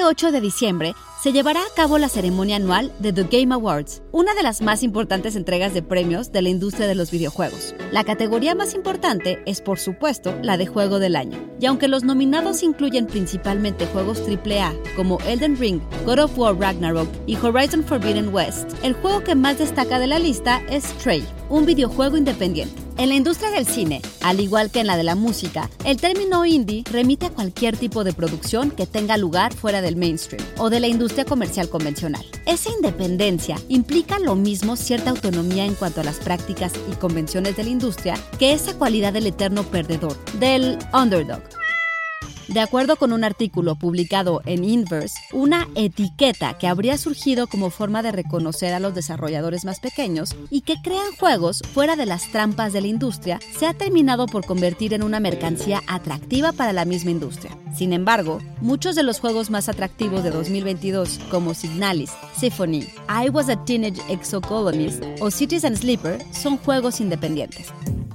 Este 0.00 0.08
8 0.08 0.32
de 0.32 0.40
diciembre 0.40 0.96
se 1.22 1.32
llevará 1.32 1.60
a 1.60 1.74
cabo 1.76 1.98
la 1.98 2.08
ceremonia 2.08 2.56
anual 2.56 2.92
de 2.98 3.12
The 3.12 3.24
Game 3.24 3.54
Awards, 3.54 4.00
una 4.10 4.32
de 4.32 4.42
las 4.42 4.62
más 4.62 4.82
importantes 4.82 5.36
entregas 5.36 5.74
de 5.74 5.82
premios 5.82 6.32
de 6.32 6.40
la 6.40 6.48
industria 6.48 6.86
de 6.86 6.94
los 6.94 7.10
videojuegos. 7.10 7.74
La 7.92 8.04
categoría 8.04 8.54
más 8.54 8.74
importante 8.74 9.42
es, 9.44 9.60
por 9.60 9.78
supuesto, 9.78 10.34
la 10.42 10.56
de 10.56 10.66
Juego 10.66 10.98
del 10.98 11.16
Año. 11.16 11.38
Y 11.60 11.66
aunque 11.66 11.88
los 11.88 12.04
nominados 12.04 12.62
incluyen 12.62 13.06
principalmente 13.06 13.86
juegos 13.86 14.22
AAA 14.26 14.72
como 14.96 15.18
Elden 15.26 15.58
Ring, 15.58 15.82
God 16.06 16.20
of 16.20 16.38
War 16.38 16.58
Ragnarok 16.58 17.08
y 17.26 17.36
Horizon 17.36 17.84
Forbidden 17.84 18.32
West, 18.32 18.72
el 18.82 18.94
juego 18.94 19.22
que 19.22 19.34
más 19.34 19.58
destaca 19.58 19.98
de 19.98 20.06
la 20.06 20.18
lista 20.18 20.62
es 20.70 20.84
Stray, 20.84 21.22
un 21.50 21.66
videojuego 21.66 22.16
independiente. 22.16 22.80
En 22.96 23.08
la 23.08 23.14
industria 23.14 23.50
del 23.50 23.66
cine, 23.66 24.02
al 24.20 24.40
igual 24.40 24.70
que 24.70 24.80
en 24.80 24.86
la 24.86 24.98
de 24.98 25.04
la 25.04 25.14
música, 25.14 25.70
el 25.86 25.96
término 25.96 26.44
indie 26.44 26.84
remite 26.90 27.26
a 27.26 27.30
cualquier 27.30 27.74
tipo 27.74 28.04
de 28.04 28.12
producción 28.12 28.70
que 28.70 28.86
tenga 28.86 29.16
lugar 29.16 29.54
fuera 29.54 29.80
del 29.80 29.96
mainstream 29.96 30.44
o 30.58 30.68
de 30.68 30.80
la 30.80 30.86
industria 30.86 31.09
comercial 31.26 31.68
convencional. 31.68 32.24
Esa 32.46 32.70
independencia 32.70 33.56
implica 33.68 34.18
lo 34.18 34.34
mismo 34.36 34.76
cierta 34.76 35.10
autonomía 35.10 35.64
en 35.64 35.74
cuanto 35.74 36.00
a 36.00 36.04
las 36.04 36.18
prácticas 36.18 36.72
y 36.90 36.94
convenciones 36.96 37.56
de 37.56 37.64
la 37.64 37.70
industria 37.70 38.14
que 38.38 38.52
esa 38.52 38.74
cualidad 38.74 39.12
del 39.12 39.26
eterno 39.26 39.62
perdedor, 39.64 40.16
del 40.38 40.78
underdog. 40.92 41.42
De 42.50 42.58
acuerdo 42.58 42.96
con 42.96 43.12
un 43.12 43.22
artículo 43.22 43.76
publicado 43.76 44.42
en 44.44 44.64
Inverse, 44.64 45.20
una 45.32 45.68
etiqueta 45.76 46.58
que 46.58 46.66
habría 46.66 46.98
surgido 46.98 47.46
como 47.46 47.70
forma 47.70 48.02
de 48.02 48.10
reconocer 48.10 48.74
a 48.74 48.80
los 48.80 48.92
desarrolladores 48.92 49.64
más 49.64 49.78
pequeños 49.78 50.34
y 50.50 50.62
que 50.62 50.74
crean 50.82 51.14
juegos 51.16 51.62
fuera 51.72 51.94
de 51.94 52.06
las 52.06 52.26
trampas 52.32 52.72
de 52.72 52.80
la 52.80 52.88
industria 52.88 53.38
se 53.56 53.68
ha 53.68 53.74
terminado 53.74 54.26
por 54.26 54.44
convertir 54.44 54.94
en 54.94 55.04
una 55.04 55.20
mercancía 55.20 55.80
atractiva 55.86 56.50
para 56.50 56.72
la 56.72 56.84
misma 56.84 57.12
industria. 57.12 57.56
Sin 57.72 57.92
embargo, 57.92 58.40
muchos 58.60 58.96
de 58.96 59.04
los 59.04 59.20
juegos 59.20 59.48
más 59.48 59.68
atractivos 59.68 60.24
de 60.24 60.32
2022, 60.32 61.20
como 61.30 61.54
Signalis, 61.54 62.10
Symphony, 62.36 62.80
I 63.08 63.28
Was 63.28 63.48
a 63.48 63.64
Teenage 63.64 64.02
Exocolonist 64.12 65.04
o 65.20 65.30
Citizen 65.30 65.76
Sleeper, 65.76 66.18
son 66.32 66.56
juegos 66.56 67.00
independientes. 67.00 67.68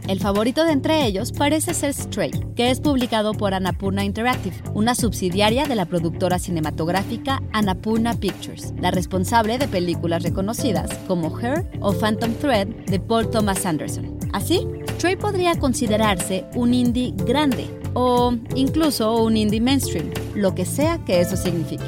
El 0.08 0.20
favorito 0.20 0.64
de 0.66 0.72
entre 0.72 1.04
ellos 1.06 1.32
parece 1.32 1.74
ser 1.74 1.92
Stray, 1.92 2.32
que 2.56 2.70
es 2.70 2.80
publicado 2.80 3.34
por 3.34 3.56
Annapurna 3.56 4.04
Interactive, 4.04 4.25
una 4.74 4.96
subsidiaria 4.96 5.66
de 5.66 5.76
la 5.76 5.86
productora 5.86 6.40
cinematográfica 6.40 7.44
Annapurna 7.54 8.16
Pictures, 8.16 8.74
la 8.80 8.90
responsable 8.90 9.60
de 9.60 9.68
películas 9.68 10.24
reconocidas 10.24 10.92
como 11.08 11.40
Her 11.40 11.70
o 11.80 11.94
Phantom 11.94 12.34
Thread 12.34 12.68
de 12.88 13.00
Paul 13.00 13.30
Thomas 13.30 13.68
Anderson. 13.68 14.18
Así, 14.34 14.68
Stray 14.96 15.16
podría 15.16 15.60
considerarse 15.60 16.46
un 16.56 16.74
indie 16.74 17.14
grande 17.16 17.70
o 17.94 18.34
incluso 18.56 19.16
un 19.22 19.38
indie 19.38 19.62
mainstream, 19.62 20.12
lo 20.34 20.56
que 20.56 20.66
sea 20.66 20.98
que 21.06 21.22
eso 21.22 21.38
signifique. 21.38 21.86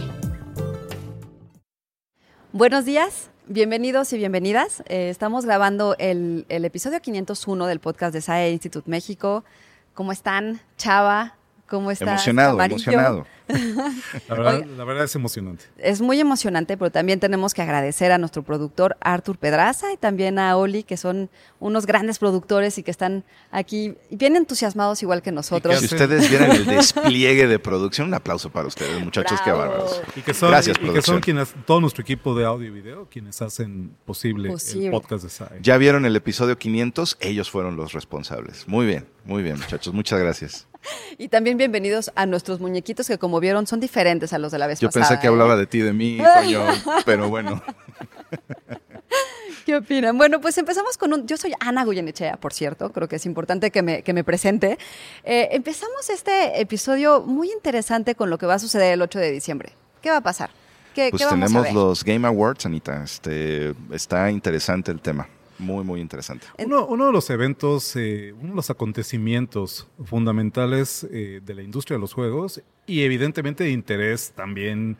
Buenos 2.51 2.85
días, 2.85 3.31
Bienvenidos 3.49 4.11
y 4.11 4.17
bienvenidas. 4.17 4.83
Eh, 4.87 5.07
estamos 5.09 5.45
grabando 5.45 5.95
el, 5.99 6.45
el, 6.49 6.65
episodio 6.65 6.99
501 6.99 7.65
del 7.65 7.79
podcast 7.79 8.13
de 8.13 8.19
SAE 8.19 8.51
Institute 8.51 8.89
México. 8.89 9.45
¿Cómo 9.93 10.11
están, 10.11 10.59
Chava? 10.75 11.36
¿Cómo 11.67 11.91
estás? 11.91 12.07
Emocionado, 12.07 12.53
Amarillo? 12.53 12.75
emocionado. 12.75 13.27
La 13.47 14.35
verdad, 14.35 14.65
la 14.65 14.83
verdad, 14.83 15.03
es 15.05 15.15
emocionante. 15.15 15.65
Es 15.77 16.01
muy 16.01 16.19
emocionante, 16.19 16.77
pero 16.77 16.91
también 16.91 17.19
tenemos 17.19 17.53
que 17.53 17.61
agradecer 17.61 18.11
a 18.11 18.17
nuestro 18.17 18.43
productor 18.43 18.97
Artur 18.99 19.37
Pedraza 19.37 19.91
y 19.93 19.97
también 19.97 20.37
a 20.39 20.57
Oli, 20.57 20.83
que 20.83 20.97
son 20.97 21.29
unos 21.59 21.85
grandes 21.85 22.19
productores 22.19 22.77
y 22.77 22.83
que 22.83 22.91
están 22.91 23.23
aquí 23.51 23.95
bien 24.09 24.35
entusiasmados 24.35 25.01
igual 25.01 25.21
que 25.21 25.31
nosotros. 25.31 25.79
Si 25.79 25.85
ustedes 25.85 26.29
vieran 26.29 26.51
el 26.51 26.65
despliegue 26.65 27.47
de 27.47 27.59
producción, 27.59 28.07
un 28.07 28.13
aplauso 28.13 28.49
para 28.49 28.67
ustedes, 28.67 29.03
muchachos, 29.03 29.39
qué 29.43 29.51
bárbaros. 29.51 30.01
Y 30.15 30.21
que 30.21 30.33
son, 30.33 30.49
Gracias, 30.49 30.77
y 30.81 30.89
que 30.89 31.01
son 31.01 31.21
quienes, 31.21 31.53
todo 31.65 31.79
nuestro 31.79 32.01
equipo 32.01 32.35
de 32.35 32.45
audio 32.45 32.67
y 32.67 32.71
video, 32.71 33.07
quienes 33.09 33.41
hacen 33.41 33.95
posible, 34.05 34.49
posible. 34.49 34.87
el 34.87 34.91
podcast 34.91 35.23
de 35.23 35.29
SAE. 35.29 35.59
Ya 35.61 35.77
vieron 35.77 36.05
el 36.05 36.15
episodio 36.15 36.57
500, 36.57 37.17
ellos 37.21 37.49
fueron 37.49 37.75
los 37.75 37.93
responsables. 37.93 38.67
Muy 38.67 38.85
bien, 38.85 39.07
muy 39.25 39.43
bien, 39.43 39.57
muchachos, 39.57 39.93
muchas 39.93 40.19
gracias. 40.19 40.67
Y 41.17 41.29
también 41.29 41.57
bienvenidos 41.57 42.11
a 42.15 42.25
nuestros 42.25 42.59
muñequitos 42.59 43.07
que 43.07 43.17
como 43.17 43.39
vieron 43.39 43.67
son 43.67 43.79
diferentes 43.79 44.33
a 44.33 44.37
los 44.37 44.51
de 44.51 44.59
la 44.59 44.67
vez 44.67 44.79
Yo 44.79 44.89
pasada. 44.89 45.05
Yo 45.05 45.09
pensé 45.09 45.21
que 45.21 45.27
hablaba 45.27 45.55
¿eh? 45.55 45.57
de 45.57 45.67
ti, 45.67 45.79
de 45.79 45.93
mí, 45.93 46.19
coño, 46.35 46.63
pero 47.05 47.29
bueno. 47.29 47.61
¿Qué 49.65 49.75
opinan? 49.75 50.17
Bueno, 50.17 50.39
pues 50.39 50.57
empezamos 50.57 50.97
con 50.97 51.13
un... 51.13 51.27
Yo 51.27 51.35
soy 51.35 51.53
Ana 51.59 51.83
Goyenechea, 51.83 52.37
por 52.37 52.53
cierto, 52.53 52.91
creo 52.93 53.07
que 53.07 53.17
es 53.17 53.25
importante 53.25 53.69
que 53.71 53.81
me, 53.81 54.01
que 54.01 54.13
me 54.13 54.23
presente. 54.23 54.77
Eh, 55.23 55.49
empezamos 55.51 56.09
este 56.09 56.61
episodio 56.61 57.21
muy 57.21 57.51
interesante 57.51 58.15
con 58.15 58.29
lo 58.29 58.37
que 58.37 58.45
va 58.45 58.53
a 58.53 58.59
suceder 58.59 58.93
el 58.93 59.01
8 59.01 59.19
de 59.19 59.31
diciembre. 59.31 59.73
¿Qué 60.01 60.09
va 60.09 60.17
a 60.17 60.21
pasar? 60.21 60.51
¿Qué, 60.95 61.09
pues 61.09 61.21
¿qué 61.21 61.25
vamos 61.25 61.47
tenemos 61.47 61.65
a 61.65 61.67
ver? 61.67 61.73
los 61.73 62.03
Game 62.03 62.25
Awards, 62.25 62.65
Anita. 62.65 63.03
Este, 63.03 63.73
está 63.91 64.31
interesante 64.31 64.91
el 64.91 65.01
tema. 65.01 65.27
Muy, 65.59 65.83
muy 65.83 66.01
interesante. 66.01 66.47
Uno, 66.59 66.85
uno 66.85 67.07
de 67.07 67.11
los 67.11 67.29
eventos, 67.29 67.95
eh, 67.95 68.33
uno 68.39 68.49
de 68.49 68.55
los 68.55 68.69
acontecimientos 68.69 69.87
fundamentales 70.03 71.07
eh, 71.11 71.41
de 71.43 71.55
la 71.55 71.63
industria 71.63 71.97
de 71.97 72.01
los 72.01 72.13
juegos 72.13 72.61
y 72.85 73.01
evidentemente 73.01 73.63
de 73.63 73.71
interés 73.71 74.31
también 74.35 74.97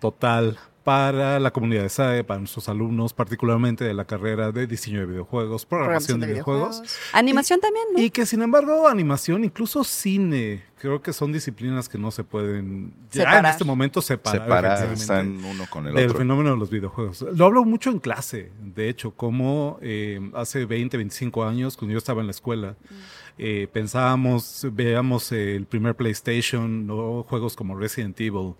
total 0.00 0.58
para 0.82 1.38
la 1.38 1.52
comunidad 1.52 1.82
de 1.82 1.88
SAE, 1.88 2.24
para 2.24 2.40
nuestros 2.40 2.68
alumnos, 2.68 3.12
particularmente 3.12 3.84
de 3.84 3.94
la 3.94 4.04
carrera 4.04 4.50
de 4.50 4.66
diseño 4.66 5.00
de 5.00 5.06
videojuegos, 5.06 5.64
programación 5.64 6.18
de, 6.18 6.26
de 6.26 6.32
videojuegos. 6.32 6.80
videojuegos. 6.80 6.98
Animación 7.12 7.58
y, 7.58 7.62
también, 7.62 7.84
¿no? 7.92 8.00
Y 8.00 8.10
que 8.10 8.26
sin 8.26 8.42
embargo, 8.42 8.88
animación, 8.88 9.44
incluso 9.44 9.84
cine, 9.84 10.64
creo 10.82 11.00
que 11.00 11.12
son 11.12 11.32
disciplinas 11.32 11.88
que 11.88 11.96
no 11.96 12.10
se 12.10 12.24
pueden 12.24 12.92
separar. 13.08 13.34
ya 13.34 13.38
en 13.38 13.46
este 13.46 13.64
momento 13.64 14.02
separar. 14.02 14.42
Separar, 14.42 14.92
están 14.92 15.44
uno 15.44 15.64
con 15.70 15.86
el 15.86 15.94
del 15.94 16.06
otro. 16.06 16.18
fenómeno 16.18 16.50
de 16.50 16.56
los 16.56 16.70
videojuegos. 16.70 17.24
Lo 17.36 17.46
hablo 17.46 17.64
mucho 17.64 17.90
en 17.90 18.00
clase, 18.00 18.50
de 18.60 18.88
hecho, 18.88 19.12
como 19.12 19.78
eh, 19.80 20.18
hace 20.34 20.64
20, 20.66 20.96
25 20.96 21.44
años, 21.44 21.76
cuando 21.76 21.92
yo 21.92 21.98
estaba 21.98 22.20
en 22.20 22.26
la 22.26 22.32
escuela, 22.32 22.72
mm. 22.72 22.94
eh, 23.38 23.68
pensábamos, 23.72 24.66
veíamos 24.72 25.30
el 25.30 25.66
primer 25.66 25.94
PlayStation, 25.94 26.84
¿no? 26.84 27.22
juegos 27.28 27.54
como 27.54 27.76
Resident 27.78 28.20
Evil, 28.20 28.54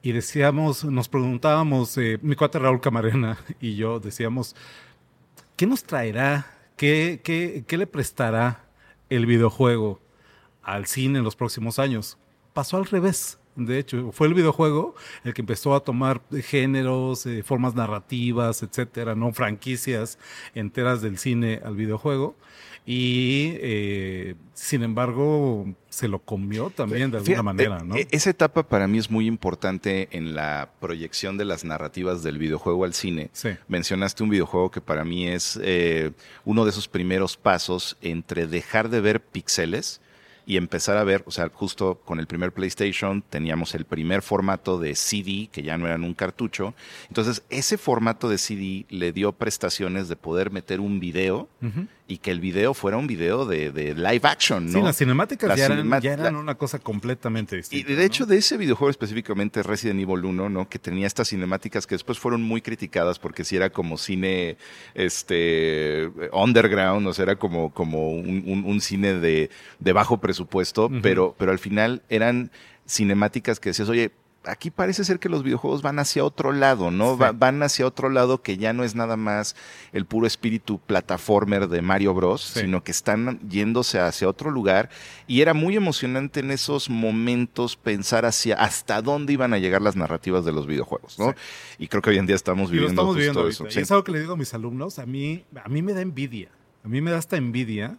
y 0.00 0.12
decíamos, 0.12 0.84
nos 0.84 1.08
preguntábamos, 1.08 1.98
eh, 1.98 2.20
mi 2.22 2.36
cuate 2.36 2.60
Raúl 2.60 2.80
Camarena 2.80 3.36
y 3.60 3.74
yo 3.74 3.98
decíamos, 3.98 4.54
¿qué 5.56 5.66
nos 5.66 5.82
traerá? 5.82 6.46
¿Qué, 6.76 7.20
qué, 7.24 7.64
qué 7.66 7.78
le 7.78 7.88
prestará 7.88 8.64
el 9.10 9.26
videojuego 9.26 10.03
al 10.64 10.86
cine 10.86 11.18
en 11.18 11.24
los 11.24 11.36
próximos 11.36 11.78
años? 11.78 12.18
Pasó 12.52 12.76
al 12.76 12.86
revés. 12.86 13.38
De 13.56 13.78
hecho, 13.78 14.10
fue 14.10 14.26
el 14.26 14.34
videojuego 14.34 14.96
el 15.22 15.32
que 15.32 15.42
empezó 15.42 15.74
a 15.74 15.80
tomar 15.80 16.22
géneros, 16.42 17.24
eh, 17.26 17.42
formas 17.44 17.74
narrativas, 17.74 18.62
etcétera, 18.64 19.14
no 19.14 19.32
franquicias 19.32 20.18
enteras 20.54 21.02
del 21.02 21.18
cine 21.18 21.60
al 21.64 21.76
videojuego. 21.76 22.36
Y 22.86 23.52
eh, 23.60 24.34
sin 24.52 24.82
embargo, 24.82 25.66
se 25.88 26.06
lo 26.06 26.18
comió 26.18 26.68
también 26.68 27.10
de 27.10 27.18
alguna 27.18 27.24
Fíjate, 27.24 27.42
manera, 27.42 27.78
¿no? 27.78 27.94
Esa 28.10 28.28
etapa 28.28 28.68
para 28.68 28.86
mí 28.86 28.98
es 28.98 29.10
muy 29.10 29.26
importante 29.26 30.08
en 30.10 30.34
la 30.34 30.70
proyección 30.80 31.38
de 31.38 31.46
las 31.46 31.64
narrativas 31.64 32.22
del 32.22 32.36
videojuego 32.36 32.84
al 32.84 32.92
cine. 32.92 33.30
Sí. 33.32 33.50
Mencionaste 33.68 34.22
un 34.22 34.28
videojuego 34.28 34.70
que 34.70 34.82
para 34.82 35.02
mí 35.02 35.28
es 35.28 35.58
eh, 35.62 36.10
uno 36.44 36.64
de 36.64 36.72
esos 36.72 36.86
primeros 36.86 37.38
pasos 37.38 37.96
entre 38.02 38.46
dejar 38.46 38.90
de 38.90 39.00
ver 39.00 39.22
píxeles 39.22 40.02
y 40.46 40.56
empezar 40.56 40.96
a 40.96 41.04
ver, 41.04 41.22
o 41.26 41.30
sea, 41.30 41.50
justo 41.52 42.00
con 42.04 42.20
el 42.20 42.26
primer 42.26 42.52
PlayStation 42.52 43.22
teníamos 43.22 43.74
el 43.74 43.84
primer 43.84 44.22
formato 44.22 44.78
de 44.78 44.94
CD, 44.94 45.48
que 45.50 45.62
ya 45.62 45.78
no 45.78 45.86
eran 45.86 46.04
un 46.04 46.14
cartucho. 46.14 46.74
Entonces, 47.08 47.42
ese 47.50 47.78
formato 47.78 48.28
de 48.28 48.38
CD 48.38 48.86
le 48.90 49.12
dio 49.12 49.32
prestaciones 49.32 50.08
de 50.08 50.16
poder 50.16 50.50
meter 50.50 50.80
un 50.80 51.00
video. 51.00 51.48
Y 52.06 52.18
que 52.18 52.30
el 52.30 52.40
video 52.40 52.74
fuera 52.74 52.98
un 52.98 53.06
video 53.06 53.46
de, 53.46 53.70
de 53.70 53.94
live 53.94 54.20
action, 54.24 54.66
¿no? 54.66 54.72
Sí, 54.72 54.82
las 54.82 54.98
cinemáticas 54.98 55.56
ya, 55.56 55.66
eran, 55.66 56.00
ya 56.02 56.12
eran, 56.12 56.36
una 56.36 56.54
cosa 56.54 56.78
completamente 56.78 57.56
distinta. 57.56 57.90
Y 57.90 57.94
de 57.94 58.04
hecho, 58.04 58.24
¿no? 58.24 58.30
de 58.30 58.36
ese 58.36 58.58
videojuego 58.58 58.90
específicamente 58.90 59.62
Resident 59.62 60.00
Evil 60.00 60.24
1, 60.24 60.50
¿no? 60.50 60.68
Que 60.68 60.78
tenía 60.78 61.06
estas 61.06 61.28
cinemáticas 61.30 61.86
que 61.86 61.94
después 61.94 62.18
fueron 62.18 62.42
muy 62.42 62.60
criticadas 62.60 63.18
porque 63.18 63.44
si 63.44 63.56
era 63.56 63.70
como 63.70 63.96
cine 63.96 64.58
este 64.94 66.10
underground, 66.32 67.06
o 67.06 67.14
sea, 67.14 67.22
era 67.22 67.36
como, 67.36 67.72
como 67.72 68.10
un, 68.10 68.42
un, 68.46 68.64
un 68.64 68.80
cine 68.82 69.14
de, 69.14 69.48
de 69.78 69.92
bajo 69.92 70.18
presupuesto, 70.18 70.86
uh 70.86 70.90
-huh. 70.90 71.00
pero, 71.02 71.34
pero 71.38 71.52
al 71.52 71.58
final 71.58 72.02
eran 72.10 72.50
cinemáticas 72.86 73.60
que 73.60 73.70
decías, 73.70 73.88
oye, 73.88 74.12
aquí 74.46 74.70
parece 74.70 75.04
ser 75.04 75.18
que 75.18 75.28
los 75.28 75.42
videojuegos 75.42 75.82
van 75.82 75.98
hacia 75.98 76.24
otro 76.24 76.52
lado, 76.52 76.90
¿no? 76.90 77.14
Sí. 77.14 77.20
Va, 77.20 77.32
van 77.32 77.62
hacia 77.62 77.86
otro 77.86 78.08
lado 78.10 78.42
que 78.42 78.56
ya 78.56 78.72
no 78.72 78.84
es 78.84 78.94
nada 78.94 79.16
más 79.16 79.56
el 79.92 80.06
puro 80.06 80.26
espíritu 80.26 80.78
plataformer 80.78 81.68
de 81.68 81.82
Mario 81.82 82.14
Bros, 82.14 82.42
sí. 82.42 82.60
sino 82.60 82.82
que 82.82 82.92
están 82.92 83.40
yéndose 83.48 84.00
hacia 84.00 84.28
otro 84.28 84.50
lugar. 84.50 84.90
Y 85.26 85.40
era 85.40 85.54
muy 85.54 85.76
emocionante 85.76 86.40
en 86.40 86.50
esos 86.50 86.90
momentos 86.90 87.76
pensar 87.76 88.24
hacia 88.24 88.56
hasta 88.56 89.02
dónde 89.02 89.32
iban 89.32 89.54
a 89.54 89.58
llegar 89.58 89.82
las 89.82 89.96
narrativas 89.96 90.44
de 90.44 90.52
los 90.52 90.66
videojuegos, 90.66 91.18
¿no? 91.18 91.30
Sí. 91.30 91.36
Y 91.78 91.88
creo 91.88 92.02
que 92.02 92.10
hoy 92.10 92.18
en 92.18 92.26
día 92.26 92.36
estamos 92.36 92.70
viviendo, 92.70 92.92
estamos 92.92 93.16
viviendo 93.16 93.48
eso. 93.48 93.66
Y 93.68 93.78
es 93.78 93.90
algo 93.90 94.04
que 94.04 94.12
le 94.12 94.20
digo 94.20 94.34
a 94.34 94.36
mis 94.36 94.54
alumnos, 94.54 94.98
a 94.98 95.06
mí, 95.06 95.44
a 95.62 95.68
mí 95.68 95.82
me 95.82 95.92
da 95.92 96.00
envidia. 96.00 96.50
A 96.84 96.88
mí 96.88 97.00
me 97.00 97.10
da 97.10 97.18
esta 97.18 97.36
envidia 97.36 97.98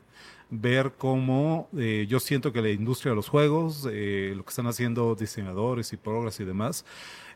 ver 0.49 0.93
cómo 0.97 1.67
eh, 1.77 2.05
yo 2.07 2.19
siento 2.19 2.51
que 2.53 2.61
la 2.61 2.69
industria 2.69 3.11
de 3.11 3.15
los 3.15 3.29
juegos, 3.29 3.87
eh, 3.91 4.33
lo 4.35 4.43
que 4.43 4.49
están 4.49 4.67
haciendo 4.67 5.15
diseñadores 5.15 5.91
y 5.93 5.97
progras 5.97 6.39
y 6.39 6.45
demás, 6.45 6.85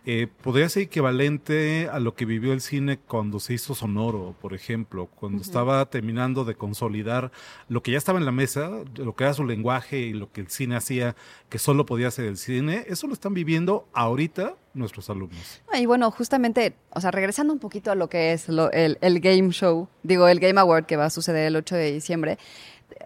eh, 0.06 0.28
podría 0.42 0.70
ser 0.70 0.84
equivalente 0.84 1.90
a 1.92 2.00
lo 2.00 2.16
que 2.16 2.24
vivió 2.24 2.54
el 2.54 2.62
cine 2.62 2.98
cuando 2.98 3.40
se 3.42 3.54
hizo 3.56 3.76
Sonoro, 3.76 4.34
por 4.42 4.54
ejemplo, 4.54 5.08
cuando 5.08 5.42
estaba 5.42 5.86
terminando 5.90 6.46
de 6.46 6.56
consolidar 6.56 7.32
lo 7.68 7.84
que 7.84 7.92
ya 7.92 7.98
estaba 7.98 8.18
en 8.18 8.26
la 8.26 8.32
mesa, 8.32 8.72
lo 8.96 9.14
que 9.16 9.26
era 9.26 9.34
su 9.34 9.44
lenguaje 9.44 10.00
y 10.00 10.14
lo 10.14 10.32
que 10.32 10.40
el 10.40 10.48
cine 10.48 10.78
hacía, 10.78 11.16
que 11.50 11.60
solo 11.60 11.86
podía 11.86 12.08
hacer 12.08 12.26
el 12.26 12.38
cine, 12.38 12.86
eso 12.88 13.08
lo 13.08 13.14
están 13.14 13.34
viviendo 13.34 13.88
ahorita 13.94 14.56
nuestros 14.74 15.10
alumnos. 15.10 15.62
Y 15.78 15.86
bueno, 15.86 16.10
justamente, 16.12 16.76
o 16.92 17.02
sea, 17.02 17.12
regresando 17.12 17.52
un 17.52 17.60
poquito 17.60 17.92
a 17.92 17.96
lo 17.96 18.08
que 18.08 18.32
es 18.32 18.48
lo- 18.48 18.72
el, 18.72 18.98
el 19.02 19.20
Game 19.20 19.50
Show, 19.52 19.90
digo, 20.04 20.30
el 20.30 20.40
Game 20.40 20.60
Award 20.62 20.86
que 20.86 20.96
va 20.96 21.06
a 21.06 21.10
suceder 21.10 21.48
el 21.48 21.58
8 21.58 21.76
de 21.76 21.92
diciembre, 21.92 22.38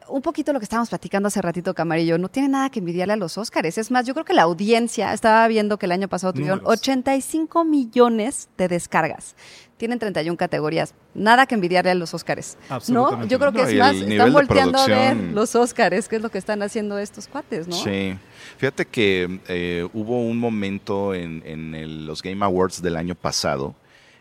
un 0.08 0.22
poquito 0.22 0.54
lo 0.54 0.60
que 0.60 0.64
estábamos 0.66 0.90
platicando 0.90 1.28
hace 1.28 1.42
ratito, 1.42 1.74
Camarillo, 1.74 2.18
no 2.18 2.30
tiene 2.30 2.50
nada 2.50 2.70
que 2.70 2.80
envidiarle 2.80 3.14
a 3.14 3.18
los 3.18 3.38
Óscares. 3.38 3.78
Es 3.78 3.90
más, 3.92 4.06
yo 4.06 4.14
creo 4.14 4.26
que 4.26 4.34
la 4.34 4.44
audiencia, 4.44 5.14
estaba 5.14 5.48
viendo 5.48 5.78
que 5.78 5.86
el 5.86 5.92
año 5.92 6.08
pasado 6.08 6.34
tuvieron 6.34 6.60
Números. 6.60 6.80
85 6.80 7.64
millones 7.66 8.50
de 8.58 8.68
descargas. 8.68 9.36
Tienen 9.78 10.00
31 10.00 10.38
categorías. 10.38 10.94
Nada 11.14 11.46
que 11.46 11.56
envidiarle 11.56 11.92
a 11.92 11.96
los 11.96 12.14
Óscares. 12.14 12.58
¿No? 12.70 12.76
Absolutamente 12.76 13.28
Yo 13.28 13.40
creo 13.40 13.52
que 13.52 13.58
No, 13.64 13.68
es 13.68 13.76
más, 13.76 13.96
están 13.96 14.34
volteando 14.34 14.78
a 14.78 14.88
ver 14.88 15.18
los 15.18 15.56
Óscares, 15.56 16.08
que 16.08 16.16
es 16.18 16.22
lo 16.22 16.30
que 16.30 16.38
están 16.38 16.62
haciendo 16.62 16.98
estos 17.00 17.28
cuates, 17.28 17.68
¿no? 17.68 17.76
Sí. 17.76 18.16
Fíjate 18.58 18.86
que 18.86 19.40
eh, 19.48 19.88
hubo 19.94 20.22
un 20.22 20.38
momento 20.38 21.14
en, 21.14 21.42
en 21.46 21.76
el- 21.76 22.06
los 22.06 22.22
Game 22.22 22.44
Awards 22.46 22.82
del 22.82 22.96
año 22.98 23.16
pasado, 23.16 23.76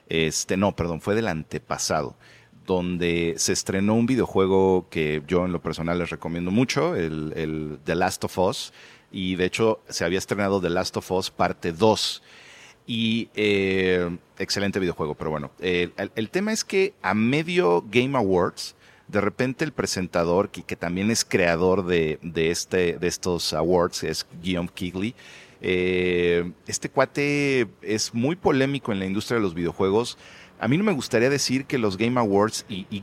este, 0.08 0.56
no, 0.56 0.74
perdón, 0.74 1.00
fue 1.00 1.14
del 1.14 1.28
antepasado, 1.28 2.14
donde 2.66 3.34
se 3.36 3.52
estrenó 3.52 3.94
un 3.94 4.06
videojuego 4.06 4.86
que 4.90 5.22
yo 5.26 5.44
en 5.44 5.52
lo 5.52 5.60
personal 5.60 5.98
les 5.98 6.10
recomiendo 6.10 6.50
mucho, 6.50 6.94
el, 6.94 7.32
el 7.36 7.78
The 7.84 7.94
Last 7.94 8.24
of 8.24 8.38
Us, 8.38 8.72
y 9.10 9.36
de 9.36 9.44
hecho 9.44 9.80
se 9.88 10.04
había 10.04 10.18
estrenado 10.18 10.60
The 10.60 10.70
Last 10.70 10.96
of 10.96 11.10
Us 11.10 11.30
parte 11.30 11.72
2. 11.72 12.22
Y 12.84 13.28
eh, 13.34 14.18
excelente 14.38 14.80
videojuego, 14.80 15.14
pero 15.14 15.30
bueno, 15.30 15.52
eh, 15.60 15.90
el, 15.96 16.10
el 16.16 16.30
tema 16.30 16.52
es 16.52 16.64
que 16.64 16.94
a 17.00 17.14
medio 17.14 17.84
Game 17.88 18.18
Awards, 18.18 18.74
de 19.06 19.20
repente 19.20 19.64
el 19.64 19.72
presentador, 19.72 20.50
que, 20.50 20.64
que 20.64 20.74
también 20.74 21.10
es 21.10 21.24
creador 21.24 21.86
de, 21.86 22.18
de 22.22 22.50
este, 22.50 22.98
de 22.98 23.06
estos 23.06 23.52
awards, 23.52 24.02
es 24.02 24.26
Guillaume 24.42 24.70
Kigley, 24.74 25.14
eh, 25.64 26.52
este 26.66 26.90
cuate 26.90 27.68
es 27.82 28.12
muy 28.12 28.34
polémico 28.34 28.90
en 28.90 28.98
la 28.98 29.06
industria 29.06 29.36
de 29.36 29.42
los 29.42 29.54
videojuegos. 29.54 30.18
A 30.62 30.68
mí 30.68 30.78
no 30.78 30.84
me 30.84 30.92
gustaría 30.92 31.28
decir 31.28 31.64
que 31.66 31.76
los 31.76 31.96
Game 31.96 32.18
Awards 32.20 32.64
y, 32.68 32.86
y 32.90 33.02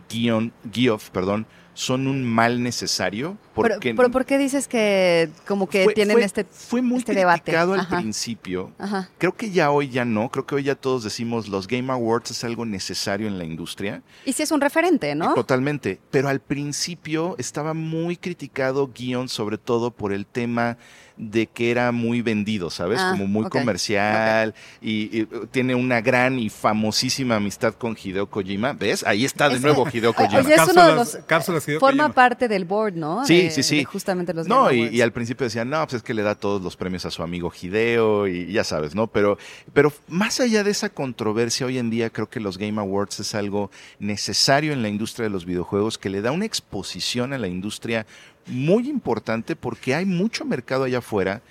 Geoff, 0.74 1.10
perdón, 1.10 1.46
son 1.74 2.08
un 2.08 2.26
mal 2.26 2.62
necesario. 2.62 3.38
Porque 3.54 3.94
pero 3.96 4.10
¿por 4.12 4.26
qué 4.26 4.38
dices 4.38 4.68
que 4.68 5.30
como 5.48 5.70
que 5.70 5.84
fue- 5.86 5.94
tienen 5.94 6.16
fue- 6.16 6.24
este, 6.26 6.44
fue 6.46 6.82
muy 6.82 7.00
este 7.00 7.14
debate? 7.14 7.42
criticado 7.44 7.74
al 7.74 7.82
Ajá. 7.82 7.98
principio. 8.00 8.72
Ajá. 8.78 9.10
Creo 9.18 9.34
que 9.36 9.52
ya 9.52 9.72
hoy 9.72 9.90
ya 9.90 10.04
no. 10.04 10.30
Creo 10.30 10.46
que 10.46 10.56
hoy 10.56 10.64
ya 10.64 10.76
todos 10.76 11.04
decimos 11.04 11.48
los 11.48 11.68
Game 11.68 11.92
Awards 11.92 12.32
es 12.32 12.44
algo 12.44 12.66
necesario 12.66 13.28
en 13.28 13.38
la 13.38 13.46
industria. 13.46 14.02
Y 14.26 14.34
sí 14.34 14.44
es 14.44 14.52
un 14.52 14.60
referente, 14.62 15.16
¿no? 15.16 15.34
Totalmente. 15.36 16.00
Pero 16.12 16.28
al 16.30 16.40
principio 16.42 17.36
estaba 17.38 17.74
muy 17.74 18.18
criticado 18.18 18.90
Guion, 18.94 19.30
sobre 19.30 19.58
todo 19.58 19.92
por 19.92 20.12
el 20.12 20.26
tema 20.26 20.78
de 21.22 21.48
que 21.48 21.70
era 21.70 21.92
muy 21.92 22.22
vendido, 22.22 22.70
¿sabes? 22.70 22.98
Ah, 23.00 23.10
Como 23.12 23.28
muy 23.28 23.50
comercial 23.50 24.56
y, 24.82 25.20
y, 25.20 25.22
uh, 25.24 25.48
tiene 25.48 25.76
una 25.76 26.00
gran 26.00 26.40
y 26.40 26.50
famosísima 26.50 27.36
amistad 27.36 27.74
con 27.74 27.98
Hideo 28.02 28.28
Kojima. 28.28 28.72
¿Ves? 28.72 29.06
Ahí 29.06 29.26
está 29.26 29.50
de 29.50 29.60
nuevo 29.60 29.86
Hideo 29.92 30.14
Kojima. 30.14 30.40
Oye, 30.40 30.56
es 30.56 30.68
uno 30.70 30.88
de 30.88 30.96
los... 30.96 31.18
cápsulas 31.28 31.68
Hideo 31.68 31.82
forma 31.82 32.04
Kojima. 32.06 32.16
parte 32.16 32.48
del 32.48 32.64
board, 32.64 32.94
¿no? 32.96 33.26
Sí, 33.26 33.44
De- 33.44 33.52
sí, 33.52 33.64
sí. 33.64 33.78
de 33.80 33.84
justamente 33.86 34.34
los 34.34 34.48
No, 34.48 34.72
y 34.72 35.02
al 35.02 35.12
principio 35.12 35.44
decían, 35.44 35.70
no, 35.70 35.84
pues 35.86 35.96
es 35.96 36.04
que 36.04 36.14
le 36.14 36.22
da 36.24 36.36
todos 36.36 36.62
los 36.62 36.78
premios 36.78 37.06
a 37.06 37.12
su 37.12 37.22
amigo 37.22 37.52
Hideo 37.62 38.26
y 38.28 38.54
ya 38.54 38.64
sabes, 38.64 38.96
¿no? 38.96 39.08
Pero, 39.08 39.38
pero 39.74 39.92
más 40.08 40.40
allá 40.40 40.64
de 40.64 40.72
esa 40.72 40.88
controversia, 40.88 41.66
hoy 41.66 41.78
en 41.80 41.90
día 41.90 42.10
creo 42.10 42.30
que 42.30 42.40
los 42.40 42.58
Game 42.58 42.80
Awards 42.80 43.20
es 43.20 43.36
algo 43.36 43.72
necesario 44.00 44.72
en 44.72 44.82
la 44.82 44.88
industria 44.88 45.26
de 45.26 45.30
los 45.32 45.46
videojuegos 45.46 45.98
que 45.98 46.10
le 46.10 46.22
da 46.22 46.32
una 46.32 46.46
exposición 46.46 47.34
a 47.34 47.38
la 47.38 47.48
industria 47.50 48.06
muy 48.48 48.90
importante 48.90 49.56
porque 49.56 49.96
hay 49.96 50.06
mucho 50.06 50.46
mercado 50.46 50.84
allá 50.86 51.00
afuera 51.00 51.42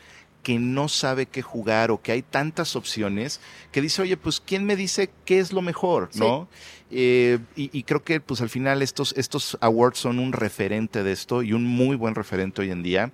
que 0.43 0.59
no 0.59 0.89
sabe 0.89 1.27
qué 1.27 1.43
jugar 1.43 1.91
o 1.91 2.01
que 2.01 2.13
hay 2.13 2.23
tantas 2.23 2.75
opciones 2.77 3.41
que 3.73 3.83
dice, 3.83 4.03
oye, 4.03 4.17
pues 4.17 4.41
¿quién 4.41 4.65
me 4.65 4.77
dice 4.77 5.11
qué 5.25 5.41
es 5.41 5.53
lo 5.53 5.61
mejor? 5.63 6.09
Sí. 6.13 6.21
¿No? 6.21 6.49
Eh, 6.91 7.39
y, 7.55 7.77
y 7.77 7.83
creo 7.83 8.03
que 8.03 8.21
pues 8.21 8.41
al 8.41 8.49
final 8.49 8.81
estos, 8.81 9.13
estos 9.19 9.59
awards 9.61 9.99
son 9.99 10.19
un 10.19 10.33
referente 10.33 11.03
de 11.03 11.13
esto 11.13 11.43
y 11.43 11.53
un 11.53 11.65
muy 11.65 11.97
buen 11.97 12.15
referente 12.15 12.63
hoy 12.63 12.71
en 12.71 12.83
día. 12.83 13.13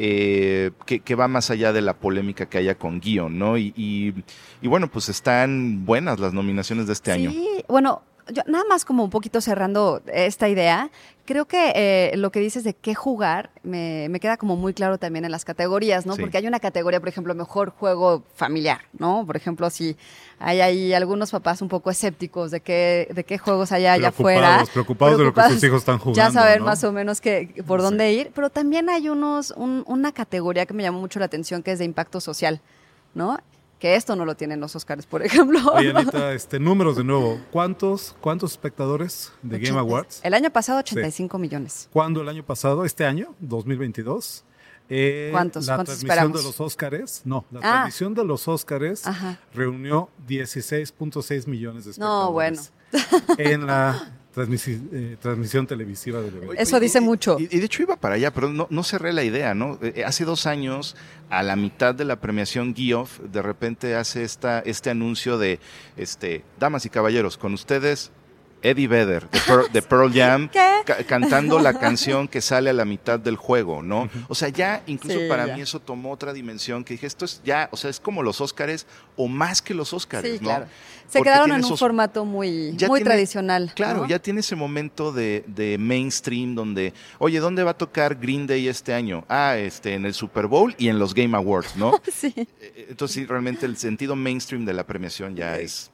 eh, 0.00 0.70
que, 0.86 1.00
que 1.00 1.14
va 1.16 1.26
más 1.26 1.50
allá 1.50 1.72
de 1.72 1.80
la 1.82 1.94
polémica 1.98 2.46
que 2.48 2.58
haya 2.58 2.76
con 2.76 3.00
guion, 3.00 3.36
¿no? 3.38 3.58
Y, 3.58 3.72
y, 3.76 4.14
y 4.62 4.68
bueno, 4.68 4.88
pues 4.88 5.08
están 5.08 5.84
buenas 5.84 6.20
las 6.20 6.32
nominaciones 6.32 6.86
de 6.86 6.92
este 6.92 7.10
año. 7.10 7.30
Sí, 7.32 7.64
bueno, 7.68 8.02
yo 8.32 8.42
nada 8.46 8.64
más 8.68 8.84
como 8.84 9.04
un 9.04 9.10
poquito 9.10 9.40
cerrando 9.40 10.02
esta 10.12 10.48
idea, 10.48 10.90
creo 11.24 11.46
que 11.46 11.72
eh, 11.74 12.16
lo 12.16 12.30
que 12.32 12.40
dices 12.40 12.64
de 12.64 12.74
qué 12.74 12.94
jugar 12.94 13.50
me, 13.62 14.08
me 14.08 14.18
queda 14.20 14.36
como 14.38 14.56
muy 14.56 14.72
claro 14.72 14.96
también 14.98 15.24
en 15.26 15.30
las 15.30 15.44
categorías, 15.44 16.06
¿no? 16.06 16.14
Sí. 16.14 16.20
Porque 16.20 16.38
hay 16.38 16.46
una 16.46 16.58
categoría, 16.60 17.00
por 17.00 17.08
ejemplo, 17.10 17.34
mejor 17.34 17.70
juego 17.70 18.22
familiar, 18.34 18.80
¿no? 18.98 19.24
Por 19.26 19.36
ejemplo, 19.36 19.68
si 19.70 19.96
hay 20.38 20.60
ahí 20.60 20.94
algunos 20.94 21.30
papás 21.30 21.60
un 21.60 21.68
poco 21.68 21.90
escépticos 21.90 22.50
de 22.50 22.60
qué, 22.60 23.08
de 23.14 23.24
qué 23.24 23.36
juegos 23.38 23.72
hay 23.72 23.86
allá 23.86 24.08
afuera. 24.08 24.64
Preocupados, 24.64 24.70
preocupados 24.70 25.18
de 25.18 25.24
lo 25.24 25.34
que 25.34 25.42
sus 25.54 25.64
hijos 25.64 25.78
están 25.80 25.98
jugando. 25.98 26.16
Ya 26.16 26.30
saber 26.30 26.60
¿no? 26.60 26.66
más 26.66 26.82
o 26.84 26.92
menos 26.92 27.20
que, 27.20 27.62
por 27.66 27.82
dónde 27.82 28.12
ir, 28.12 28.30
pero 28.34 28.48
también 28.50 28.88
hay 28.88 29.08
unos, 29.10 29.50
un- 29.50 29.84
una 29.86 30.12
categoría 30.12 30.64
que 30.64 30.74
me 30.74 30.82
llamó 30.82 31.00
mucho 31.00 31.18
la 31.18 31.26
atención 31.26 31.62
que 31.62 31.72
es 31.72 31.78
de 31.78 31.84
impacto 31.84 32.20
social, 32.20 32.60
¿no? 33.14 33.38
Que 33.78 33.94
esto 33.94 34.16
no 34.16 34.24
lo 34.24 34.34
tienen 34.36 34.58
los 34.60 34.74
Oscars, 34.74 35.06
por 35.06 35.22
ejemplo. 35.22 35.60
Oye, 35.72 35.90
Anita, 35.96 36.32
este, 36.32 36.58
números 36.58 36.96
de 36.96 37.04
nuevo. 37.04 37.40
¿Cuántos, 37.52 38.16
cuántos 38.20 38.50
espectadores 38.52 39.32
de 39.42 39.58
Game 39.60 39.78
Awards? 39.78 40.20
El 40.24 40.34
año 40.34 40.50
pasado 40.50 40.80
85 40.80 41.38
millones. 41.38 41.88
¿Cuándo 41.92 42.20
el 42.22 42.28
año 42.28 42.44
pasado? 42.44 42.84
¿Este 42.84 43.04
año? 43.06 43.34
¿2022? 43.42 44.42
Eh, 44.90 45.28
¿Cuántos? 45.32 45.66
La 45.66 45.74
¿Cuántos 45.76 45.98
transmisión 45.98 46.10
esperamos? 46.10 46.40
de 46.40 46.46
los 46.48 46.60
Óscares, 46.60 47.22
no, 47.26 47.44
la 47.50 47.58
Ah. 47.60 47.62
transmisión 47.62 48.14
de 48.14 48.24
los 48.24 48.48
Óscares 48.48 49.04
reunió 49.54 50.08
16.6 50.26 51.46
millones 51.46 51.84
de 51.84 51.90
espectadores. 51.92 52.26
No, 52.26 52.32
bueno. 52.32 52.60
En 53.36 53.66
la 53.66 54.12
transmisi- 54.34 54.80
eh, 54.92 55.16
transmisión 55.20 55.66
televisiva 55.66 56.20
del 56.20 56.36
evento. 56.36 56.54
Eso 56.54 56.78
dice 56.80 57.00
mucho. 57.00 57.36
Y, 57.38 57.44
y 57.44 57.58
de 57.58 57.64
hecho 57.64 57.82
iba 57.82 57.96
para 57.96 58.14
allá, 58.16 58.32
pero 58.32 58.48
no, 58.50 58.66
no 58.70 58.82
cerré 58.82 59.12
la 59.12 59.24
idea, 59.24 59.54
¿no? 59.54 59.78
Eh, 59.82 60.04
hace 60.04 60.24
dos 60.24 60.46
años, 60.46 60.96
a 61.30 61.42
la 61.42 61.56
mitad 61.56 61.94
de 61.94 62.04
la 62.04 62.16
premiación 62.16 62.74
Geoff, 62.74 63.18
de 63.20 63.42
repente 63.42 63.94
hace 63.96 64.22
esta, 64.22 64.60
este 64.60 64.90
anuncio 64.90 65.38
de, 65.38 65.60
este, 65.96 66.44
damas 66.58 66.86
y 66.86 66.90
caballeros, 66.90 67.36
con 67.38 67.52
ustedes, 67.54 68.10
Eddie 68.62 68.88
Vedder, 68.88 69.28
de 69.30 69.40
Pearl, 69.46 69.72
de 69.72 69.82
Pearl 69.82 70.12
Jam, 70.12 70.48
cantando 71.06 71.58
la 71.60 71.78
canción 71.78 72.26
que 72.28 72.40
sale 72.40 72.70
a 72.70 72.72
la 72.72 72.84
mitad 72.84 73.18
del 73.20 73.36
juego, 73.36 73.82
¿no? 73.82 74.08
O 74.28 74.34
sea, 74.34 74.48
ya, 74.48 74.82
incluso 74.86 75.18
Sí, 75.18 75.28
para 75.28 75.46
ya. 75.46 75.54
mí 75.56 75.60
eso 75.62 75.80
tomó 75.80 76.10
otra 76.12 76.32
dimensión, 76.32 76.84
que 76.84 76.94
dije, 76.94 77.06
esto 77.06 77.24
es 77.24 77.40
ya, 77.44 77.68
o 77.72 77.76
sea, 77.76 77.90
es 77.90 78.00
como 78.00 78.22
los 78.22 78.40
Óscares, 78.40 78.86
o 79.16 79.28
más 79.28 79.62
que 79.62 79.74
los 79.74 79.92
Óscares, 79.92 80.32
Sí, 80.32 80.38
¿no? 80.44 80.48
claro. 80.50 80.66
Se 81.08 81.18
Porque 81.20 81.30
quedaron 81.30 81.50
en 81.52 81.56
un 81.58 81.64
esos- 81.64 81.78
formato 81.78 82.24
muy, 82.26 82.74
ya 82.76 82.86
muy 82.88 82.98
tiene- 83.00 83.10
tradicional. 83.10 83.72
Claro, 83.74 84.00
¿no? 84.02 84.08
ya 84.08 84.18
tiene 84.18 84.40
ese 84.40 84.56
momento 84.56 85.10
de, 85.12 85.42
de 85.46 85.78
mainstream 85.78 86.54
donde, 86.54 86.92
oye, 87.18 87.38
¿dónde 87.40 87.62
va 87.62 87.70
a 87.70 87.78
tocar 87.78 88.16
Green 88.16 88.46
Day 88.46 88.68
este 88.68 88.92
año? 88.92 89.24
Ah, 89.28 89.56
este, 89.56 89.94
en 89.94 90.04
el 90.04 90.12
Super 90.14 90.46
Bowl 90.48 90.74
y 90.78 90.88
en 90.88 90.98
los 90.98 91.14
Game 91.14 91.34
Awards, 91.36 91.76
¿no? 91.76 91.98
Sí. 92.12 92.34
Eh, 92.36 92.86
Entonces, 92.90 93.14
sí, 93.14 93.24
realmente 93.26 93.64
el 93.64 93.76
sentido 93.78 94.16
mainstream 94.16 94.64
de 94.66 94.74
la 94.74 94.84
premiación 94.84 95.34
ya 95.36 95.56
es 95.58 95.90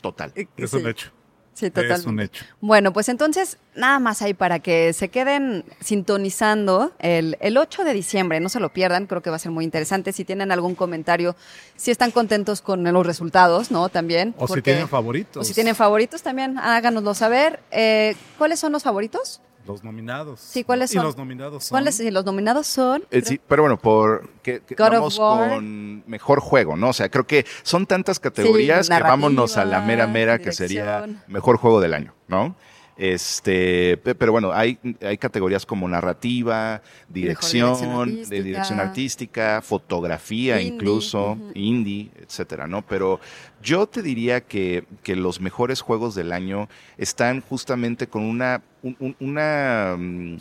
total. 0.00 0.32
Es 0.56 0.70
Sí. 0.70 0.76
un 0.76 0.86
hecho. 0.88 1.10
Sí, 1.54 1.66
Es 1.66 1.72
totalmente. 1.72 2.08
un 2.08 2.20
hecho. 2.20 2.44
Bueno, 2.60 2.92
pues 2.92 3.08
entonces, 3.08 3.58
nada 3.74 3.98
más 3.98 4.22
ahí 4.22 4.32
para 4.34 4.60
que 4.60 4.92
se 4.92 5.08
queden 5.08 5.64
sintonizando 5.80 6.92
el, 6.98 7.36
el 7.40 7.58
8 7.58 7.84
de 7.84 7.92
diciembre, 7.92 8.40
no 8.40 8.48
se 8.48 8.58
lo 8.58 8.72
pierdan, 8.72 9.06
creo 9.06 9.22
que 9.22 9.30
va 9.30 9.36
a 9.36 9.38
ser 9.38 9.52
muy 9.52 9.64
interesante. 9.64 10.12
Si 10.12 10.24
tienen 10.24 10.50
algún 10.50 10.74
comentario, 10.74 11.36
si 11.76 11.90
están 11.90 12.10
contentos 12.10 12.62
con 12.62 12.82
los 12.84 13.06
resultados, 13.06 13.70
¿no? 13.70 13.88
También. 13.88 14.34
O 14.38 14.48
si 14.48 14.62
tienen 14.62 14.88
favoritos. 14.88 15.42
O 15.42 15.44
si 15.44 15.54
tienen 15.54 15.74
favoritos 15.74 16.22
también, 16.22 16.58
háganoslo 16.58 17.14
saber. 17.14 17.60
Eh, 17.70 18.16
¿Cuáles 18.38 18.58
son 18.58 18.72
los 18.72 18.82
favoritos? 18.82 19.40
Los 19.66 19.84
nominados. 19.84 20.40
Sí, 20.40 20.64
¿cuáles 20.64 20.90
Y 20.90 20.94
son? 20.94 21.04
los 21.04 21.16
nominados 21.16 21.64
son. 21.64 21.70
¿Cuáles? 21.74 22.00
Los 22.12 22.24
nominados 22.24 22.66
son. 22.66 23.04
Eh, 23.10 23.22
sí, 23.22 23.40
pero 23.46 23.62
bueno, 23.62 23.78
por 23.78 24.28
que, 24.42 24.60
que 24.60 24.74
God 24.74 24.86
of 24.86 24.92
vamos 24.92 25.18
War. 25.18 25.50
con 25.50 26.02
mejor 26.06 26.40
juego, 26.40 26.76
¿no? 26.76 26.88
O 26.88 26.92
sea, 26.92 27.08
creo 27.08 27.26
que 27.26 27.46
son 27.62 27.86
tantas 27.86 28.18
categorías 28.18 28.88
que 28.88 29.00
vámonos 29.02 29.56
a 29.56 29.64
la 29.64 29.80
mera 29.80 30.06
mera 30.06 30.38
que 30.38 30.52
sería 30.52 31.06
mejor 31.28 31.58
juego 31.58 31.80
del 31.80 31.94
año, 31.94 32.14
¿no? 32.28 32.56
Este, 33.02 33.96
pe- 33.96 34.14
pero 34.14 34.30
bueno, 34.30 34.52
hay, 34.52 34.78
hay 35.00 35.18
categorías 35.18 35.66
como 35.66 35.88
narrativa, 35.88 36.82
dirección, 37.08 38.06
dirección 38.06 38.30
de 38.30 38.42
dirección 38.44 38.78
artística. 38.78 39.56
artística, 39.56 39.62
fotografía 39.62 40.60
Indie, 40.60 40.72
incluso, 40.74 41.36
indie, 41.52 42.10
etcétera, 42.20 42.68
¿no? 42.68 42.82
Pero 42.82 43.18
yo 43.60 43.88
te 43.88 44.02
diría 44.02 44.42
que, 44.42 44.84
que 45.02 45.16
los 45.16 45.40
mejores 45.40 45.80
juegos 45.80 46.14
del 46.14 46.30
año 46.32 46.68
están 46.96 47.40
justamente 47.40 48.06
con 48.06 48.22
una, 48.22 48.62
un- 48.84 48.96
un- 49.00 49.16
una, 49.18 49.96
mm, 49.98 50.36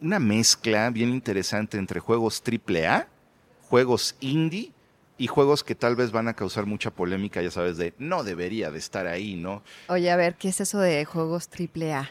una 0.00 0.18
mezcla 0.18 0.88
bien 0.88 1.10
interesante 1.10 1.76
entre 1.76 2.00
juegos 2.00 2.42
AAA, 2.42 3.08
juegos 3.68 4.16
indie 4.20 4.72
y 5.16 5.26
juegos 5.26 5.62
que 5.64 5.74
tal 5.74 5.96
vez 5.96 6.10
van 6.10 6.28
a 6.28 6.34
causar 6.34 6.66
mucha 6.66 6.90
polémica, 6.90 7.40
ya 7.42 7.50
sabes, 7.50 7.76
de 7.76 7.94
no 7.98 8.24
debería 8.24 8.70
de 8.70 8.78
estar 8.78 9.06
ahí, 9.06 9.36
¿no? 9.36 9.62
Oye, 9.88 10.10
a 10.10 10.16
ver, 10.16 10.34
¿qué 10.34 10.48
es 10.48 10.60
eso 10.60 10.78
de 10.80 11.04
juegos 11.04 11.48
AAA? 11.48 12.10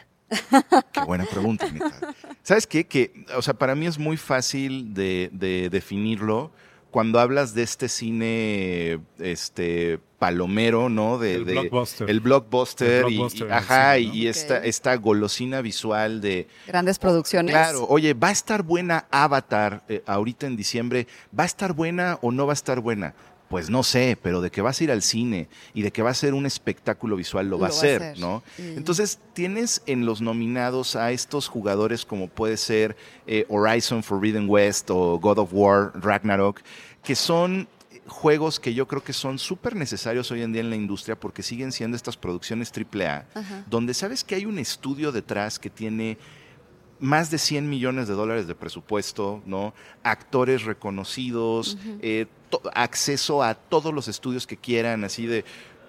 Qué 0.92 1.00
buena 1.06 1.24
pregunta, 1.26 1.70
neta. 1.70 2.14
¿Sabes 2.42 2.66
qué? 2.66 2.86
Que, 2.86 3.26
o 3.36 3.42
sea, 3.42 3.54
para 3.54 3.74
mí 3.74 3.86
es 3.86 3.98
muy 3.98 4.16
fácil 4.16 4.94
de, 4.94 5.30
de 5.32 5.68
definirlo 5.70 6.50
cuando 6.90 7.18
hablas 7.18 7.54
de 7.54 7.64
este 7.64 7.88
cine 7.88 9.00
este 9.18 9.98
palomero, 10.24 10.88
¿no? 10.88 11.18
De, 11.18 11.34
El 11.34 11.44
de- 11.44 11.52
blockbuster. 11.52 12.08
El 12.10 12.20
blockbuster, 12.20 13.04
El 13.04 13.12
y- 13.12 13.16
blockbuster 13.16 13.52
ajá, 13.52 13.98
y 13.98 14.26
esta, 14.26 14.64
esta 14.64 14.96
golosina 14.96 15.60
visual 15.60 16.20
de 16.22 16.48
Grandes 16.66 16.98
producciones. 16.98 17.52
Claro, 17.54 17.86
oye, 17.88 18.14
¿va 18.14 18.28
a 18.28 18.32
estar 18.32 18.62
buena 18.62 19.06
Avatar 19.10 19.82
eh, 19.88 20.02
ahorita 20.06 20.46
en 20.46 20.56
diciembre? 20.56 21.06
¿Va 21.38 21.42
a 21.42 21.46
estar 21.46 21.74
buena 21.74 22.18
o 22.22 22.32
no 22.32 22.46
va 22.46 22.52
a 22.52 22.54
estar 22.54 22.80
buena? 22.80 23.14
Pues 23.50 23.68
no 23.68 23.82
sé, 23.82 24.16
pero 24.20 24.40
de 24.40 24.50
que 24.50 24.62
vas 24.62 24.80
a 24.80 24.84
ir 24.84 24.90
al 24.90 25.02
cine 25.02 25.48
y 25.74 25.82
de 25.82 25.92
que 25.92 26.02
va 26.02 26.08
a 26.10 26.14
ser 26.14 26.32
un 26.32 26.46
espectáculo 26.46 27.14
visual 27.14 27.48
lo 27.50 27.58
va 27.58 27.68
a 27.68 27.70
ser, 27.70 28.18
¿no? 28.18 28.42
Sí. 28.56 28.72
Entonces 28.76 29.18
tienes 29.34 29.82
en 29.86 30.06
los 30.06 30.22
nominados 30.22 30.96
a 30.96 31.12
estos 31.12 31.46
jugadores 31.48 32.06
como 32.06 32.28
puede 32.28 32.56
ser 32.56 32.96
eh, 33.26 33.44
Horizon 33.50 34.02
Forbidden 34.02 34.48
West 34.48 34.88
o 34.90 35.18
God 35.20 35.38
of 35.38 35.50
War 35.52 35.92
Ragnarok, 35.94 36.62
que 37.04 37.14
son 37.14 37.68
juegos 38.06 38.60
que 38.60 38.74
yo 38.74 38.86
creo 38.86 39.02
que 39.02 39.12
son 39.12 39.38
súper 39.38 39.76
necesarios 39.76 40.30
hoy 40.30 40.42
en 40.42 40.52
día 40.52 40.60
en 40.60 40.70
la 40.70 40.76
industria 40.76 41.18
porque 41.18 41.42
siguen 41.42 41.72
siendo 41.72 41.96
estas 41.96 42.16
producciones 42.16 42.72
AAA, 42.72 43.26
Ajá. 43.34 43.64
donde 43.68 43.94
sabes 43.94 44.24
que 44.24 44.34
hay 44.34 44.46
un 44.46 44.58
estudio 44.58 45.12
detrás 45.12 45.58
que 45.58 45.70
tiene 45.70 46.18
más 47.00 47.30
de 47.30 47.38
100 47.38 47.68
millones 47.68 48.08
de 48.08 48.14
dólares 48.14 48.46
de 48.46 48.54
presupuesto, 48.54 49.42
¿no? 49.46 49.74
Actores 50.02 50.62
reconocidos, 50.64 51.76
eh, 52.00 52.26
acceso 52.72 53.42
a 53.42 53.54
todos 53.54 53.92
los 53.92 54.08
estudios 54.08 54.46
que 54.46 54.56
quieran, 54.56 55.04
así 55.04 55.26
de, 55.26 55.44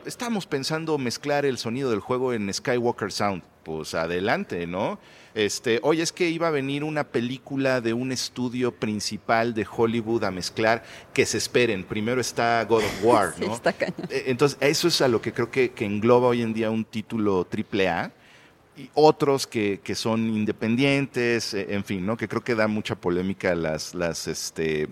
estamos 0.05 0.45
pensando 0.45 0.97
mezclar 0.97 1.45
el 1.45 1.57
sonido 1.57 1.89
del 1.89 1.99
juego 1.99 2.33
en 2.33 2.53
Skywalker 2.53 3.11
Sound. 3.11 3.43
Pues 3.63 3.95
adelante, 3.95 4.67
¿no? 4.67 4.99
Este, 5.33 5.79
oye, 5.81 6.03
es 6.03 6.11
que 6.11 6.29
iba 6.29 6.47
a 6.47 6.51
venir 6.51 6.83
una 6.83 7.03
película 7.03 7.81
de 7.81 7.93
un 7.93 8.11
estudio 8.11 8.71
principal 8.71 9.55
de 9.55 9.65
Hollywood 9.69 10.23
a 10.23 10.29
mezclar, 10.31 10.83
que 11.13 11.25
se 11.25 11.39
esperen. 11.39 11.83
Primero 11.83 12.21
está 12.21 12.63
God 12.65 12.83
of 12.83 13.03
War, 13.03 13.33
Sí, 13.39 13.45
¿no? 13.47 13.55
está 13.55 13.73
cañón. 13.73 13.95
Eh, 14.09 14.25
Entonces, 14.27 14.57
eso 14.61 14.87
es 14.87 15.01
a 15.01 15.07
lo 15.07 15.19
que 15.19 15.33
creo 15.33 15.49
que, 15.49 15.71
que 15.71 15.83
engloba 15.85 16.27
hoy 16.27 16.43
en 16.43 16.53
día 16.53 16.69
un 16.69 16.85
título 16.85 17.43
triple 17.45 17.89
A 17.89 18.11
y 18.77 18.89
otros 18.93 19.47
que, 19.47 19.79
que 19.83 19.95
son 19.95 20.29
independientes, 20.29 21.53
eh, 21.55 21.65
en 21.69 21.83
fin, 21.83 22.05
¿no? 22.05 22.17
Que 22.17 22.27
creo 22.27 22.43
que 22.43 22.53
da 22.53 22.67
mucha 22.67 22.95
polémica 22.95 23.55
las, 23.55 23.95
las, 23.95 24.27
este, 24.27 24.87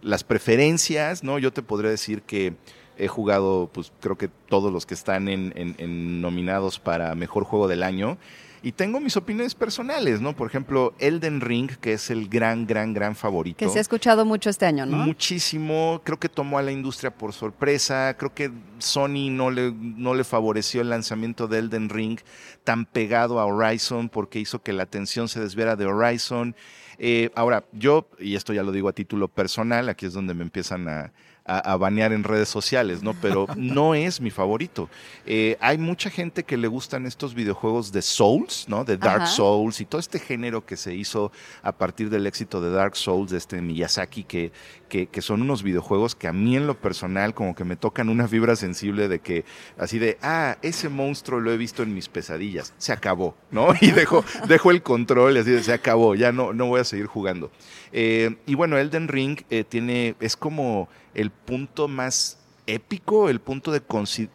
las 0.00 0.24
preferencias, 0.24 1.22
¿no? 1.22 1.38
Yo 1.38 1.52
te 1.52 1.60
podría 1.62 1.90
decir 1.90 2.22
que 2.22 2.54
he 2.98 3.08
jugado, 3.08 3.70
pues 3.72 3.92
creo 4.00 4.16
que 4.16 4.28
todos 4.48 4.72
los 4.72 4.86
que 4.86 4.94
están 4.94 5.28
en, 5.28 5.52
en- 5.56 5.74
en 5.78 6.20
nominados 6.20 6.78
para 6.78 7.14
Mejor 7.14 7.44
Juego 7.44 7.68
del 7.68 7.82
Año. 7.82 8.18
Y 8.62 8.72
tengo 8.72 8.98
mis 8.98 9.14
opiniones 9.18 9.54
personales, 9.54 10.22
¿no? 10.22 10.34
Por 10.34 10.48
ejemplo, 10.48 10.94
Elden 10.98 11.42
Ring, 11.42 11.70
que 11.82 11.92
es 11.92 12.08
el 12.08 12.30
gran, 12.30 12.66
gran, 12.66 12.94
gran 12.94 13.14
favorito. 13.14 13.58
Que 13.58 13.68
se 13.68 13.76
ha 13.76 13.82
escuchado 13.82 14.24
mucho 14.24 14.48
este 14.48 14.64
año, 14.64 14.86
¿no? 14.86 14.96
Muchísimo, 14.96 16.00
creo 16.02 16.18
que 16.18 16.30
tomó 16.30 16.56
a 16.56 16.62
la 16.62 16.72
industria 16.72 17.10
por 17.14 17.34
sorpresa, 17.34 18.16
creo 18.18 18.32
que 18.32 18.50
Sony 18.78 19.28
no 19.30 19.50
le, 19.50 19.70
no 19.72 20.14
le 20.14 20.24
favoreció 20.24 20.80
el 20.80 20.88
lanzamiento 20.88 21.46
de 21.46 21.58
Elden 21.58 21.90
Ring 21.90 22.18
tan 22.64 22.86
pegado 22.86 23.38
a 23.38 23.44
Horizon 23.44 24.08
porque 24.08 24.38
hizo 24.38 24.62
que 24.62 24.72
la 24.72 24.84
atención 24.84 25.28
se 25.28 25.40
desviara 25.40 25.76
de 25.76 25.84
Horizon. 25.84 26.56
Eh, 26.98 27.30
ahora, 27.34 27.64
yo, 27.72 28.06
y 28.18 28.34
esto 28.34 28.54
ya 28.54 28.62
lo 28.62 28.72
digo 28.72 28.88
a 28.88 28.92
título 28.94 29.28
personal, 29.28 29.90
aquí 29.90 30.06
es 30.06 30.14
donde 30.14 30.32
me 30.32 30.42
empiezan 30.42 30.88
a, 30.88 31.12
a, 31.44 31.58
a 31.72 31.76
banear 31.76 32.12
en 32.12 32.24
redes 32.24 32.48
sociales, 32.48 33.02
¿no? 33.02 33.14
Pero 33.20 33.46
no 33.56 33.94
es 33.94 34.20
mi 34.20 34.30
favorito. 34.30 34.88
Eh, 35.26 35.56
hay 35.60 35.78
mucha 35.78 36.10
gente 36.10 36.44
que 36.44 36.56
le 36.56 36.68
gustan 36.68 37.06
estos 37.06 37.34
videojuegos 37.34 37.92
de 37.92 38.02
Souls, 38.02 38.66
¿no? 38.68 38.84
De 38.84 38.96
Dark 38.96 39.22
Ajá. 39.22 39.26
Souls 39.26 39.80
y 39.80 39.84
todo 39.84 40.00
este 40.00 40.18
género 40.18 40.64
que 40.64 40.76
se 40.76 40.94
hizo 40.94 41.32
a 41.62 41.72
partir 41.72 42.10
del 42.10 42.26
éxito 42.26 42.60
de 42.60 42.70
Dark 42.70 42.96
Souls, 42.96 43.30
de 43.30 43.38
este 43.38 43.60
Miyazaki, 43.60 44.24
que, 44.24 44.52
que, 44.88 45.06
que 45.06 45.22
son 45.22 45.42
unos 45.42 45.62
videojuegos 45.62 46.14
que 46.14 46.28
a 46.28 46.32
mí 46.32 46.56
en 46.56 46.66
lo 46.66 46.78
personal 46.78 47.34
como 47.34 47.54
que 47.54 47.64
me 47.64 47.76
tocan 47.76 48.08
una 48.08 48.28
fibra 48.28 48.56
sensible 48.56 49.08
de 49.08 49.20
que 49.20 49.44
así 49.78 49.98
de, 49.98 50.18
ah, 50.22 50.56
ese 50.62 50.88
monstruo 50.88 51.40
lo 51.40 51.52
he 51.52 51.56
visto 51.56 51.82
en 51.82 51.94
mis 51.94 52.08
pesadillas, 52.08 52.74
se 52.78 52.92
acabó, 52.92 53.36
¿no? 53.50 53.68
Y 53.84 53.90
dejo, 53.90 54.24
dejo 54.48 54.70
el 54.70 54.82
control 54.82 55.36
y 55.36 55.40
así 55.40 55.50
de, 55.50 55.62
se 55.62 55.72
acabó, 55.72 56.14
ya 56.14 56.32
no, 56.32 56.54
no 56.54 56.66
voy 56.66 56.80
a 56.80 56.84
seguir 56.84 57.06
jugando. 57.06 57.50
Eh, 57.96 58.36
y 58.44 58.56
bueno, 58.56 58.76
Elden 58.76 59.06
Ring 59.06 59.42
eh, 59.50 59.62
tiene, 59.62 60.16
es 60.18 60.36
como 60.36 60.88
el 61.14 61.30
punto 61.30 61.86
más 61.86 62.38
épico, 62.66 63.28
el 63.28 63.40
punto 63.40 63.70
de 63.70 63.82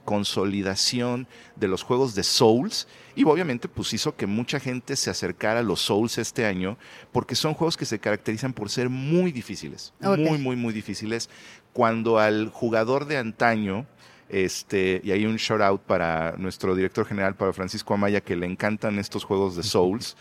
consolidación 0.06 1.28
de 1.58 1.68
los 1.68 1.84
juegos 1.84 2.16
de 2.16 2.24
Souls 2.24 2.88
y 3.16 3.26
obviamente 3.26 3.68
pues 3.68 3.92
hizo 3.92 4.16
que 4.16 4.28
mucha 4.28 4.62
gente 4.62 4.96
se 4.96 5.10
acercara 5.10 5.60
a 5.60 5.64
los 5.64 5.82
Souls 5.82 6.18
este 6.20 6.46
año 6.46 6.78
porque 7.12 7.36
son 7.36 7.54
juegos 7.54 7.76
que 7.76 7.86
se 7.86 8.00
caracterizan 8.00 8.54
por 8.54 8.70
ser 8.70 8.88
muy 8.88 9.34
difíciles, 9.34 9.94
muy 10.00 10.38
muy 10.38 10.56
muy 10.56 10.74
difíciles 10.74 11.30
cuando 11.74 12.20
al 12.20 12.50
jugador 12.50 13.08
de 13.08 13.18
antaño 13.18 13.88
este, 14.30 15.02
y 15.04 15.12
hay 15.12 15.26
un 15.26 15.38
shout 15.38 15.62
out 15.62 15.82
para 15.82 16.36
nuestro 16.38 16.76
director 16.76 17.06
general, 17.06 17.36
para 17.36 17.52
Francisco 17.52 17.96
Amaya, 17.96 18.22
que 18.22 18.36
le 18.36 18.46
encantan 18.46 19.00
estos 19.00 19.24
juegos 19.24 19.56
de 19.56 19.64
Souls. 19.74 20.16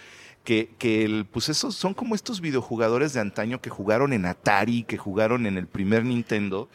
Que, 0.49 0.71
que 0.79 1.05
el, 1.05 1.27
pues 1.31 1.51
esos 1.51 1.75
son 1.75 1.93
como 1.93 2.15
estos 2.15 2.41
videojugadores 2.41 3.13
de 3.13 3.21
antaño 3.21 3.61
que 3.61 3.69
jugaron 3.69 4.15
en 4.15 4.25
Atari, 4.25 4.83
que 4.85 4.97
jugaron 4.97 5.45
en 5.45 5.59
el 5.59 5.67
primer 5.67 6.07
Nintendo. 6.07 6.71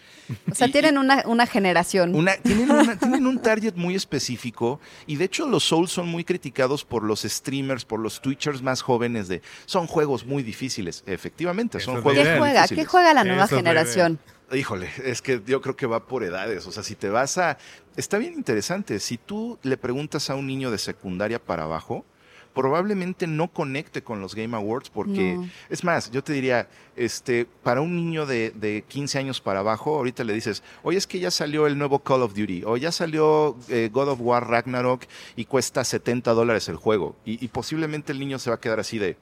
O 0.52 0.54
sea, 0.54 0.68
Y- 0.68 0.72
tienen 0.72 1.00
una, 1.00 1.24
una 1.26 1.48
generación. 1.48 2.14
una- 2.14 2.36
tienen, 2.38 2.70
una- 2.70 2.96
tienen 3.00 3.26
un 3.26 3.40
target 3.42 3.74
muy 3.76 3.96
específico 3.96 4.80
y 5.08 5.16
de 5.16 5.26
hecho 5.26 5.48
los 5.50 5.64
Souls 5.64 5.90
son 5.92 6.08
muy 6.08 6.24
criticados 6.24 6.86
por 6.86 7.02
los 7.02 7.22
streamers, 7.24 7.84
por 7.84 8.00
los 8.00 8.22
Twitchers 8.22 8.62
más 8.62 8.84
jóvenes 8.84 9.28
de 9.28 9.42
son 9.66 9.88
juegos 9.88 10.24
muy 10.24 10.44
difíciles. 10.44 11.04
Efectivamente, 11.08 11.80
son 11.80 12.04
juegos 12.04 12.28
¿Qué 12.28 12.38
juega? 12.38 12.62
difíciles. 12.62 12.86
¿Qué 12.86 12.92
juega 12.92 13.12
la 13.16 13.24
nueva 13.24 13.48
generación? 13.48 14.20
Híjole, 14.54 14.88
es 15.04 15.24
que 15.24 15.42
yo 15.48 15.62
creo 15.62 15.76
que 15.76 15.88
va 15.88 16.06
por 16.06 16.24
edades. 16.24 16.68
O 16.68 16.72
sea, 16.72 16.84
si 16.84 16.94
te 16.94 17.10
vas 17.10 17.40
a. 17.40 17.58
Está 17.98 18.20
bien 18.20 18.34
interesante. 18.36 19.00
Si 19.00 19.18
tú 19.18 19.58
le 19.64 19.78
preguntas 19.78 20.30
a 20.30 20.36
un 20.36 20.46
niño 20.46 20.70
de 20.70 20.78
secundaria 20.78 21.40
para 21.44 21.64
abajo, 21.64 22.06
probablemente 22.54 23.28
no 23.28 23.48
conecte 23.48 24.04
con 24.04 24.22
los 24.22 24.36
Game 24.36 24.56
Awards 24.56 24.90
porque. 24.90 25.36
No. 25.36 25.50
Es 25.70 25.84
más, 25.84 26.12
yo 26.12 26.24
te 26.24 26.34
diría, 26.34 26.68
este, 26.96 27.46
para 27.64 27.82
un 27.82 27.96
niño 27.96 28.26
de, 28.26 28.52
de 28.52 28.84
15 28.88 29.20
años 29.20 29.42
para 29.42 29.60
abajo, 29.60 29.96
ahorita 29.96 30.24
le 30.24 30.34
dices, 30.34 30.64
oye, 30.84 30.98
es 30.98 31.08
que 31.08 31.20
ya 31.20 31.32
salió 31.32 31.68
el 31.68 31.78
nuevo 31.78 32.00
Call 32.00 32.22
of 32.22 32.34
Duty, 32.34 32.64
o 32.66 32.78
ya 32.78 32.92
salió 32.92 33.58
eh, 33.70 33.90
God 33.92 34.10
of 34.10 34.20
War 34.22 34.48
Ragnarok 34.48 35.04
y 35.36 35.46
cuesta 35.46 35.84
70 35.84 36.34
dólares 36.34 36.70
el 36.70 36.76
juego. 36.76 37.16
Y, 37.26 37.44
y 37.44 37.48
posiblemente 37.50 38.12
el 38.12 38.20
niño 38.20 38.40
se 38.40 38.50
va 38.50 38.58
a 38.58 38.60
quedar 38.60 38.80
así 38.80 39.00
de, 39.00 39.18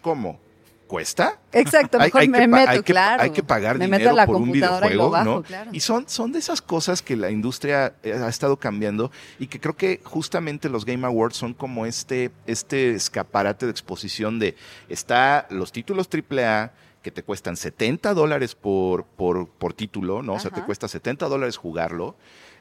¿cómo? 0.00 0.38
¿Cuesta? 0.86 1.40
Exacto, 1.52 1.98
Hay- 1.98 2.06
mejor 2.06 2.20
hay 2.20 2.28
me 2.28 2.38
que 2.38 2.48
meto, 2.48 2.70
hay 2.70 2.76
que, 2.78 2.84
claro. 2.84 3.22
Hay 3.22 3.30
que 3.30 3.42
pagar 3.42 3.76
me 3.78 3.86
dinero 3.86 3.98
meto 4.04 4.10
a 4.10 4.12
la 4.14 4.26
por 4.26 4.36
un 4.36 4.50
y 4.50 4.52
videojuego, 4.52 5.10
bajo, 5.10 5.24
¿no? 5.24 5.42
claro. 5.42 5.70
Y 5.72 5.80
son, 5.80 6.08
son 6.08 6.30
de 6.32 6.38
esas 6.38 6.62
cosas 6.62 7.02
que 7.02 7.16
la 7.16 7.30
industria 7.30 7.94
eh, 8.04 8.12
ha 8.12 8.28
estado 8.28 8.56
cambiando 8.56 9.10
y 9.38 9.48
que 9.48 9.58
creo 9.58 9.76
que 9.76 10.00
justamente 10.04 10.68
los 10.68 10.84
Game 10.84 11.04
Awards 11.06 11.36
son 11.36 11.54
como 11.54 11.86
este, 11.86 12.30
este 12.46 12.90
escaparate 12.92 13.66
de 13.66 13.72
exposición 13.72 14.38
de 14.38 14.54
está 14.88 15.46
los 15.50 15.72
títulos 15.72 16.08
AAA 16.08 16.72
que 17.02 17.10
te 17.10 17.22
cuestan 17.22 17.56
70 17.56 18.14
dólares 18.14 18.54
por, 18.54 19.04
por, 19.04 19.48
por 19.48 19.72
título, 19.74 20.22
¿no? 20.22 20.34
O 20.34 20.40
sea, 20.40 20.50
te 20.50 20.62
cuesta 20.62 20.88
70 20.88 21.26
dólares 21.28 21.56
jugarlo. 21.56 22.16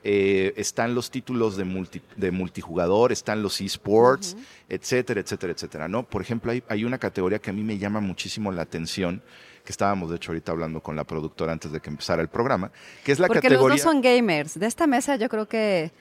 Eh, 0.07 0.53
están 0.55 0.93
los 0.93 1.09
títulos 1.09 1.57
de, 1.57 1.65
multi- 1.65 2.03
de 2.15 2.29
multijugador, 2.29 3.11
están 3.11 3.41
los 3.41 3.59
esports, 3.59 4.37
etcétera, 4.69 5.19
etcétera, 5.19 5.51
etcétera, 5.53 5.87
¿no? 5.87 6.03
Por 6.03 6.21
ejemplo, 6.21 6.51
hay, 6.51 6.61
hay 6.69 6.85
una 6.85 6.99
categoría 6.99 7.39
que 7.39 7.49
a 7.49 7.53
mí 7.53 7.63
me 7.63 7.79
llama 7.79 8.01
muchísimo 8.01 8.51
la 8.51 8.61
atención, 8.61 9.23
que 9.63 9.71
estábamos 9.71 10.11
de 10.11 10.17
hecho 10.17 10.31
ahorita 10.31 10.51
hablando 10.51 10.79
con 10.79 10.95
la 10.95 11.05
productora 11.05 11.53
antes 11.53 11.71
de 11.71 11.79
que 11.79 11.89
empezara 11.89 12.21
el 12.21 12.27
programa, 12.27 12.71
que 13.03 13.13
es 13.13 13.19
la 13.19 13.25
Porque 13.25 13.41
categoría... 13.41 13.77
los 13.77 13.83
dos 13.83 13.91
son 13.91 14.01
gamers. 14.03 14.59
De 14.59 14.67
esta 14.67 14.85
mesa 14.85 15.15
yo 15.15 15.27
creo 15.27 15.47
que... 15.47 15.91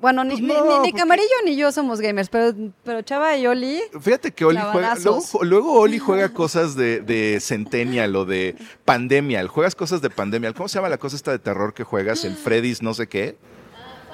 Bueno, 0.00 0.22
ni, 0.24 0.30
Pues 0.30 0.42
ni- 0.42 0.48
no, 0.48 0.54
ni- 0.64 0.68
ni 0.68 0.76
porque- 0.78 0.92
Camarillo 0.92 1.34
ni 1.44 1.56
yo 1.56 1.70
somos 1.72 2.00
gamers, 2.00 2.28
pero, 2.28 2.52
pero 2.84 3.02
Chava 3.02 3.36
y 3.36 3.46
Oli... 3.46 3.80
Fíjate 4.00 4.32
que 4.32 4.44
Oli 4.44 4.60
juega, 4.72 4.96
luego, 5.42 5.72
Oli 5.80 5.98
juega 5.98 6.28
cosas 6.30 6.74
de, 6.76 7.00
de 7.00 7.38
Centennial 7.40 8.14
o 8.16 8.24
de 8.24 8.56
Pandemial, 8.84 9.48
juegas 9.48 9.74
cosas 9.74 10.00
de 10.00 10.10
Pandemial. 10.10 10.54
¿Cómo 10.54 10.68
se 10.68 10.76
llama 10.76 10.88
la 10.88 10.98
cosa 10.98 11.16
esta 11.16 11.30
de 11.32 11.38
terror 11.38 11.74
que 11.74 11.84
juegas? 11.84 12.24
El 12.24 12.34
Freddy's 12.36 12.82
no 12.82 12.94
sé 12.94 13.08
qué. 13.08 13.36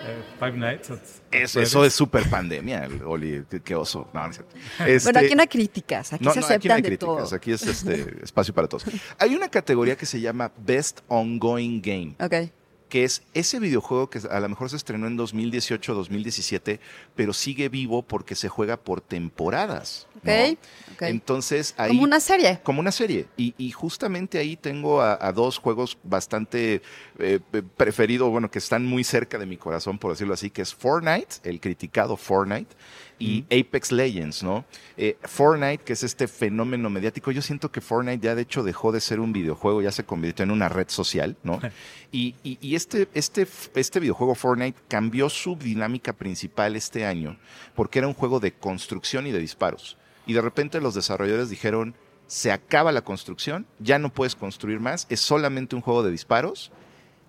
Eh, 0.07 0.23
Five 0.39 0.53
Nights 0.59 0.91
at- 0.91 0.99
Eso, 1.31 1.61
eso 1.61 1.85
es 1.85 1.95
súper 1.95 2.29
pandemia, 2.29 2.89
Oli, 3.07 3.43
qué, 3.51 3.61
qué 3.61 3.75
oso. 3.75 4.09
No, 4.13 4.23
no 4.25 4.31
es 4.31 4.37
cierto. 4.37 4.55
Este, 4.87 5.13
Bueno, 5.13 5.27
aquí 5.27 5.35
no 5.35 5.41
hay 5.43 5.49
críticas, 5.49 6.13
aquí 6.13 6.25
no, 6.25 6.33
se 6.33 6.41
no, 6.41 6.47
aceptan 6.47 6.59
aquí 6.59 6.69
no 6.69 6.75
hay 6.75 6.83
de 6.83 6.89
críticas, 6.89 7.29
todo. 7.29 7.37
aquí 7.37 7.53
es 7.53 7.63
este 7.67 8.23
espacio 8.23 8.53
para 8.53 8.69
todos. 8.69 8.85
Hay 9.19 9.35
una 9.35 9.49
categoría 9.49 9.97
que 9.97 10.05
se 10.07 10.21
llama 10.21 10.53
Best 10.59 11.01
Ongoing 11.09 11.81
Game, 11.83 12.15
Ok. 12.21 12.51
Que 12.95 13.03
es 13.03 13.25
ese 13.35 13.59
videojuego 13.59 14.09
que 14.09 14.21
a 14.31 14.39
lo 14.39 14.49
mejor 14.49 14.71
se 14.71 14.77
estrenó 14.77 15.09
en 15.09 15.17
2018, 15.17 15.95
2017, 15.95 16.79
pero 17.17 17.33
sigue 17.33 17.69
vivo 17.69 18.03
porque 18.03 18.37
se 18.37 18.49
juega 18.49 18.77
por 18.77 19.01
temporadas. 19.01 20.07
¿no? 20.23 20.33
Ok, 20.33 20.59
ok. 20.93 21.03
Entonces 21.03 21.75
ahí... 21.77 21.89
Como 21.89 22.05
una 22.05 22.21
serie. 22.21 22.61
Como 22.63 22.79
una 22.79 22.93
serie. 22.93 23.27
Y, 23.37 23.53
y 23.59 23.73
justamente 23.73 24.39
ahí 24.39 24.55
tengo 24.55 25.01
a, 25.01 25.19
a 25.21 25.33
dos 25.33 25.59
juegos 25.59 25.99
bastante 26.05 26.83
eh, 27.19 27.41
preferidos, 27.77 28.31
bueno, 28.31 28.49
que 28.49 28.61
están 28.61 28.87
muy 28.87 29.03
cerca 29.03 29.39
de 29.39 29.47
mi 29.47 29.57
corazón, 29.57 29.99
por 29.99 30.13
decirlo 30.13 30.35
así, 30.35 30.51
que 30.51 30.63
es 30.63 30.73
Fortnite, 30.73 31.39
el 31.43 31.59
criticado 31.59 32.17
Fortnite, 32.17 32.77
y 33.19 33.45
Apex 33.45 33.93
Legends, 33.93 34.43
¿no? 34.43 34.65
Eh, 34.97 35.17
Fortnite, 35.23 35.85
que 35.85 35.93
es 35.93 36.03
este 36.03 36.27
fenómeno 36.29 36.91
mediático, 36.91 37.31
yo 37.31 37.43
siento 37.43 37.71
que 37.71 37.81
Fortnite 37.81 38.25
ya 38.25 38.35
de 38.35 38.43
hecho 38.43 38.63
dejó 38.63 38.93
de 38.93 39.01
ser 39.01 39.21
un 39.21 39.33
videojuego, 39.33 39.83
ya 39.83 39.93
se 39.93 40.05
convirtió 40.05 40.43
en 40.43 40.51
una 40.51 40.69
red 40.69 40.89
social, 40.89 41.37
¿no? 41.43 41.61
Y, 42.13 42.35
y- 42.45 42.59
y 42.61 42.77
este, 42.77 43.09
este, 43.15 43.47
este 43.75 43.99
videojuego 44.01 44.35
Fortnite 44.37 44.79
cambió 44.89 45.29
su 45.29 45.57
dinámica 45.57 46.13
principal 46.13 46.77
este 46.77 47.05
año, 47.07 47.37
porque 47.75 47.99
era 47.99 48.07
un 48.09 48.15
juego 48.15 48.39
de 48.41 48.53
construcción 48.53 49.27
y 49.27 49.33
de 49.33 49.41
disparos. 49.41 49.97
Y 50.27 50.33
de 50.33 50.41
repente 50.41 50.81
los 50.81 50.95
desarrolladores 50.95 51.51
dijeron, 51.51 51.95
se 52.27 52.53
acaba 52.53 52.93
la 52.93 53.03
construcción, 53.03 53.67
ya 53.81 53.99
no 53.99 54.13
puedes 54.13 54.35
construir 54.37 54.81
más, 54.81 55.07
es 55.11 55.21
solamente 55.21 55.75
un 55.77 55.83
juego 55.83 56.03
de 56.03 56.11
disparos. 56.11 56.71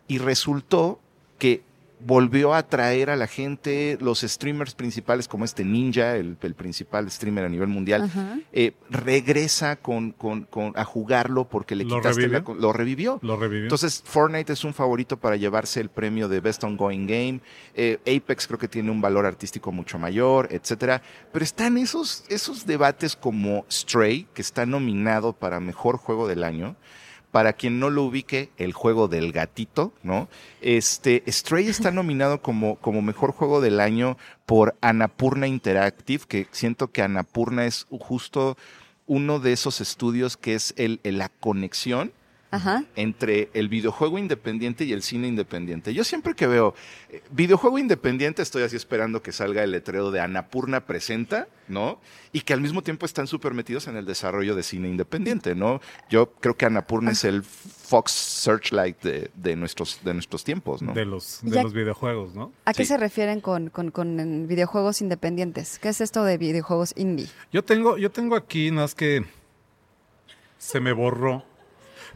Y 0.08 0.20
resultó 0.20 1.00
que 1.40 1.64
volvió 2.06 2.54
a 2.54 2.60
atraer 2.60 3.10
a 3.10 3.16
la 3.16 3.26
gente, 3.28 3.98
los 4.00 4.22
streamers 4.22 4.76
principales 4.76 5.28
como 5.28 5.44
este 5.44 5.66
Ninja, 5.66 6.16
el, 6.16 6.38
el 6.42 6.54
principal 6.54 7.10
streamer 7.10 7.46
a 7.46 7.50
nivel 7.50 7.68
mundial, 7.68 8.12
eh, 8.54 8.74
regresa 8.90 9.76
con, 9.78 10.12
con- 10.12 10.44
con- 10.44 10.74
a 10.76 10.84
jugarlo 10.86 11.50
porque 11.50 11.76
le 11.76 11.84
¿Lo 11.84 11.98
quitaste 11.98 12.22
revivió? 12.28 12.44
la 12.56 12.62
lo 12.62 12.74
revivió. 12.74 13.20
Lo 13.24 13.38
revivió. 13.38 13.64
Entonces, 13.64 14.04
Fortnite 14.06 14.54
es 14.54 14.64
un 14.64 14.74
favorito 14.74 15.18
para 15.18 15.36
llevarse 15.36 15.80
el 15.82 15.90
premio 15.90 16.28
de 16.28 16.40
Best 16.42 16.64
Ongoing 16.64 17.08
Game. 17.08 17.40
Eh, 17.74 17.98
Apex 18.02 18.46
creo 18.48 18.60
que 18.60 18.68
tiene 18.68 18.92
un 18.92 19.02
valor 19.02 19.26
artístico 19.26 19.72
mucho 19.72 19.98
mayor, 19.98 20.48
etcétera. 20.52 21.02
Pero 21.32 21.44
están 21.44 21.78
esos, 21.78 22.24
esos 22.30 22.66
debates 22.66 23.16
como 23.16 23.66
Stray, 23.72 24.28
que 24.34 24.42
está 24.42 24.66
nominado 24.66 25.34
para 25.34 25.60
mejor 25.60 25.98
juego 25.98 26.28
del 26.28 26.44
año. 26.44 26.76
Para 27.36 27.52
quien 27.52 27.82
no 27.82 27.90
lo 27.90 28.04
ubique, 28.04 28.50
el 28.56 28.72
juego 28.72 29.10
del 29.10 29.34
gatito, 29.34 29.92
¿no? 30.04 30.30
Este, 30.62 31.22
Stray 31.28 31.68
está 31.68 31.92
nominado 31.92 32.42
como, 32.42 32.78
como 32.78 33.02
mejor 33.02 33.34
juego 33.34 33.60
del 33.60 33.82
año 33.82 34.18
por 34.46 34.74
Annapurna 34.80 35.46
Interactive, 35.46 36.24
que 36.30 36.48
siento 36.52 36.94
que 36.94 37.02
Annapurna 37.02 37.66
es 37.66 37.88
justo 37.90 38.56
uno 39.06 39.40
de 39.40 39.52
esos 39.52 39.82
estudios 39.82 40.38
que 40.38 40.54
es 40.56 40.74
el- 40.78 41.02
la 41.04 41.28
conexión 41.28 42.14
Ajá. 42.56 42.84
entre 42.96 43.50
el 43.54 43.70
videojuego 43.70 44.18
independiente 44.18 44.84
y 44.86 44.94
el 44.94 45.02
cine 45.02 45.28
independiente. 45.28 45.94
Yo 45.94 46.04
siempre 46.04 46.34
que 46.36 46.48
veo 46.48 46.74
eh, 47.10 47.22
videojuego 47.32 47.78
independiente 47.80 48.42
estoy 48.42 48.64
así 48.64 48.76
esperando 48.76 49.22
que 49.22 49.32
salga 49.32 49.64
el 49.64 49.72
letrero 49.72 50.12
de 50.12 50.20
Anapurna 50.22 50.86
presenta, 50.86 51.48
¿no? 51.68 52.00
Y 52.32 52.42
que 52.42 52.54
al 52.54 52.62
mismo 52.62 52.82
tiempo 52.84 53.06
están 53.06 53.28
súper 53.28 53.54
metidos 53.54 53.88
en 53.88 53.96
el 53.96 54.06
desarrollo 54.06 54.56
de 54.56 54.64
cine 54.64 54.88
independiente, 54.90 55.56
¿no? 55.56 55.82
Yo 56.10 56.32
creo 56.34 56.56
que 56.56 56.66
Anapurna 56.66 57.12
es 57.12 57.24
el 57.24 57.44
Fox 57.44 58.12
Searchlight 58.12 59.02
de, 59.02 59.32
de 59.36 59.56
nuestros, 59.56 60.00
de 60.04 60.14
nuestros 60.14 60.44
tiempos, 60.44 60.82
¿no? 60.82 60.94
de 60.94 61.06
los, 61.06 61.40
de 61.44 61.52
Ya- 61.52 61.64
los 61.64 61.74
videojuegos, 61.74 62.36
¿no? 62.36 62.52
¿A 62.66 62.74
qué 62.74 62.84
Sí. 62.84 62.90
se 62.90 62.98
refieren 62.98 63.42
con, 63.42 63.70
con- 63.70 64.48
videojuegos 64.48 65.02
independientes? 65.02 65.80
¿Qué 65.80 65.90
es 65.90 66.02
esto 66.02 66.24
de 66.24 66.38
videojuegos 66.38 66.94
indie? 66.96 67.28
Yo 67.52 67.64
tengo, 67.64 67.98
yo 67.98 68.12
tengo 68.12 68.36
aquí, 68.36 68.70
nada 68.72 68.84
más 68.84 68.96
que 68.96 69.24
se 70.58 70.80
me 70.80 70.92
borró. 70.94 71.44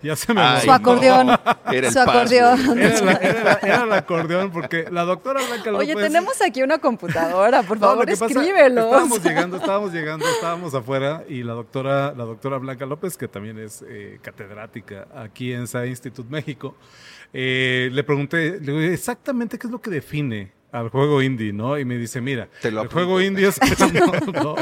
Ya 0.01 0.15
se 0.15 0.33
me 0.33 0.41
Ay. 0.41 0.61
Su 0.63 0.71
acordeón. 0.71 1.29
Era 1.71 1.87
el 1.87 1.93
Su 1.93 1.99
acordeón. 1.99 2.79
Era, 2.79 3.01
la- 3.01 3.11
era 3.13 3.43
la- 3.43 3.59
era 3.61 3.83
el 3.83 3.93
acordeón, 4.03 4.51
porque 4.51 4.85
la 4.89 5.03
doctora 5.03 5.41
Blanca 5.45 5.71
López... 5.71 5.89
Oye, 5.89 5.95
tenemos 6.01 6.41
aquí 6.41 6.63
una 6.63 6.77
computadora, 6.79 7.63
por 7.63 7.77
favor, 7.79 8.09
escríbelo. 8.09 8.85
Estábamos 8.85 9.23
llegando, 9.23 9.57
estábamos 9.57 9.93
llegando, 9.93 10.25
estábamos 10.27 10.73
afuera 10.73 11.23
y 11.27 11.43
la 11.43 11.53
doctora, 11.53 12.13
la 12.15 12.23
doctora 12.25 12.57
Blanca 12.57 12.85
López, 12.85 13.17
que 13.17 13.27
también 13.27 13.59
es 13.59 13.83
eh, 13.87 14.19
catedrática 14.21 15.07
aquí 15.15 15.53
en 15.53 15.67
SAE 15.67 15.87
Institute 15.89 16.29
México, 16.31 16.75
eh, 17.33 17.89
le 17.91 18.03
pregunté 18.03 18.59
le 18.59 18.71
digo, 18.71 18.79
exactamente 18.79 19.59
qué 19.59 19.67
es 19.67 19.71
lo 19.71 19.79
que 19.81 19.91
define 19.91 20.51
al 20.71 20.89
juego 20.89 21.21
indie, 21.21 21.51
¿no? 21.53 21.77
Y 21.79 21.85
me 21.85 21.97
dice, 21.97 22.21
mira, 22.21 22.47
Te 22.61 22.69
lo 22.71 22.81
el 22.81 22.87
apunto. 22.87 22.93
juego 22.95 23.21
indie 23.21 23.47
es 23.47 23.59
no, 23.93 24.31
no. 24.31 24.55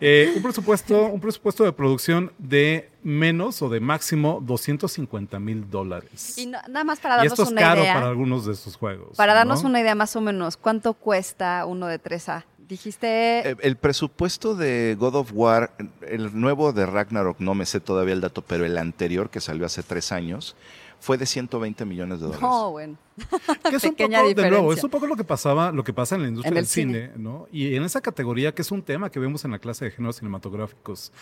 Eh, 0.00 0.32
un 0.36 0.42
presupuesto, 0.42 1.06
un 1.06 1.20
presupuesto 1.20 1.64
de 1.64 1.72
producción 1.72 2.32
de 2.38 2.90
menos 3.02 3.62
o 3.62 3.68
de 3.68 3.80
máximo 3.80 4.40
250 4.44 5.38
mil 5.40 5.70
dólares. 5.70 6.36
Y 6.38 6.46
no- 6.46 6.58
nada 6.68 6.84
más 6.84 7.00
para 7.00 7.14
Y 7.14 7.16
darnos 7.18 7.32
esto 7.32 7.42
es 7.44 7.50
una 7.50 7.60
caro 7.60 7.80
idea. 7.82 7.94
para 7.94 8.08
algunos 8.08 8.44
de 8.46 8.52
estos 8.52 8.76
juegos. 8.76 9.16
Para 9.16 9.34
darnos 9.34 9.62
¿no? 9.62 9.70
una 9.70 9.80
idea 9.80 9.94
más 9.94 10.14
o 10.16 10.20
menos, 10.20 10.56
¿cuánto 10.56 10.94
cuesta 10.94 11.64
uno 11.66 11.86
de 11.86 11.98
3A? 12.00 12.44
Dijiste... 12.68 13.48
Eh, 13.50 13.56
El 13.60 13.76
presupuesto 13.76 14.54
de 14.54 14.94
God 14.98 15.14
of 15.14 15.30
War, 15.32 15.72
el 16.06 16.38
nuevo 16.38 16.74
de 16.74 16.84
Ragnarok, 16.84 17.40
no 17.40 17.54
me 17.54 17.64
sé 17.64 17.80
todavía 17.80 18.12
el 18.12 18.20
dato, 18.20 18.42
pero 18.42 18.66
el 18.66 18.76
anterior 18.76 19.30
que 19.30 19.40
salió 19.40 19.64
hace 19.64 19.82
tres 19.82 20.12
años, 20.12 20.54
fue 21.00 21.18
de 21.18 21.26
120 21.26 21.84
millones 21.84 22.20
de 22.20 22.26
dólares. 22.26 22.42
no, 22.42 22.70
bueno. 22.70 22.96
que 23.70 23.76
es 23.76 23.84
un 23.84 23.94
poco, 23.94 24.34
de 24.34 24.50
nuevo, 24.50 24.72
es 24.72 24.84
un 24.84 24.90
poco 24.90 25.06
lo 25.06 25.16
que 25.16 25.24
pasaba, 25.24 25.72
lo 25.72 25.82
que 25.82 25.92
pasa 25.92 26.14
en 26.14 26.22
la 26.22 26.28
industria 26.28 26.50
En 26.50 26.54
del 26.54 26.66
cine, 26.66 27.10
¿no? 27.16 27.48
Y 27.50 27.74
en 27.74 27.82
esa 27.82 28.00
categoría 28.00 28.54
que 28.54 28.62
es 28.62 28.70
un 28.70 28.82
tema 28.82 29.10
que 29.10 29.18
vemos 29.18 29.44
en 29.44 29.50
la 29.50 29.58
clase 29.58 29.86
de 29.86 29.90
géneros 29.90 30.16
cinematográficos, 30.16 31.12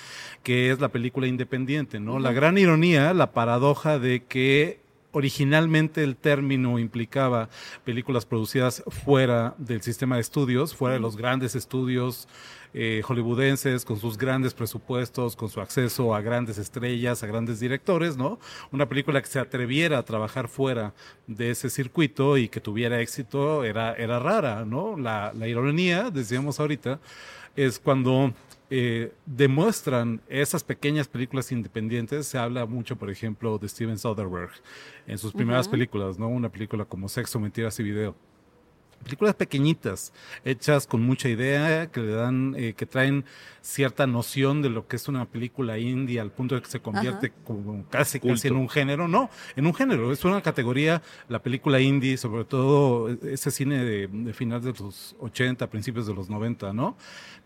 que 0.43 0.71
es 0.71 0.81
la 0.81 0.89
película 0.89 1.27
independiente, 1.27 1.99
¿no? 1.99 2.19
La 2.19 2.33
gran 2.33 2.59
ironía, 2.59 3.15
la 3.15 3.33
paradoja 3.33 3.99
de 3.99 4.25
que 4.25 4.81
originalmente 5.17 6.05
el 6.05 6.15
término 6.15 6.79
implicaba 6.79 7.49
películas 7.85 8.27
producidas 8.27 8.83
fuera 8.89 9.55
del 9.57 9.81
sistema 9.81 10.17
de 10.17 10.21
estudios, 10.21 10.75
fuera 10.75 10.93
de 10.93 11.01
los 11.01 11.17
grandes 11.17 11.55
estudios 11.55 12.29
eh, 12.75 13.01
hollywoodenses, 13.03 13.87
con 13.87 13.99
sus 13.99 14.19
grandes 14.19 14.53
presupuestos, 14.53 15.35
con 15.35 15.49
su 15.49 15.63
acceso 15.63 16.15
a 16.15 16.21
grandes 16.21 16.59
estrellas, 16.59 17.23
a 17.23 17.27
grandes 17.29 17.61
directores, 17.61 18.19
¿no? 18.19 18.39
Una 18.71 18.91
película 18.91 19.23
que 19.23 19.29
se 19.29 19.39
atreviera 19.39 19.97
a 19.97 20.03
trabajar 20.03 20.49
fuera 20.49 20.93
de 21.27 21.53
ese 21.53 21.71
circuito 21.71 22.37
y 22.37 22.51
que 22.51 22.61
tuviera 22.61 23.01
éxito 23.01 23.65
era, 23.65 23.95
era 23.95 24.19
rara, 24.19 24.67
¿no? 24.67 24.99
La, 24.99 25.33
la 25.35 25.49
ironía, 25.49 26.11
decíamos 26.11 26.61
ahorita, 26.61 27.01
es 27.57 27.79
cuando 27.79 28.35
eh, 28.69 29.13
demuestran 29.27 30.21
esas 30.29 30.65
pequeñas 30.65 31.09
películas 31.09 31.53
independientes. 31.53 32.27
Se 32.27 32.39
habla 32.39 32.67
mucho, 32.67 32.97
por 32.97 33.11
ejemplo, 33.11 33.59
de 33.59 33.69
Steven 33.69 33.99
Soderbergh 33.99 34.51
en 35.07 35.19
sus 35.19 35.33
primeras 35.33 35.69
películas, 35.69 36.19
¿no? 36.19 36.29
Una 36.29 36.49
película 36.49 36.85
como 36.85 37.09
Sexo, 37.09 37.39
Mentiras 37.39 37.79
y 37.79 37.83
Video. 37.85 38.17
Películas 39.05 39.35
pequeñitas, 39.35 40.13
hechas 40.45 40.87
con 40.87 41.03
mucha 41.03 41.29
idea, 41.29 41.87
que 41.91 42.01
le 42.01 42.13
dan, 42.13 42.55
eh, 42.57 42.75
que 42.77 42.87
traen 42.87 43.25
cierta 43.61 44.07
noción 44.07 44.63
de 44.63 44.69
lo 44.69 44.89
que 44.89 44.97
es 44.97 45.07
una 45.09 45.27
película 45.27 45.79
indie 45.79 46.19
al 46.19 46.33
punto 46.33 46.57
de 46.57 46.63
que 46.63 46.69
se 46.69 46.81
convierte 46.81 47.33
como 47.45 47.85
casi, 47.89 48.19
casi 48.19 48.49
en 48.49 48.57
un 48.57 48.69
género. 48.69 49.07
No, 49.07 49.31
en 49.55 49.67
un 49.67 49.75
género, 49.75 50.13
es 50.13 50.25
una 50.25 50.41
categoría, 50.43 51.03
la 51.29 51.41
película 51.41 51.81
indie, 51.81 52.17
sobre 52.17 52.45
todo 52.45 53.09
ese 53.09 53.51
cine 53.51 53.85
de, 53.85 54.09
de 54.09 54.33
finales 54.33 54.65
de 54.65 54.73
los 54.73 55.15
80, 55.21 55.69
principios 55.71 56.07
de 56.07 56.15
los 56.15 56.29
90, 56.29 56.73
¿no? 56.73 56.97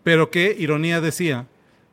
Pero 0.03 0.31
que, 0.31 0.55
ironía 0.57 0.99
decía, 0.99 1.47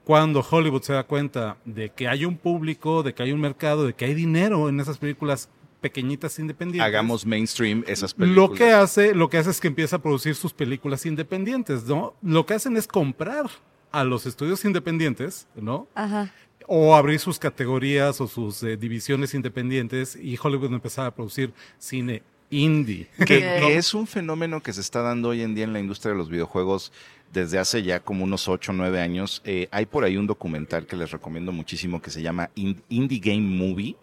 cuando 0.09 0.41
Hollywood 0.41 0.81
se 0.81 0.95
da 0.95 1.03
cuenta 1.03 1.59
de 1.67 1.91
que 1.91 2.09
hay 2.09 2.25
un 2.25 2.39
público, 2.39 3.03
de 3.03 3.13
que 3.13 3.23
hay 3.23 3.33
un 3.33 3.43
mercado, 3.43 3.85
de 3.85 3.93
que 3.93 4.07
hay 4.07 4.15
dinero 4.15 4.71
en 4.71 4.81
esas 4.81 4.97
películas 4.97 5.51
pequeñitas 5.81 6.39
independientes. 6.39 6.87
Hagamos 6.87 7.25
mainstream 7.27 7.85
esas 7.87 8.15
películas. 8.15 8.51
Lo 8.51 8.55
que 8.55 8.71
hace, 8.73 9.15
lo 9.15 9.29
que 9.31 9.39
hace 9.39 9.51
es 9.51 9.61
que 9.61 9.69
empieza 9.69 9.97
a 9.97 10.03
producir 10.03 10.35
sus 10.35 10.53
películas 10.53 11.07
independientes, 11.07 11.85
¿no? 11.85 12.15
Lo 12.23 12.47
que 12.47 12.55
hacen 12.55 12.77
es 12.77 12.87
comprar 12.87 13.47
a 13.93 14.05
los 14.05 14.27
estudios 14.27 14.65
independientes, 14.65 15.47
¿no? 15.57 15.89
Ajá. 15.95 16.33
O 16.67 16.95
abrir 16.95 17.19
sus 17.19 17.39
categorías 17.39 18.21
o 18.21 18.29
sus 18.29 18.63
eh, 18.63 18.77
divisiones 18.77 19.33
independientes 19.35 20.17
y 20.21 20.37
Hollywood 20.43 20.73
empezaba 20.75 21.09
a 21.09 21.15
producir 21.15 21.53
cine 21.79 22.23
indie. 22.51 23.09
que, 23.27 23.77
es 23.77 23.95
un 23.95 24.07
fenómeno 24.07 24.63
que 24.63 24.73
se 24.73 24.81
está 24.83 25.01
dando 25.03 25.31
hoy 25.31 25.43
en 25.43 25.55
día 25.55 25.65
en 25.65 25.73
la 25.73 25.81
industria 25.81 26.13
de 26.13 26.19
los 26.19 26.29
videojuegos 26.29 26.93
desde 27.33 27.59
hace 27.59 27.83
ya 27.83 28.01
como 28.01 28.25
unos 28.25 28.49
8 28.49 28.73
o 28.73 28.75
9 28.75 29.01
años. 29.01 29.43
Eh, 29.45 29.69
hay 29.71 29.87
por 29.87 30.05
ahí 30.05 30.17
un 30.17 30.27
documental 30.27 30.87
que 30.87 30.97
les 30.97 31.11
recomiendo 31.11 31.53
muchísimo 31.53 32.03
que 32.03 32.11
se 32.11 32.21
llama 32.23 32.51
In- 32.55 32.83
Indie 32.89 33.21
Game 33.21 33.41
Movie. 33.57 33.97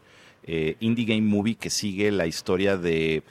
Eh, 0.46 0.78
Indie 0.80 1.06
Game 1.06 1.22
Movie 1.22 1.56
que 1.56 1.70
sigue 1.70 2.12
la 2.12 2.28
historia 2.28 2.78
de 2.78 3.24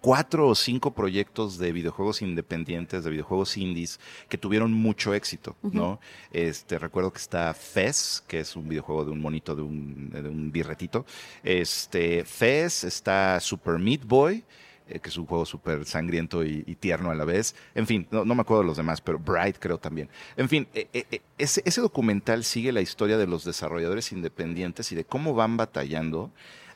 cuatro 0.00 0.48
o 0.48 0.54
cinco 0.54 0.92
proyectos 0.92 1.58
de 1.58 1.72
videojuegos 1.72 2.22
independientes, 2.22 3.04
de 3.04 3.10
videojuegos 3.10 3.56
indies, 3.56 4.00
que 4.28 4.38
tuvieron 4.38 4.72
mucho 4.72 5.12
éxito, 5.14 5.56
¿no? 5.62 6.00
Este, 6.32 6.78
recuerdo 6.78 7.12
que 7.12 7.18
está 7.18 7.52
Fez, 7.54 8.24
que 8.26 8.40
es 8.40 8.56
un 8.56 8.68
videojuego 8.68 9.04
de 9.04 9.10
un 9.10 9.20
monito, 9.20 9.54
de 9.54 9.62
un, 9.62 10.10
de 10.10 10.28
un 10.28 10.50
birretito. 10.50 11.04
Este, 11.44 12.24
Fez, 12.24 12.84
está 12.84 13.38
Super 13.40 13.78
Meat 13.78 14.04
Boy, 14.04 14.44
eh, 14.90 15.00
que 15.00 15.08
es 15.08 15.16
un 15.16 15.26
juego 15.26 15.46
súper 15.46 15.84
sangriento 15.84 16.44
y, 16.44 16.64
y 16.66 16.74
tierno 16.74 17.10
a 17.10 17.14
la 17.14 17.24
vez. 17.24 17.54
En 17.74 17.86
fin, 17.86 18.06
no, 18.10 18.24
no 18.24 18.34
me 18.34 18.42
acuerdo 18.42 18.62
de 18.62 18.68
los 18.68 18.76
demás, 18.76 19.00
pero 19.00 19.18
Bright 19.18 19.56
creo 19.58 19.78
también. 19.78 20.08
En 20.36 20.48
fin, 20.48 20.66
eh, 20.74 20.88
eh, 20.92 21.20
ese, 21.38 21.62
ese 21.64 21.80
documental 21.80 22.44
sigue 22.44 22.72
la 22.72 22.80
historia 22.80 23.16
de 23.16 23.26
los 23.26 23.44
desarrolladores 23.44 24.12
independientes 24.12 24.92
y 24.92 24.94
de 24.94 25.04
cómo 25.04 25.34
van 25.34 25.56
batallando 25.56 26.30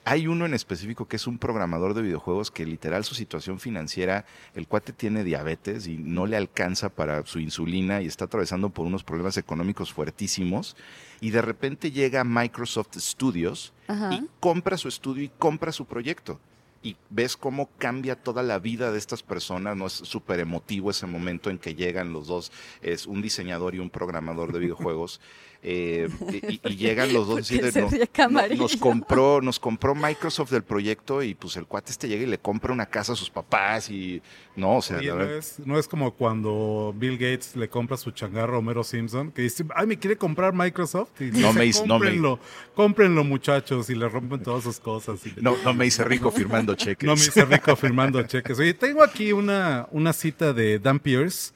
Hay 0.07 0.27
uno 0.27 0.44
en 0.44 0.53
específico 0.53 1.09
que 1.09 1.16
es 1.16 1.27
un 1.27 1.38
programador 1.38 1.94
de 1.94 2.03
videojuegos 2.03 2.50
que 2.50 2.66
literal 2.66 3.05
su 3.05 3.14
situación 3.14 3.59
financiera, 3.59 4.27
el 4.55 4.68
cuate 4.68 4.92
tiene 4.92 5.24
diabetes 5.24 5.87
y 5.87 5.96
no 5.96 6.27
le 6.27 6.37
alcanza 6.37 6.90
para 6.90 7.24
su 7.24 7.40
insulina 7.40 8.03
y 8.03 8.07
está 8.07 8.27
atravesando 8.27 8.68
por 8.68 8.85
unos 8.85 9.03
problemas 9.03 9.38
económicos 9.38 9.94
fuertísimos 9.94 10.77
y 11.22 11.31
de 11.31 11.40
repente 11.40 11.90
llega 11.90 12.20
a 12.20 12.24
Microsoft 12.24 12.98
Studios 12.98 13.72
Ajá. 13.88 14.12
y 14.12 14.29
compra 14.40 14.77
su 14.77 14.88
estudio 14.88 15.24
y 15.24 15.31
compra 15.38 15.72
su 15.72 15.87
proyecto. 15.87 16.38
Y 16.85 16.97
ves 17.11 17.37
cómo 17.37 17.70
cambia 17.79 18.14
toda 18.14 18.44
la 18.44 18.61
vida 18.61 18.92
de 18.92 18.99
estas 18.99 19.23
personas, 19.23 19.77
¿no? 19.77 19.87
Es 19.87 19.94
súper 19.94 20.38
emotivo 20.38 20.90
ese 20.90 21.07
momento 21.07 21.51
en 21.51 21.59
que 21.59 21.75
llegan 21.75 22.12
los 22.12 22.29
dos, 22.29 22.53
es 22.83 23.07
un 23.07 23.23
diseñador 23.23 23.75
y 23.75 23.81
un 23.81 23.90
programador 23.90 24.53
de 24.53 24.59
videojuegos, 24.61 25.20
eh, 25.64 26.09
y, 26.31 26.61
y 26.68 26.77
llegan 26.77 27.12
los 27.12 27.27
dos 27.27 27.35
¿Por 27.37 27.40
así 27.40 27.57
qué 27.59 27.64
de, 27.64 27.72
se 27.72 27.81
no- 27.81 27.88
ríe 27.88 28.00
no- 28.00 28.07
Camarillo? 28.12 28.62
nos 28.62 28.77
compró, 28.77 29.40
nos 29.40 29.59
compró 29.59 29.94
Microsoft 29.94 30.50
del 30.50 30.62
proyecto 30.62 31.22
y 31.22 31.35
pues 31.35 31.57
el 31.57 31.66
cuate 31.66 31.90
este 31.90 32.07
llega 32.07 32.22
y 32.22 32.27
le 32.27 32.38
compra 32.38 32.72
una 32.72 32.87
casa 32.87 33.14
a 33.14 33.16
sus 33.16 33.31
papás 33.31 33.88
y 33.90 34.20
no, 34.57 34.77
o 34.77 34.83
sea, 34.83 34.98
Oye, 34.98 35.09
no, 35.09 35.22
es, 35.22 35.59
no 35.64 35.79
es 35.79 35.88
como 35.88 36.12
cuando 36.12 36.94
Bill 36.96 37.14
Gates 37.18 37.57
le 37.57 37.68
compra 37.68 37.96
su 37.96 38.11
changarro 38.11 38.57
a 38.57 38.59
Homero 38.59 38.85
Simpson, 38.85 39.33
que 39.33 39.42
dice, 39.42 39.64
ay, 39.74 39.87
me 39.87 39.98
quiere 39.98 40.16
comprar 40.16 40.53
Microsoft. 40.55 41.11
Y 41.20 41.24
No 41.33 41.48
dice, 41.48 41.53
me 41.59 41.66
hizo- 41.66 41.87
no 41.87 41.98
me- 41.98 42.07
cómprenlo, 42.07 42.38
cómprenlo 42.74 43.24
muchachos, 43.24 43.88
y 43.90 43.94
le 43.94 44.09
rompen 44.09 44.42
todas 44.42 44.62
sus 44.64 44.79
cosas. 44.79 45.27
y 45.27 45.33
no, 45.40 45.57
no 45.64 45.74
me 45.74 45.87
hice 45.87 46.05
rico 46.05 46.31
firmando 46.31 46.74
cheques. 46.74 47.07
No 47.07 47.14
me 47.16 47.20
hice 47.22 47.44
rico 47.44 47.74
firmando 47.74 48.22
cheques. 48.22 48.59
Oye, 48.59 48.74
tengo 48.74 49.03
aquí 49.03 49.33
una, 49.33 49.88
una 49.90 50.12
cita 50.12 50.53
de 50.53 50.79
Dan 50.79 50.98
Pierce, 51.00 51.53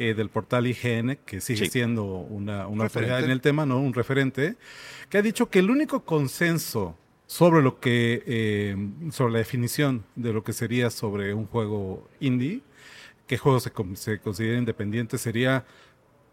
eh, 0.00 0.14
del 0.14 0.30
portal 0.30 0.66
IGN, 0.66 1.18
que 1.26 1.40
sigue 1.40 1.66
Sí. 1.66 1.70
siendo 1.70 2.04
una, 2.04 2.66
una 2.66 2.84
autoridad 2.84 3.22
en 3.22 3.30
el 3.30 3.40
tema, 3.40 3.66
¿no? 3.66 3.78
Un 3.80 3.92
referente, 3.94 4.56
que 5.10 5.18
ha 5.18 5.22
dicho 5.22 5.50
que 5.50 5.58
el 5.58 5.70
único 5.70 6.04
consenso 6.04 6.96
sobre 7.26 7.62
lo 7.62 7.78
que, 7.80 8.22
eh, 8.26 8.76
sobre 9.12 9.32
la 9.34 9.38
definición 9.38 10.04
de 10.16 10.32
lo 10.32 10.42
que 10.42 10.52
sería 10.52 10.90
sobre 10.90 11.34
un 11.34 11.46
juego 11.46 12.08
indie, 12.18 12.62
qué 13.26 13.36
juego 13.38 13.60
se, 13.60 13.70
se 13.94 14.18
considera 14.18 14.58
independiente, 14.58 15.18
sería, 15.18 15.64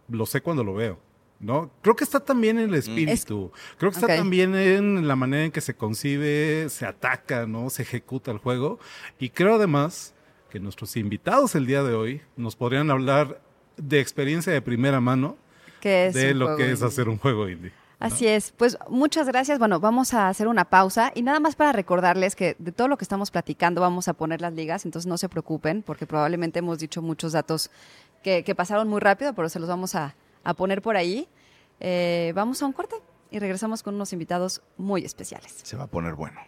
lo 0.10 0.26
sé 0.26 0.42
cuando 0.42 0.64
lo 0.64 0.74
veo. 0.74 1.00
¿No? 1.40 1.70
Creo 1.84 1.96
que 1.96 2.04
está 2.04 2.20
también 2.20 2.58
en 2.58 2.70
el 2.70 2.74
espíritu. 2.76 3.52
Creo 3.78 3.92
que 3.92 4.00
está 4.00 4.08
también 4.08 4.56
en 4.56 5.08
la 5.08 5.16
manera 5.16 5.46
en 5.46 5.52
que 5.52 5.62
se 5.62 5.76
concibe, 5.76 6.68
se 6.70 6.88
ataca, 6.88 7.46
¿no? 7.46 7.70
Se 7.70 7.84
ejecuta 7.84 8.32
el 8.32 8.40
juego. 8.40 8.80
Y 9.20 9.30
creo 9.30 9.54
además 9.54 10.16
que 10.50 10.60
nuestros 10.60 10.98
invitados 10.98 11.54
el 11.54 11.68
día 11.68 11.84
de 11.84 11.94
hoy 11.94 12.22
nos 12.38 12.56
podrían 12.56 12.90
hablar 12.90 13.40
de 13.78 14.00
experiencia 14.00 14.52
de 14.52 14.62
primera 14.62 15.00
mano 15.00 15.38
¿Qué 15.80 16.08
es 16.08 16.14
de 16.14 16.34
lo 16.34 16.56
que 16.56 16.72
es 16.72 16.82
hacer 16.82 17.08
un 17.10 17.18
juego 17.18 17.48
indie. 17.48 17.72
Así 18.00 18.28
es. 18.28 18.52
Pues 18.56 18.78
muchas 18.90 19.28
gracias. 19.28 19.58
Bueno, 19.58 19.80
vamos 19.80 20.14
a 20.14 20.30
hacer 20.30 20.48
una 20.48 20.66
pausa 20.66 21.12
y 21.16 21.24
nada 21.24 21.40
más 21.40 21.56
para 21.56 21.72
recordarles 21.72 22.36
que 22.36 22.56
de 22.60 22.72
todo 22.72 22.88
lo 22.88 22.98
que 22.98 23.04
estamos 23.04 23.32
platicando 23.32 23.82
vamos 23.82 24.08
a 24.08 24.14
poner 24.14 24.42
las 24.42 24.54
ligas, 24.54 24.86
entonces 24.86 25.08
no 25.08 25.18
se 25.18 25.30
preocupen 25.30 25.82
porque 25.82 26.06
probablemente 26.06 26.60
hemos 26.60 26.78
dicho 26.80 27.02
muchos 27.02 27.32
datos 27.32 27.72
que, 28.24 28.44
que 28.44 28.54
pasaron 28.54 28.88
muy 28.88 29.00
rápido, 29.00 29.34
pero 29.34 29.50
se 29.50 29.60
los 29.60 29.68
vamos 29.68 29.96
a, 29.96 30.16
a 30.44 30.54
poner 30.54 30.82
por 30.82 30.96
ahí. 30.96 31.28
Eh, 31.80 32.34
vamos 32.36 32.62
a 32.62 32.66
un 32.66 32.74
corte 32.74 32.96
y 33.32 33.40
regresamos 33.40 33.84
con 33.84 33.96
unos 33.96 34.14
invitados 34.14 34.62
muy 34.78 35.04
especiales. 35.04 35.60
Se 35.64 35.76
va 35.76 35.86
a 35.86 35.88
poner 35.88 36.14
bueno. 36.14 36.40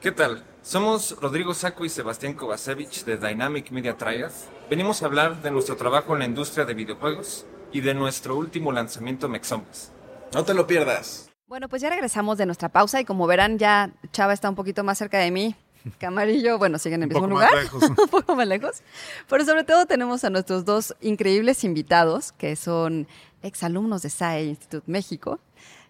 ¿Qué 0.00 0.12
tal? 0.12 0.44
Somos 0.62 1.16
Rodrigo 1.20 1.54
Saco 1.54 1.84
y 1.84 1.88
Sebastián 1.88 2.34
Kovacevic 2.34 3.04
de 3.04 3.16
Dynamic 3.16 3.70
Media 3.70 3.96
Triad. 3.96 4.30
Venimos 4.70 5.02
a 5.02 5.06
hablar 5.06 5.42
de 5.42 5.50
nuestro 5.50 5.76
trabajo 5.76 6.12
en 6.12 6.20
la 6.20 6.24
industria 6.26 6.64
de 6.64 6.74
videojuegos 6.74 7.46
y 7.72 7.80
de 7.80 7.94
nuestro 7.94 8.36
último 8.36 8.70
lanzamiento 8.70 9.28
Mexombres. 9.28 9.90
No 10.32 10.44
te 10.44 10.54
lo 10.54 10.66
pierdas. 10.66 11.30
Bueno, 11.46 11.68
pues 11.68 11.82
ya 11.82 11.90
regresamos 11.90 12.38
de 12.38 12.46
nuestra 12.46 12.68
pausa 12.68 13.00
y 13.00 13.04
como 13.04 13.26
verán 13.26 13.58
ya 13.58 13.90
Chava 14.12 14.34
está 14.34 14.48
un 14.48 14.54
poquito 14.54 14.84
más 14.84 14.98
cerca 14.98 15.18
de 15.18 15.30
mí. 15.30 15.56
Camarillo, 15.98 16.58
bueno, 16.58 16.78
siguen 16.78 17.02
en 17.02 17.10
el 17.10 17.16
Un 17.16 17.22
mismo 17.30 17.36
poco 17.38 17.40
más 17.40 17.50
lugar. 17.50 17.64
lejos. 17.64 17.90
un 18.00 18.08
poco 18.08 18.36
más 18.36 18.46
lejos. 18.46 18.82
Pero 19.28 19.44
sobre 19.44 19.64
todo 19.64 19.86
tenemos 19.86 20.22
a 20.24 20.30
nuestros 20.30 20.64
dos 20.64 20.94
increíbles 21.00 21.64
invitados, 21.64 22.32
que 22.32 22.56
son 22.56 23.08
exalumnos 23.42 24.02
de 24.02 24.10
SAE 24.10 24.44
Institute 24.44 24.84
México. 24.90 25.40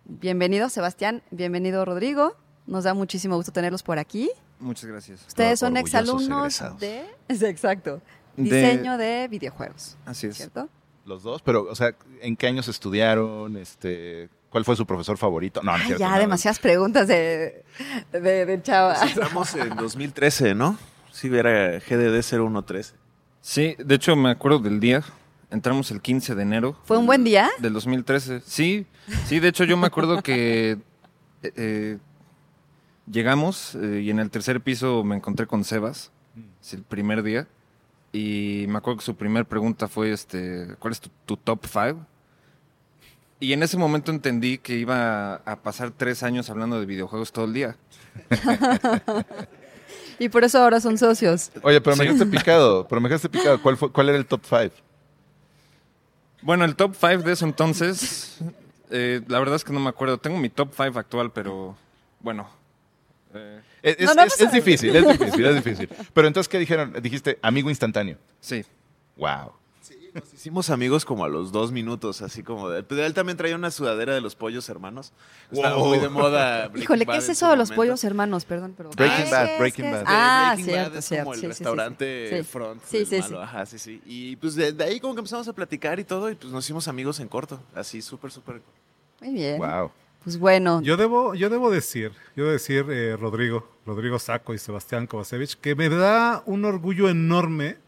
Bienvenido, 0.04 0.68
Sebastián. 0.68 1.22
Bienvenido, 1.30 1.84
Rodrigo. 1.84 2.36
Nos 2.68 2.84
da 2.84 2.92
muchísimo 2.92 3.34
gusto 3.34 3.50
tenerlos 3.50 3.82
por 3.82 3.98
aquí. 3.98 4.30
Muchas 4.60 4.84
gracias. 4.84 5.24
Ustedes 5.26 5.58
son 5.58 5.76
exalumnos 5.78 6.62
de... 6.78 7.02
Sí, 7.34 7.46
Exacto. 7.46 8.02
Diseño 8.36 8.98
de 8.98 9.26
videojuegos, 9.28 9.96
Así 10.04 10.28
es. 10.28 10.36
¿cierto? 10.36 10.68
Los 11.04 11.22
dos, 11.22 11.42
pero, 11.42 11.62
o 11.62 11.74
sea, 11.74 11.94
¿en 12.20 12.36
qué 12.36 12.46
años 12.46 12.68
estudiaron? 12.68 13.56
Este, 13.56 14.28
¿Cuál 14.50 14.64
fue 14.64 14.76
su 14.76 14.86
profesor 14.86 15.16
favorito? 15.16 15.62
No, 15.62 15.72
no 15.72 15.76
es 15.76 15.82
Ay, 15.82 15.86
cierto, 15.88 16.04
ya, 16.04 16.18
demasiadas 16.18 16.58
preguntas 16.58 17.08
de, 17.08 17.64
de, 18.12 18.46
de 18.46 18.62
Chava. 18.62 18.94
Pues 18.98 19.10
entramos 19.12 19.54
en 19.54 19.74
2013, 19.74 20.54
¿no? 20.54 20.78
Sí, 21.10 21.28
era 21.34 21.78
GDD 21.80 22.22
0113. 22.22 22.94
Sí, 23.40 23.76
de 23.78 23.94
hecho 23.94 24.14
me 24.14 24.30
acuerdo 24.30 24.58
del 24.58 24.78
día. 24.78 25.02
Entramos 25.50 25.90
el 25.90 26.02
15 26.02 26.34
de 26.34 26.42
enero. 26.42 26.76
¿Fue 26.84 26.98
un 26.98 27.06
buen 27.06 27.24
día? 27.24 27.48
Del 27.58 27.72
2013. 27.72 28.42
Sí, 28.44 28.86
sí, 29.26 29.40
de 29.40 29.48
hecho 29.48 29.64
yo 29.64 29.78
me 29.78 29.86
acuerdo 29.86 30.22
que 30.22 30.72
eh, 31.42 31.52
eh, 31.56 31.98
llegamos 33.10 33.74
eh, 33.74 34.00
y 34.02 34.10
en 34.10 34.18
el 34.18 34.30
tercer 34.30 34.60
piso 34.60 35.04
me 35.04 35.16
encontré 35.16 35.46
con 35.46 35.64
Sebas, 35.64 36.10
es 36.60 36.74
el 36.74 36.82
primer 36.82 37.22
día, 37.22 37.46
y 38.12 38.66
me 38.68 38.78
acuerdo 38.78 38.98
que 38.98 39.04
su 39.04 39.16
primera 39.16 39.44
pregunta 39.44 39.88
fue, 39.88 40.12
este, 40.12 40.74
¿cuál 40.78 40.92
es 40.92 41.00
tu, 41.00 41.10
tu 41.26 41.36
top 41.36 41.66
five? 41.66 41.96
Y 43.40 43.52
en 43.52 43.62
ese 43.62 43.76
momento 43.76 44.10
entendí 44.10 44.58
que 44.58 44.76
iba 44.76 45.36
a 45.36 45.56
pasar 45.62 45.92
tres 45.92 46.22
años 46.22 46.50
hablando 46.50 46.80
de 46.80 46.86
videojuegos 46.86 47.32
todo 47.32 47.44
el 47.44 47.52
día. 47.52 47.76
Y 50.18 50.28
por 50.28 50.44
eso 50.44 50.58
ahora 50.58 50.80
son 50.80 50.98
socios. 50.98 51.50
Oye, 51.62 51.80
pero 51.80 51.96
me 51.96 52.04
dejaste 52.04 52.26
picado, 52.38 52.86
pero 52.88 53.00
me 53.00 53.08
dejaste 53.08 53.28
picado. 53.28 53.62
¿Cuál, 53.62 53.76
fue, 53.76 53.92
¿Cuál 53.92 54.08
era 54.08 54.18
el 54.18 54.26
top 54.26 54.42
five? 54.44 54.72
Bueno, 56.42 56.64
el 56.64 56.76
top 56.76 56.94
five 56.94 57.18
de 57.18 57.32
ese 57.32 57.44
entonces, 57.44 58.38
eh, 58.90 59.22
la 59.28 59.38
verdad 59.38 59.56
es 59.56 59.64
que 59.64 59.72
no 59.72 59.80
me 59.80 59.88
acuerdo. 59.88 60.18
Tengo 60.18 60.38
mi 60.38 60.48
top 60.48 60.72
five 60.72 60.98
actual, 60.98 61.30
pero 61.32 61.76
bueno. 62.20 62.48
Eh, 63.38 63.60
Es, 63.82 63.96
es- 64.00 64.06
No, 64.06 64.14
no 64.14 64.22
es- 64.22 64.40
es 64.40 64.52
difícil, 64.52 64.94
es 64.96 65.06
difícil, 65.18 65.44
es 65.46 65.54
difícil. 65.64 65.88
Pero 66.12 66.26
entonces, 66.28 66.48
¿qué 66.48 66.58
dijeron? 66.58 66.94
Dijiste 67.02 67.38
amigo 67.42 67.68
instantáneo. 67.70 68.18
sí. 68.40 68.64
Wow. 69.16 69.52
Nos 70.14 70.32
hicimos 70.32 70.70
amigos 70.70 71.04
como 71.04 71.24
a 71.24 71.28
los 71.28 71.52
dos 71.52 71.70
minutos, 71.70 72.22
así 72.22 72.42
como 72.42 72.70
de... 72.70 72.84
Él 73.04 73.14
también 73.14 73.36
traía 73.36 73.54
una 73.54 73.70
sudadera 73.70 74.14
de 74.14 74.20
los 74.22 74.34
pollos 74.34 74.68
hermanos. 74.68 75.12
Estaba 75.52 75.76
Wow. 75.76 75.86
muy 75.88 75.98
de 75.98 76.08
moda. 76.08 76.62
Breaking 76.68 76.82
Híjole, 76.82 77.04
¿qué 77.04 77.08
Bad 77.12 77.18
es 77.18 77.28
eso 77.28 77.50
de 77.50 77.56
los 77.56 77.68
momento. 77.68 77.76
pollos 77.76 78.04
hermanos? 78.04 78.44
Perdón, 78.46 78.74
pero... 78.76 78.90
Breaking 78.90 79.24
¿Qué 79.26 79.30
Bad, 79.30 79.44
es? 79.52 79.58
Breaking 79.58 79.84
¿Qué 79.84 79.90
es? 79.90 79.96
Bad. 79.96 80.04
Ah, 80.06 80.50
Breaking 80.54 80.64
cierto, 80.64 80.90
Bad 80.90 80.98
es 80.98 81.04
cierto. 81.04 81.24
como 81.24 81.34
el 81.34 81.40
Sí, 81.40 81.46
sí, 81.46 81.52
sí, 81.52 81.54
sí. 81.58 81.58
restaurante 81.64 82.38
Sí. 82.38 82.42
front 82.44 82.82
Sí, 82.84 83.04
sí, 83.06 83.18
malo, 83.18 83.28
sí. 83.28 83.42
Ajá, 83.42 83.66
sí, 83.66 83.78
sí. 83.78 84.02
Y 84.06 84.36
pues 84.36 84.54
de, 84.54 84.72
de 84.72 84.84
ahí 84.84 84.98
como 84.98 85.14
que 85.14 85.20
empezamos 85.20 85.46
a 85.46 85.52
platicar 85.52 86.00
y 86.00 86.04
todo 86.04 86.30
y 86.30 86.34
pues 86.36 86.52
nos 86.52 86.64
hicimos 86.64 86.88
amigos 86.88 87.20
en 87.20 87.28
corto. 87.28 87.60
Así, 87.74 88.00
súper, 88.00 88.30
súper. 88.30 88.62
Muy 89.20 89.34
bien. 89.34 89.58
Wow. 89.58 89.90
Pues 90.24 90.38
bueno, 90.38 90.82
Yo 90.82 90.96
debo, 90.96 91.34
yo 91.34 91.48
debo 91.48 91.70
decir, 91.70 92.12
yo 92.36 92.44
debo 92.44 92.52
decir, 92.52 92.86
eh, 92.90 93.16
Rodrigo, 93.16 93.68
Rodrigo 93.86 94.18
Saco 94.18 94.52
y 94.52 94.58
Sebastián 94.58 95.06
Kovacevic, 95.06 95.54
que 95.60 95.74
me 95.74 95.88
da 95.88 96.42
un 96.44 96.64
orgullo 96.64 97.08
enorme 97.08 97.78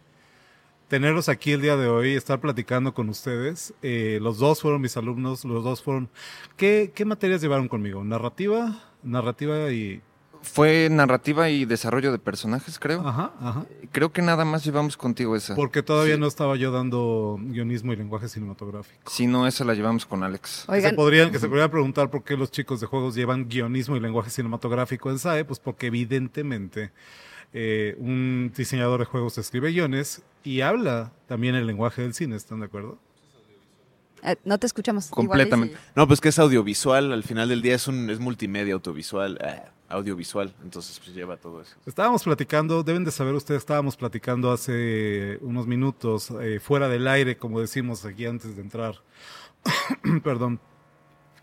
tenerlos 0.91 1.29
aquí 1.29 1.53
el 1.53 1.61
día 1.61 1.77
de 1.77 1.87
hoy, 1.87 2.15
estar 2.15 2.41
platicando 2.41 2.93
con 2.95 3.09
ustedes. 3.09 3.73
Eh, 3.81 4.19
los 4.21 4.39
dos 4.39 4.61
fueron 4.61 4.81
mis 4.81 4.97
alumnos, 4.97 5.45
los 5.45 5.63
dos 5.63 5.83
fueron... 5.83 6.11
¿Qué, 6.57 6.91
qué 6.93 7.05
materias 7.05 7.41
llevaron 7.41 7.69
conmigo? 7.69 8.03
¿Narrativa? 8.03 8.83
Narrativa 9.05 9.71
y... 9.71 10.03
Fue 10.43 10.89
narrativa 10.91 11.49
y 11.51 11.65
desarrollo 11.67 12.13
de 12.13 12.19
personajes, 12.19 12.79
creo. 12.79 13.07
Ajá, 13.07 13.33
ajá. 13.41 13.67
Creo 13.93 14.11
que 14.11 14.23
nada 14.23 14.45
más 14.45 14.65
llevamos 14.65 14.97
contigo 14.97 15.37
esa. 15.37 15.55
Porque 15.55 15.83
todavía 15.83 16.17
no 16.17 16.27
estaba 16.27 16.57
yo 16.57 16.73
dando 16.73 17.39
guionismo 17.41 17.93
y 17.93 17.97
lenguaje 17.97 18.29
cinematográfico. 18.29 19.11
Si 19.11 19.27
no, 19.27 19.47
esa 19.47 19.65
la 19.65 19.75
llevamos 19.75 20.07
con 20.07 20.23
Alex. 20.23 20.61
Que 20.61 20.67
se, 20.67 20.73
oigan, 20.73 20.97
podrían, 20.97 21.31
que 21.31 21.39
se 21.39 21.47
podría 21.49 21.71
preguntar 21.71 22.11
por 22.11 22.25
qué 22.25 22.37
los 22.37 22.51
chicos 22.51 22.81
de 22.81 22.87
juegos 22.87 23.15
llevan 23.15 23.49
guionismo 23.49 23.97
y 23.97 24.01
lenguaje 24.01 24.31
cinematográfico 24.31 25.11
en 25.11 25.19
SAE, 25.19 25.45
pues 25.45 25.59
porque 25.61 25.89
evidentemente 25.89 26.91
eh, 27.53 27.97
un 27.99 28.51
diseñador 28.57 29.01
de 29.01 29.07
juegos 29.07 29.37
escribe 29.39 29.71
guiones 29.73 30.23
y 30.43 30.63
habla 30.63 31.13
también 31.29 31.55
el 31.55 31.67
lenguaje 31.67 32.01
del 32.03 32.15
cine, 32.15 32.37
¿están 32.37 32.61
de 32.61 32.67
acuerdo? 32.67 32.99
eh, 34.23 34.37
no 34.45 34.59
te 34.59 34.67
escuchamos. 34.67 35.07
Igual 35.07 35.27
Completamente. 35.29 35.77
sí. 35.77 35.83
No, 35.97 36.07
pues 36.07 36.21
que 36.21 36.29
es 36.31 36.39
audiovisual. 36.39 37.13
Al 37.13 37.25
final 37.25 37.49
del 37.49 37.63
día 37.63 37.75
es 37.75 37.89
un 37.89 38.11
es 38.11 38.19
multimedia, 38.21 38.75
audiovisual. 38.75 39.39
eh, 39.43 39.63
audiovisual. 39.91 40.55
Entonces 40.63 40.99
pues 40.99 41.15
lleva 41.15 41.37
todo 41.37 41.61
eso. 41.61 41.77
Estábamos 41.85 42.25
platicando, 42.25 42.83
deben 42.83 43.05
de 43.05 43.11
saber 43.11 43.35
ustedes, 43.35 43.61
estábamos 43.61 43.97
platicando 43.97 44.51
hace 44.51 45.39
unos 45.43 45.67
minutos, 45.67 46.33
eh, 46.41 46.61
fuera 46.61 46.89
del 46.89 47.07
aire, 47.07 47.37
como 47.37 47.61
decimos 47.61 48.05
aquí 48.05 48.27
antes 48.27 48.57
de 48.57 48.63
entrar, 48.63 48.95
perdón, 50.25 50.61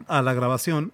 a 0.08 0.22
la 0.22 0.34
grabación. 0.34 0.92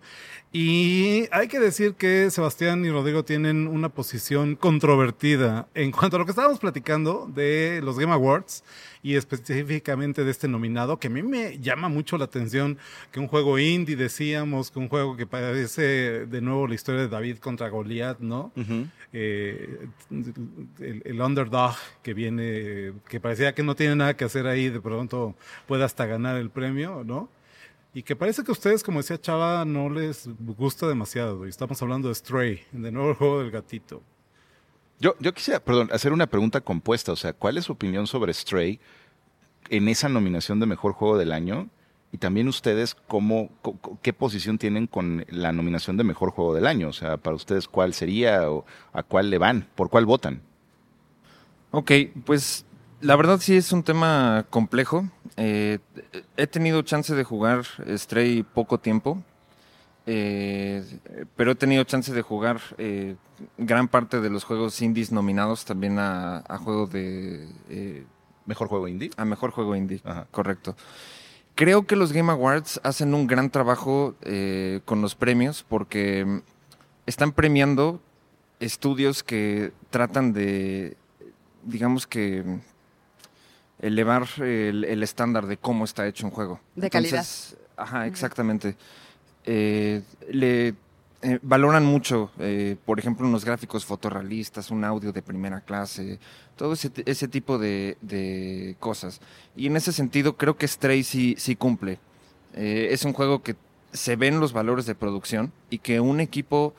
Y 0.51 1.27
hay 1.31 1.47
que 1.47 1.59
decir 1.59 1.95
que 1.95 2.29
Sebastián 2.29 2.85
y 2.85 2.91
Rodrigo 2.91 3.25
tienen 3.25 3.67
una 3.67 3.89
posición 3.89 4.55
controvertida 4.55 5.67
en 5.73 5.91
cuanto 5.91 6.17
a 6.17 6.19
lo 6.19 6.25
que 6.25 6.31
estábamos 6.31 6.59
platicando 6.59 7.27
de 7.33 7.81
los 7.83 7.97
Game 7.97 8.13
Awards 8.13 8.63
y 9.03 9.15
específicamente 9.15 10.23
de 10.23 10.31
este 10.31 10.47
nominado, 10.47 10.97
que 10.97 11.07
a 11.07 11.09
mí 11.09 11.21
me 11.21 11.59
llama 11.59 11.89
mucho 11.89 12.17
la 12.17 12.25
atención 12.25 12.77
que 13.11 13.19
un 13.19 13.27
juego 13.27 13.59
indie, 13.59 13.97
decíamos, 13.97 14.71
que 14.71 14.79
un 14.79 14.87
juego 14.87 15.17
que 15.17 15.27
parece 15.27 16.25
de 16.25 16.41
nuevo 16.41 16.65
la 16.67 16.75
historia 16.75 17.01
de 17.01 17.09
David 17.09 17.37
contra 17.37 17.67
Goliath, 17.67 18.19
¿no? 18.19 18.53
Eh, 19.11 19.87
el, 20.79 21.01
el 21.05 21.21
underdog 21.21 21.75
que 22.01 22.13
viene, 22.13 22.93
que 23.09 23.19
parecía 23.19 23.53
que 23.53 23.61
no 23.61 23.75
tiene 23.75 23.95
nada 23.97 24.15
que 24.15 24.23
hacer 24.23 24.47
ahí, 24.47 24.69
de 24.69 24.79
pronto 24.79 25.35
puede 25.67 25.83
hasta 25.83 26.05
ganar 26.05 26.37
el 26.37 26.49
premio, 26.49 27.03
¿no? 27.05 27.29
Y 27.93 28.01
que 28.01 28.15
parece 28.15 28.43
que 28.43 28.51
a 28.51 28.53
ustedes, 28.53 28.83
como 28.83 28.99
decía 28.99 29.21
Chava, 29.21 29.65
no 29.65 29.87
les 29.89 30.27
gusta 30.39 30.87
demasiado. 30.87 31.45
Y 31.45 31.49
estamos 31.49 31.79
hablando 31.81 32.07
de 32.07 32.15
Stray, 32.15 32.61
de 32.71 32.91
nuevo 32.91 33.09
el 33.09 33.15
juego 33.15 33.39
del 33.41 33.51
gatito. 33.51 34.01
Yo, 34.99 35.15
yo 35.19 35.33
quisiera, 35.33 35.59
perdón, 35.59 35.89
hacer 35.91 36.13
una 36.13 36.27
pregunta 36.27 36.61
compuesta. 36.61 37.11
O 37.11 37.15
sea, 37.15 37.33
¿cuál 37.33 37.57
es 37.57 37.65
su 37.65 37.73
opinión 37.73 38.07
sobre 38.07 38.33
Stray 38.33 38.79
en 39.69 39.87
esa 39.87 40.09
nominación 40.09 40.59
de 40.59 40.65
mejor 40.65 40.93
juego 40.93 41.17
del 41.17 41.31
año? 41.31 41.69
Y 42.11 42.19
también 42.19 42.47
ustedes, 42.47 42.95
cómo, 43.07 43.49
¿qué 44.03 44.13
posición 44.13 44.59
tienen 44.59 44.85
con 44.85 45.25
la 45.29 45.51
nominación 45.51 45.97
de 45.97 46.03
mejor 46.03 46.29
juego 46.29 46.53
del 46.53 46.67
año? 46.67 46.89
O 46.89 46.93
sea, 46.93 47.17
para 47.17 47.35
ustedes, 47.35 47.67
¿cuál 47.67 47.95
sería 47.95 48.51
o 48.51 48.65
a 48.93 49.01
cuál 49.01 49.31
le 49.31 49.39
van? 49.39 49.67
¿Por 49.73 49.89
cuál 49.89 50.05
votan? 50.05 50.41
Ok, 51.71 51.91
pues 52.23 52.67
la 53.01 53.15
verdad 53.15 53.39
sí 53.39 53.57
es 53.57 53.71
un 53.71 53.81
tema 53.81 54.45
complejo. 54.51 55.09
Eh, 55.37 55.79
he 56.37 56.45
tenido 56.45 56.83
chance 56.83 57.15
de 57.15 57.23
jugar 57.23 57.65
Stray 57.97 58.43
poco 58.43 58.79
tiempo, 58.79 59.23
eh, 60.05 60.83
pero 61.35 61.51
he 61.51 61.55
tenido 61.55 61.83
chance 61.85 62.13
de 62.13 62.21
jugar 62.21 62.59
eh, 62.77 63.15
gran 63.57 63.87
parte 63.87 64.19
de 64.19 64.29
los 64.29 64.43
juegos 64.43 64.81
indies 64.81 65.11
nominados 65.11 65.65
también 65.65 65.99
a, 65.99 66.37
a 66.47 66.57
juego 66.57 66.87
de... 66.87 67.47
eh, 67.69 68.05
¿Mejor 68.45 68.67
juego 68.67 68.89
indie? 68.89 69.09
a 69.15 69.23
mejor 69.23 69.51
juego 69.51 69.73
indie, 69.75 70.01
Ajá. 70.03 70.27
correcto. 70.29 70.75
Creo 71.55 71.85
que 71.87 71.95
los 71.95 72.11
Game 72.11 72.31
Awards 72.31 72.81
hacen 72.83 73.13
un 73.13 73.25
gran 73.27 73.49
trabajo 73.49 74.15
eh, 74.23 74.81
con 74.83 75.01
los 75.01 75.15
premios 75.15 75.63
porque 75.67 76.41
están 77.05 77.31
premiando 77.31 78.01
estudios 78.59 79.23
que 79.23 79.71
tratan 79.91 80.33
de, 80.33 80.97
digamos 81.63 82.05
que, 82.07 82.43
elevar 83.79 84.27
el, 84.39 84.83
el 84.85 85.03
estándar 85.03 85.45
de 85.45 85.57
cómo 85.57 85.85
está 85.85 86.07
hecho 86.07 86.25
un 86.25 86.31
juego. 86.31 86.59
De 86.75 86.89
calidad. 86.89 87.25
Ajá, 87.77 88.07
exactamente. 88.07 88.75
Eh, 89.45 90.01
le 90.29 90.75
eh, 91.23 91.39
valoran 91.41 91.85
mucho, 91.85 92.31
eh, 92.37 92.75
por 92.85 92.99
ejemplo, 92.99 93.25
unos 93.25 93.45
gráficos 93.45 93.85
fotorrealistas, 93.85 94.71
un 94.71 94.83
audio 94.83 95.13
de 95.13 95.21
primera 95.21 95.61
clase, 95.61 96.19
todo 96.57 96.73
ese, 96.73 97.27
tipo 97.29 97.57
de, 97.57 98.75
cosas. 98.79 99.21
Y 99.55 99.67
en 99.67 99.77
ese 99.77 99.93
sentido, 99.93 100.35
creo 100.35 100.57
que 100.57 100.67
Stray 100.67 101.03
sí, 101.03 101.35
sí 101.37 101.55
cumple. 101.55 101.99
Eh, 102.55 102.89
es 102.91 103.05
un 103.05 103.13
juego 103.13 103.41
que 103.41 103.55
se 103.93 104.17
ven 104.17 104.41
los 104.41 104.51
valores 104.51 104.85
de 104.85 104.95
producción 104.95 105.53
y 105.69 105.79
que 105.79 106.01
un 106.01 106.19
equipo 106.19 106.73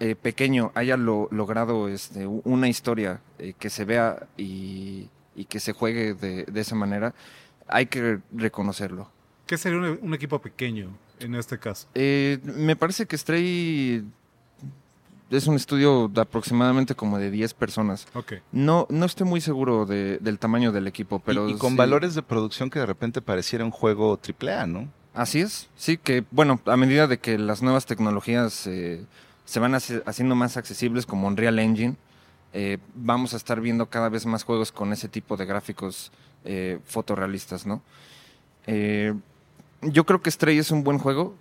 eh, 0.00 0.16
pequeño 0.16 0.72
haya 0.74 0.96
lo- 0.96 1.28
logrado 1.30 1.88
este, 1.88 2.26
una 2.26 2.68
historia 2.68 3.20
eh, 3.38 3.54
que 3.56 3.70
se 3.70 3.84
vea 3.84 4.26
y, 4.36 5.08
que 5.48 5.60
se 5.60 5.72
juegue 5.72 6.14
de, 6.14 6.44
de 6.44 6.60
esa 6.60 6.74
manera, 6.74 7.14
hay 7.68 7.86
que 7.86 8.18
reconocerlo. 8.32 9.08
¿Qué 9.46 9.56
sería 9.56 9.78
un, 9.78 9.98
un 10.02 10.14
equipo 10.14 10.40
pequeño 10.40 10.90
en 11.20 11.34
este 11.34 11.58
caso? 11.58 11.86
Eh, 11.94 12.38
me 12.42 12.76
parece 12.76 13.06
que 13.06 13.16
Stray 13.18 14.04
es 15.30 15.46
un 15.48 15.56
estudio 15.56 16.08
de 16.08 16.20
aproximadamente 16.20 16.94
como 16.94 17.18
de 17.18 17.30
10 17.30 17.54
personas. 17.54 18.06
Ok. 18.14 18.34
No, 18.52 18.86
no 18.90 19.06
estoy 19.06 19.26
muy 19.26 19.40
seguro 19.40 19.84
de- 19.86 20.18
del 20.18 20.38
tamaño 20.38 20.70
del 20.72 20.86
equipo, 20.86 21.18
pero 21.18 21.48
y, 21.48 21.52
y 21.52 21.56
con 21.56 21.72
sí. 21.72 21.76
valores 21.76 22.14
de 22.14 22.22
producción 22.22 22.70
que 22.70 22.78
de 22.78 22.86
repente 22.86 23.20
pareciera 23.20 23.64
un 23.64 23.70
juego 23.72 24.18
AAA, 24.20 24.66
¿no? 24.66 24.88
Así 25.14 25.40
es, 25.40 25.68
sí, 25.76 25.96
que 25.96 26.24
bueno, 26.30 26.60
a 26.66 26.76
medida 26.76 27.06
de 27.06 27.18
que 27.18 27.38
las 27.38 27.62
nuevas 27.62 27.86
tecnologías 27.86 28.66
eh, 28.66 29.04
se 29.46 29.58
van 29.60 29.72
haci- 29.72 30.02
haciendo 30.06 30.34
más 30.36 30.56
accesibles 30.58 31.06
como 31.06 31.26
Unreal 31.26 31.58
Engine, 31.58 31.96
eh, 32.52 32.78
vamos 32.94 33.32
a 33.34 33.38
estar 33.38 33.60
viendo 33.60 33.86
cada 33.86 34.08
vez 34.10 34.26
más 34.26 34.44
juegos 34.44 34.72
con 34.72 34.92
ese 34.92 35.08
tipo 35.08 35.36
de 35.36 35.46
gráficos 35.46 36.12
eh, 36.44 36.78
fotorrealistas, 36.84 37.66
¿no? 37.66 37.82
Eh, 39.82 39.90
yo 39.90 40.04
creo 40.04 40.22
que 40.22 40.30
Stray 40.30 40.58
es 40.58 40.70
un 40.70 40.84
buen 40.84 40.98
juego, 40.98 41.34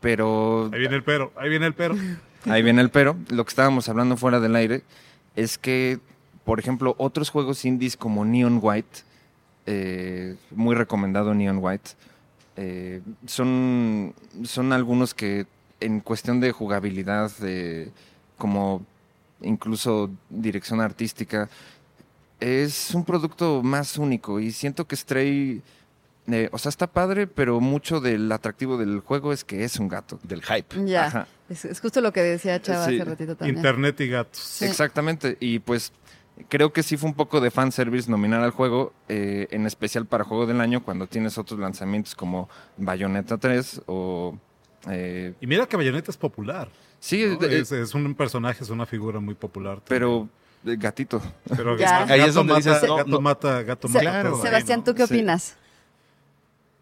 pero 0.00 0.70
Ahí 0.72 0.80
viene 0.80 0.96
el 0.96 1.04
pero, 1.04 1.32
ahí 1.36 1.48
viene 1.48 1.66
el 1.66 1.74
pero. 1.74 1.94
Ahí 2.46 2.62
viene 2.62 2.80
el 2.80 2.90
pero. 2.90 3.16
Lo 3.30 3.44
que 3.44 3.48
estábamos 3.48 3.88
hablando 3.88 4.16
fuera 4.16 4.38
del 4.38 4.54
aire 4.54 4.84
es 5.34 5.58
que, 5.58 5.98
por 6.44 6.60
ejemplo, 6.60 6.94
otros 6.96 7.30
juegos 7.30 7.64
indies 7.64 7.96
como 7.96 8.24
Neon 8.24 8.60
White, 8.62 9.00
eh, 9.66 10.36
muy 10.52 10.76
recomendado 10.76 11.34
Neon 11.34 11.58
White, 11.60 11.90
eh, 12.56 13.02
son, 13.26 14.14
son 14.44 14.72
algunos 14.72 15.12
que 15.12 15.46
en 15.80 16.00
cuestión 16.00 16.40
de 16.40 16.52
jugabilidad, 16.52 17.30
de, 17.38 17.90
como 18.38 18.86
incluso 19.42 20.10
dirección 20.30 20.80
artística, 20.80 21.48
es 22.40 22.94
un 22.94 23.04
producto 23.04 23.62
más 23.62 23.98
único 23.98 24.40
y 24.40 24.52
siento 24.52 24.86
que 24.86 24.96
Stray, 24.96 25.62
eh, 26.28 26.48
o 26.52 26.58
sea, 26.58 26.70
está 26.70 26.86
padre, 26.88 27.26
pero 27.26 27.60
mucho 27.60 28.00
del 28.00 28.30
atractivo 28.32 28.76
del 28.78 29.00
juego 29.00 29.32
es 29.32 29.44
que 29.44 29.64
es 29.64 29.78
un 29.78 29.88
gato. 29.88 30.18
Del 30.22 30.42
hype. 30.42 30.84
Ya. 30.86 31.06
Ajá. 31.06 31.26
Es, 31.48 31.64
es 31.64 31.80
justo 31.80 32.00
lo 32.00 32.12
que 32.12 32.22
decía 32.22 32.60
Chava 32.60 32.86
Sí. 32.86 32.96
hace 32.96 33.04
ratito 33.04 33.36
también. 33.36 33.56
Internet 33.56 34.00
y 34.00 34.08
gatos. 34.08 34.38
Sí. 34.40 34.64
Exactamente, 34.64 35.36
y 35.40 35.60
pues 35.60 35.92
creo 36.48 36.72
que 36.72 36.82
sí 36.82 36.96
fue 36.96 37.08
un 37.08 37.14
poco 37.16 37.40
de 37.40 37.50
fanservice 37.50 38.10
nominar 38.10 38.42
al 38.42 38.50
juego, 38.50 38.92
eh, 39.08 39.46
en 39.50 39.64
especial 39.66 40.06
para 40.06 40.24
Juego 40.24 40.46
del 40.46 40.60
Año, 40.60 40.82
cuando 40.84 41.06
tienes 41.06 41.38
otros 41.38 41.58
lanzamientos 41.60 42.14
como 42.14 42.48
Bayonetta 42.76 43.38
3 43.38 43.82
o... 43.86 44.36
eh, 44.90 45.34
Y 45.40 45.46
mira 45.46 45.66
que 45.66 45.76
Bayonetta 45.76 46.10
es 46.10 46.16
popular. 46.16 46.68
sí, 46.98 47.24
¿no? 47.40 47.46
eh, 47.46 47.60
Es, 47.60 47.72
es 47.72 47.94
un 47.94 48.14
personaje, 48.14 48.64
es 48.64 48.70
una 48.70 48.84
figura 48.84 49.20
muy 49.20 49.34
popular. 49.34 49.80
pero 49.88 50.28
eh, 50.66 50.76
gatito. 50.76 51.22
Pero 51.56 51.78
Ya. 51.78 52.00
gato 52.00 52.12
Ahí 52.12 52.20
es 52.22 52.34
donde 52.34 52.52
mata, 52.54 52.70
dices, 52.72 52.88
no, 52.88 52.96
gato 52.96 53.08
no. 53.10 53.20
mata, 53.20 53.62
gato 53.62 53.86
Se- 53.88 53.94
mata. 53.94 54.00
Claro. 54.10 54.30
pero 54.32 54.42
Sebastián. 54.42 54.82
¿tú 54.84 54.94
qué 54.94 55.06
Sí. 55.06 55.14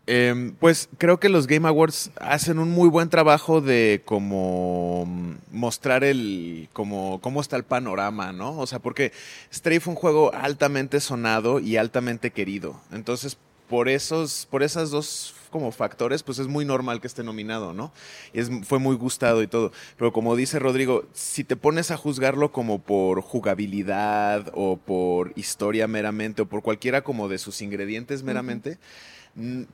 Em, 0.06 0.54
pues 0.56 0.90
creo 0.98 1.18
que 1.18 1.30
los 1.30 1.46
Game 1.46 1.66
Awards 1.66 2.10
hacen 2.20 2.58
un 2.58 2.70
muy 2.70 2.90
buen 2.90 3.08
trabajo 3.08 3.62
de 3.62 4.02
como 4.04 5.06
mostrar 5.50 6.04
el 6.04 6.68
como 6.74 7.20
cómo 7.22 7.40
está 7.40 7.56
el 7.56 7.64
panorama, 7.64 8.32
¿no? 8.32 8.58
O 8.58 8.66
sea, 8.66 8.80
porque 8.80 9.12
Stray 9.52 9.80
fue 9.80 9.94
un 9.94 9.98
juego 9.98 10.34
altamente 10.34 11.00
sonado 11.00 11.58
y 11.58 11.78
altamente 11.78 12.32
querido. 12.32 12.78
Entonces, 12.92 13.38
por 13.68 13.88
esos 13.88 14.46
por 14.50 14.62
esas 14.62 14.90
dos 14.90 15.34
como 15.50 15.72
factores, 15.72 16.22
pues 16.22 16.38
es 16.38 16.48
muy 16.48 16.64
normal 16.64 17.00
que 17.00 17.06
esté 17.06 17.22
nominado, 17.22 17.72
¿no? 17.72 17.92
Y 18.34 18.40
es, 18.40 18.50
fue 18.64 18.78
muy 18.80 18.96
gustado 18.96 19.40
y 19.40 19.46
todo. 19.46 19.72
Pero 19.96 20.12
como 20.12 20.36
dice 20.36 20.58
Rodrigo, 20.58 21.04
si 21.14 21.44
te 21.44 21.56
pones 21.56 21.90
a 21.90 21.96
juzgarlo 21.96 22.52
como 22.52 22.80
por 22.80 23.22
jugabilidad 23.22 24.50
o 24.52 24.76
por 24.76 25.32
historia 25.36 25.86
meramente 25.86 26.42
o 26.42 26.46
por 26.46 26.62
cualquiera 26.62 27.02
como 27.04 27.28
de 27.28 27.38
sus 27.38 27.62
ingredientes 27.62 28.22
meramente, 28.24 28.78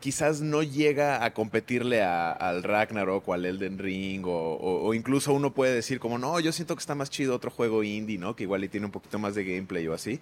quizás 0.01 0.41
no 0.41 0.63
llega 0.63 1.23
a 1.25 1.35
competirle 1.35 2.03
a- 2.03 2.33
al 2.33 2.63
Ragnarok 2.63 3.29
o 3.29 3.35
al 3.35 3.45
Elden 3.45 3.79
Ring 3.79 4.25
o, 4.27 4.57
o- 4.57 4.95
incluso 4.95 5.35
uno 5.35 5.53
puede 5.53 5.75
decir 5.75 6.01
como 6.01 6.17
no, 6.19 6.41
yo 6.41 6.51
siento 6.53 6.75
que 6.75 6.81
está 6.81 6.95
más 6.95 7.11
chido 7.11 7.35
otro 7.37 7.51
juego 7.51 7.83
indie, 7.85 8.17
¿no? 8.17 8.35
Que 8.37 8.45
igual 8.45 8.65
y 8.65 8.69
tiene 8.69 8.87
un 8.87 8.93
poquito 8.93 9.19
más 9.19 9.35
de 9.35 9.45
gameplay 9.45 9.87
o 9.87 9.93
así. 9.95 10.19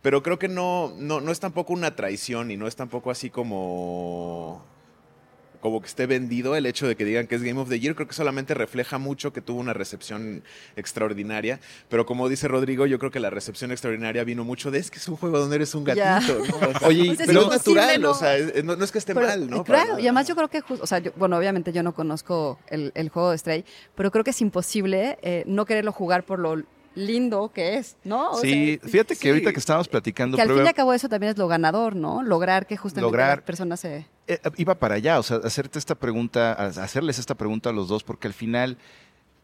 Pero 0.00 0.22
creo 0.22 0.38
que 0.38 0.48
no, 0.48 0.94
no, 0.98 1.20
no 1.20 1.30
es 1.32 1.38
tampoco 1.40 1.72
una 1.74 1.94
traición 1.96 2.50
y 2.50 2.56
no 2.56 2.66
es 2.66 2.76
tampoco 2.76 3.10
así 3.10 3.28
como 3.30 4.62
como 5.60 5.80
que 5.80 5.86
esté 5.88 6.06
vendido 6.06 6.54
el 6.56 6.66
hecho 6.66 6.86
de 6.86 6.94
que 6.96 7.04
digan 7.04 7.26
que 7.26 7.34
es 7.34 7.42
Game 7.42 7.60
of 7.60 7.68
the 7.68 7.80
Year, 7.80 7.94
creo 7.94 8.06
que 8.08 8.14
solamente 8.14 8.54
refleja 8.54 8.98
mucho 8.98 9.32
que 9.32 9.40
tuvo 9.40 9.60
una 9.60 9.72
recepción 9.72 10.42
extraordinaria, 10.76 11.60
pero 11.88 12.06
como 12.06 12.28
dice 12.28 12.48
Rodrigo, 12.48 12.86
yo 12.86 12.98
creo 12.98 13.10
que 13.10 13.20
la 13.20 13.30
recepción 13.30 13.70
extraordinaria 13.70 14.24
vino 14.24 14.44
mucho 14.44 14.70
de 14.70 14.78
es 14.78 14.90
que 14.90 14.98
es 14.98 15.08
un 15.08 15.16
juego 15.16 15.38
donde 15.38 15.56
eres 15.56 15.74
un 15.74 15.84
gatito, 15.84 16.38
¿no? 16.38 16.68
O 16.68 16.72
sea, 16.78 16.88
Oye, 16.88 17.06
Pues 17.06 17.20
es 17.20 17.26
pero 17.26 17.42
es 17.42 17.48
natural, 17.48 18.00
¿no? 18.00 18.10
o 18.10 18.14
sea, 18.14 18.36
es- 18.36 18.64
no, 18.64 18.76
no 18.76 18.84
es 18.84 18.92
que 18.92 18.98
esté 18.98 19.14
Pero, 19.14 19.26
mal, 19.26 19.50
¿no? 19.50 19.64
Claro, 19.64 19.98
y 19.98 20.02
además 20.02 20.26
yo 20.28 20.34
creo 20.36 20.48
que, 20.48 20.62
o 20.68 20.86
sea, 20.86 20.98
yo- 20.98 21.12
bueno, 21.16 21.36
obviamente 21.36 21.72
yo 21.72 21.82
no 21.82 21.92
conozco 21.94 22.58
el, 22.68 22.92
el 22.94 23.08
juego 23.08 23.30
de 23.32 23.38
Stray, 23.38 23.64
pero 23.94 24.10
creo 24.10 24.24
que 24.24 24.30
es 24.30 24.40
imposible 24.40 25.18
eh, 25.22 25.44
no 25.46 25.66
querererlo 25.66 25.92
jugar 25.92 26.24
por 26.24 26.38
lo 26.38 26.62
lindo 26.98 27.50
que 27.54 27.76
es, 27.76 27.96
¿no? 28.04 28.32
O 28.32 28.40
Sí, 28.40 28.78
sea, 28.80 28.88
fíjate 28.90 29.14
que 29.14 29.20
sí. 29.20 29.28
ahorita 29.28 29.52
que 29.52 29.58
estábamos 29.58 29.88
platicando, 29.88 30.36
que 30.36 30.42
al 30.42 30.48
fin 30.48 30.64
y 30.64 30.68
al 30.68 30.74
cabo 30.74 30.92
eso 30.92 31.08
también 31.08 31.32
es 31.32 31.38
lo 31.38 31.48
ganador, 31.48 31.94
¿no? 31.96 32.22
Lograr 32.22 32.66
que 32.66 32.76
justamente 32.76 33.10
Lograr- 33.10 33.36
las 33.38 33.44
personas 33.44 33.80
se... 33.80 34.06
eh, 34.26 34.38
iba 34.56 34.74
para 34.74 34.96
allá, 34.96 35.18
o 35.18 35.22
sea, 35.22 35.38
hacerte 35.44 35.78
esta 35.78 35.94
pregunta, 35.94 36.52
hacerles 36.52 37.18
esta 37.18 37.34
pregunta 37.34 37.70
a 37.70 37.72
los 37.72 37.88
dos, 37.88 38.02
porque 38.04 38.26
al 38.28 38.34
final 38.34 38.76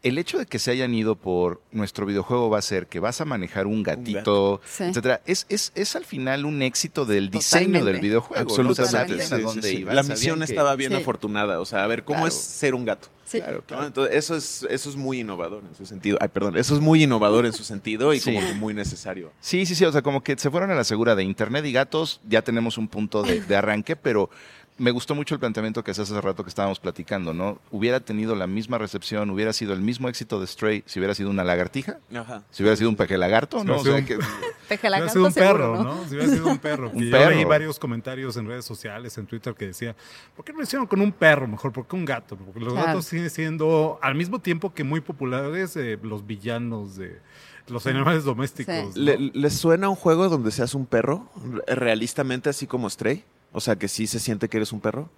el 0.07 0.17
hecho 0.19 0.37
de 0.37 0.45
que 0.45 0.59
se 0.59 0.71
hayan 0.71 0.93
ido 0.93 1.15
por 1.15 1.61
nuestro 1.71 2.05
videojuego 2.05 2.49
va 2.49 2.59
a 2.59 2.61
ser 2.61 2.87
que 2.87 2.99
vas 2.99 3.19
a 3.21 3.25
manejar 3.25 3.65
un 3.67 3.81
gatito, 3.83 4.61
Sí. 4.65 4.83
etcétera, 4.83 5.21
es, 5.25 5.45
es, 5.49 5.71
es 5.75 5.95
al 5.95 6.05
final 6.05 6.45
un 6.45 6.61
éxito 6.61 7.05
del 7.05 7.29
diseño 7.31 7.65
Totalmente. 7.65 7.91
del 7.91 8.01
videojuego. 8.01 8.43
¿no? 8.43 8.69
O 8.69 8.75
sea, 8.75 8.83
Absolutamente. 8.83 9.23
sabían 9.25 9.33
a 9.33 9.37
Sí, 9.37 9.43
dónde 9.55 9.67
sí, 9.69 9.75
sí. 9.75 9.81
iban, 9.81 9.95
La 9.95 10.03
misión 10.03 10.39
que- 10.39 10.45
estaba 10.45 10.75
bien 10.75 10.91
Sí. 10.91 10.97
afortunada. 10.97 11.59
O 11.59 11.65
sea, 11.65 11.83
a 11.83 11.87
ver, 11.87 12.03
¿cómo 12.03 12.19
Claro. 12.19 12.27
es 12.27 12.35
ser 12.35 12.75
un 12.75 12.85
gato? 12.85 13.07
Sí. 13.25 13.39
Claro, 13.39 13.57
¿no? 13.57 13.63
claro. 13.65 13.87
Entonces, 13.87 14.15
eso 14.15 14.35
es, 14.35 14.67
eso 14.69 14.89
es 14.91 14.95
muy 14.95 15.21
innovador 15.21 15.63
en 15.67 15.75
su 15.75 15.87
sentido. 15.87 16.19
Ay, 16.21 16.27
perdón, 16.27 16.55
eso 16.57 16.75
es 16.75 16.79
muy 16.81 17.03
innovador 17.03 17.47
en 17.47 17.53
su 17.53 17.63
sentido 17.63 18.13
y 18.13 18.19
Sí. 18.19 18.31
como 18.31 18.45
que 18.45 18.53
muy 18.53 18.75
necesario. 18.75 19.31
Sí, 19.39 19.65
sí, 19.65 19.73
sí, 19.73 19.83
o 19.85 19.91
sea, 19.91 20.03
como 20.03 20.21
que 20.23 20.37
se 20.37 20.51
fueron 20.51 20.69
a 20.69 20.75
la 20.75 20.83
segura 20.83 21.15
de 21.15 21.23
Internet 21.23 21.65
y 21.65 21.71
gatos, 21.71 22.21
ya 22.29 22.43
tenemos 22.43 22.77
un 22.77 22.87
punto 22.87 23.23
de, 23.23 23.41
de 23.41 23.55
arranque, 23.55 23.95
pero 23.95 24.29
me 24.77 24.91
gustó 24.91 25.15
mucho 25.15 25.35
el 25.35 25.39
planteamiento 25.39 25.83
que 25.83 25.91
hace 25.91 26.01
hace 26.01 26.19
rato 26.19 26.43
que 26.43 26.49
estábamos 26.49 26.79
platicando, 26.81 27.33
¿no? 27.33 27.59
Hubiera 27.71 28.01
tenido 28.01 28.35
la 28.35 28.45
misma 28.45 28.77
recepción, 28.77 29.29
hubiera 29.29 29.53
sido 29.53 29.73
el 29.73 29.81
mismo 29.81 30.09
éxito 30.09 30.39
de 30.41 30.47
Stray 30.47 30.83
si 30.85 30.99
hubiera 30.99 31.15
sido 31.15 31.29
una 31.29 31.43
lagartija, 31.45 31.99
Ajá. 32.13 32.43
si 32.51 32.61
hubiera 32.63 32.75
sido 32.75 32.89
un 32.89 32.95
peje 32.97 33.17
lagarto, 33.17 33.59
Si 33.61 33.65
¿no? 33.65 33.77
O 33.77 33.81
hubiera 33.81 33.97
sea, 33.99 34.07
sido 34.07 34.19
que, 34.19 34.25
Peje 34.67 34.81
Si 34.81 34.87
hubiera 34.87 34.89
lagarto 34.89 35.13
sido 35.13 35.25
un 35.27 35.31
seguro, 35.31 35.53
perro, 35.73 35.83
¿no? 35.83 36.03
Si 36.07 36.15
hubiera 36.15 36.27
sido 36.33 36.47
un 36.47 36.57
perro. 36.57 36.89
Un 36.93 37.03
yo 37.05 37.11
perro. 37.11 37.29
leí 37.29 37.43
varios 37.45 37.79
comentarios 37.79 38.35
en 38.37 38.47
redes 38.47 38.65
sociales, 38.65 39.17
en 39.17 39.27
Twitter, 39.27 39.53
que 39.53 39.67
decía, 39.67 39.95
¿por 40.35 40.43
qué 40.43 40.51
no 40.51 40.57
lo 40.59 40.63
hicieron 40.63 40.87
con 40.87 40.99
un 41.01 41.11
perro 41.11 41.47
mejor? 41.47 41.71
¿Por 41.71 41.87
qué 41.87 41.95
un 41.95 42.03
gato? 42.05 42.35
Porque 42.35 42.59
los 42.59 42.73
Claro. 42.73 42.87
gatos 42.87 43.05
siguen 43.05 43.29
siendo, 43.29 43.99
al 44.01 44.15
mismo 44.15 44.39
tiempo 44.39 44.73
que 44.73 44.83
muy 44.83 44.99
populares, 45.01 45.75
eh, 45.77 45.97
los 46.01 46.25
villanos 46.25 46.95
de 46.97 47.19
los 47.67 47.85
animales 47.87 48.23
domésticos. 48.25 48.75
Sí. 48.75 48.99
¿no? 48.99 49.05
¿Le- 49.05 49.31
¿Les 49.33 49.53
suena 49.53 49.87
un 49.87 49.95
juego 49.95 50.27
donde 50.29 50.51
seas 50.51 50.73
un 50.75 50.85
perro? 50.85 51.29
re- 51.67 51.75
Realistamente, 51.75 52.49
así 52.49 52.67
como 52.67 52.89
Stray. 52.89 53.23
O 53.55 53.61
sea, 53.61 53.75
que 53.77 53.87
sí 53.87 54.05
se 54.07 54.19
siente 54.19 54.49
que 54.49 54.57
eres 54.57 54.71
un 54.73 54.81
perro. 54.81 55.09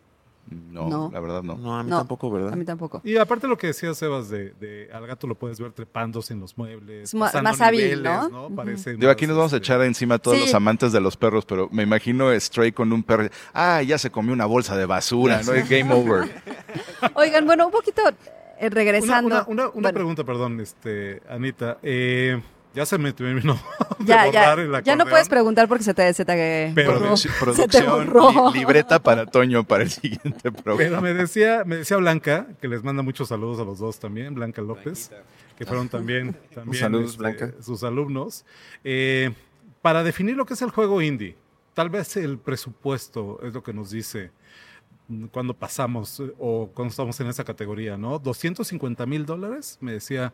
no, 0.71 0.87
No. 0.87 1.09
la 1.11 1.19
verdad 1.19 1.43
no. 1.43 1.57
No, 1.57 1.77
a 1.77 1.83
mí 1.83 1.89
No, 1.89 1.97
tampoco, 1.97 2.31
¿verdad? 2.31 2.53
A 2.53 2.55
mí 2.55 2.63
tampoco. 2.63 3.01
Y 3.03 3.17
aparte 3.17 3.47
lo 3.47 3.57
que 3.57 3.67
decía 3.67 3.93
Sebas 3.93 4.29
de, 4.29 4.51
de 4.61 4.89
al 4.93 5.05
gato 5.05 5.27
lo 5.27 5.35
puedes 5.35 5.59
ver 5.59 5.73
trepándose 5.73 6.33
en 6.33 6.39
los 6.39 6.57
muebles, 6.57 7.09
Es 7.09 7.13
más 7.15 7.35
hábil, 7.59 8.01
¿no? 8.03 8.49
Parece 8.55 8.93
Digo, 8.95 9.11
aquí 9.11 9.27
nos 9.27 9.35
vamos 9.35 9.51
a 9.53 9.57
este, 9.57 9.65
echar 9.65 9.81
encima 9.81 10.15
a 10.15 10.19
todos 10.19 10.37
Sí. 10.37 10.43
los 10.45 10.53
amantes 10.53 10.91
de 10.93 11.01
los 11.01 11.17
perros, 11.17 11.45
pero 11.45 11.67
me 11.71 11.83
imagino 11.83 12.31
Stray 12.39 12.71
con 12.71 12.93
un 12.93 13.03
perro. 13.03 13.27
Ah, 13.53 13.81
ya 13.81 13.97
se 13.97 14.09
comió 14.09 14.31
una 14.31 14.45
bolsa 14.45 14.77
de 14.77 14.85
basura, 14.85 15.41
¿no? 15.43 15.51
Es 15.53 15.67
Game 15.69 15.93
over. 15.93 16.29
Oigan, 17.15 17.45
bueno, 17.45 17.65
un 17.65 17.71
poquito 17.71 18.01
eh, 18.07 18.13
Una, 18.61 18.69
regresando. 18.69 19.27
una, 19.27 19.43
una, 19.47 19.63
una 19.63 19.71
Bueno, 19.73 19.93
pregunta, 19.93 20.23
perdón, 20.23 20.59
este, 20.61 21.21
Anita. 21.29 21.77
Eh, 21.83 22.41
ya 22.77 22.85
se 22.85 22.97
me 22.97 23.11
terminó 23.11 23.53
de 23.99 24.05
Ya, 24.05 24.25
borrar 24.27 24.57
ya, 24.57 24.77
el 24.77 24.83
ya 24.83 24.95
no 24.95 25.05
puedes 25.07 25.27
preguntar 25.27 25.67
porque 25.67 25.83
se 25.83 25.93
te, 25.93 26.13
se 26.13 26.23
te 26.23 26.71
Pero- 26.75 26.93
borró. 26.93 27.13
Produc- 27.15 27.17
Se 27.17 27.27
te 27.67 27.81
producción, 27.81 28.13
borró. 28.13 28.51
li- 28.53 28.59
libreta 28.59 28.99
para 29.01 29.25
Toño 29.25 29.63
para 29.65 29.83
el 29.83 29.89
siguiente 29.99 30.39
Pero 30.51 30.53
programa. 30.53 31.01
me 31.01 31.13
decía, 31.13 31.63
me 31.65 31.77
decía 31.77 31.97
Blanca, 31.97 32.47
que 32.61 32.67
les 32.67 32.83
manda 32.83 33.01
muchos 33.03 33.27
saludos 33.29 33.59
a 33.59 33.63
los 33.63 33.79
dos 33.79 33.99
también, 33.99 34.35
Blanca 34.35 34.61
López, 34.61 35.11
que 35.57 35.65
fueron 35.65 35.89
también, 35.89 36.37
también 36.53 36.79
Saludos, 36.83 37.11
este, 37.11 37.17
Blanca. 37.17 37.51
sus 37.61 37.83
alumnos. 37.83 38.45
Eh, 38.83 39.31
para 39.81 40.03
definir 40.03 40.35
lo 40.37 40.45
que 40.45 40.53
es 40.53 40.61
el 40.61 40.69
juego 40.69 41.01
indie, 41.01 41.35
tal 41.73 41.89
vez 41.89 42.15
el 42.17 42.37
presupuesto 42.37 43.39
es 43.43 43.53
lo 43.53 43.63
que 43.63 43.73
nos 43.73 43.89
dice 43.91 44.31
cuando 45.31 45.53
pasamos 45.53 46.19
eh, 46.19 46.33
o 46.39 46.69
cuando 46.73 46.91
estamos 46.91 47.19
en 47.19 47.27
esa 47.27 47.43
categoría, 47.43 47.97
¿no? 47.97 48.19
250 48.19 49.05
mil 49.05 49.25
dólares, 49.25 49.77
me 49.81 49.93
decía 49.93 50.33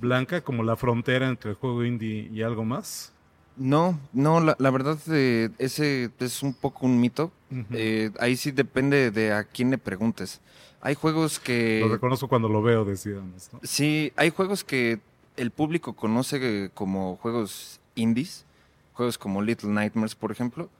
Blanca, 0.00 0.40
como 0.40 0.62
la 0.62 0.76
frontera 0.76 1.28
entre 1.28 1.50
el 1.50 1.56
juego 1.56 1.84
indie 1.84 2.28
y 2.32 2.42
algo 2.42 2.64
más. 2.64 3.12
No, 3.56 3.98
no, 4.12 4.40
la, 4.40 4.56
la 4.58 4.70
verdad 4.70 4.98
eh, 5.08 5.50
ese 5.58 6.10
es 6.18 6.42
un 6.42 6.54
poco 6.54 6.86
un 6.86 7.00
mito. 7.00 7.30
Eh, 7.72 8.10
ahí 8.18 8.36
sí 8.36 8.52
depende 8.52 9.10
de 9.10 9.32
a 9.32 9.44
quién 9.44 9.70
le 9.70 9.78
preguntes. 9.78 10.40
Hay 10.80 10.94
juegos 10.94 11.38
que... 11.38 11.80
Lo 11.80 11.88
reconozco 11.88 12.26
cuando 12.28 12.48
lo 12.48 12.62
veo, 12.62 12.84
decíamos, 12.84 13.50
¿no? 13.52 13.60
Sí, 13.62 14.12
hay 14.16 14.30
juegos 14.30 14.64
que 14.64 15.00
el 15.36 15.50
público 15.50 15.94
conoce 15.94 16.38
eh, 16.40 16.70
como 16.72 17.16
juegos 17.16 17.80
indies, 17.96 18.46
juegos 18.94 19.18
como 19.18 19.42
Little 19.42 19.70
Nightmares, 19.70 20.14
por 20.14 20.32
ejemplo, 20.32 20.70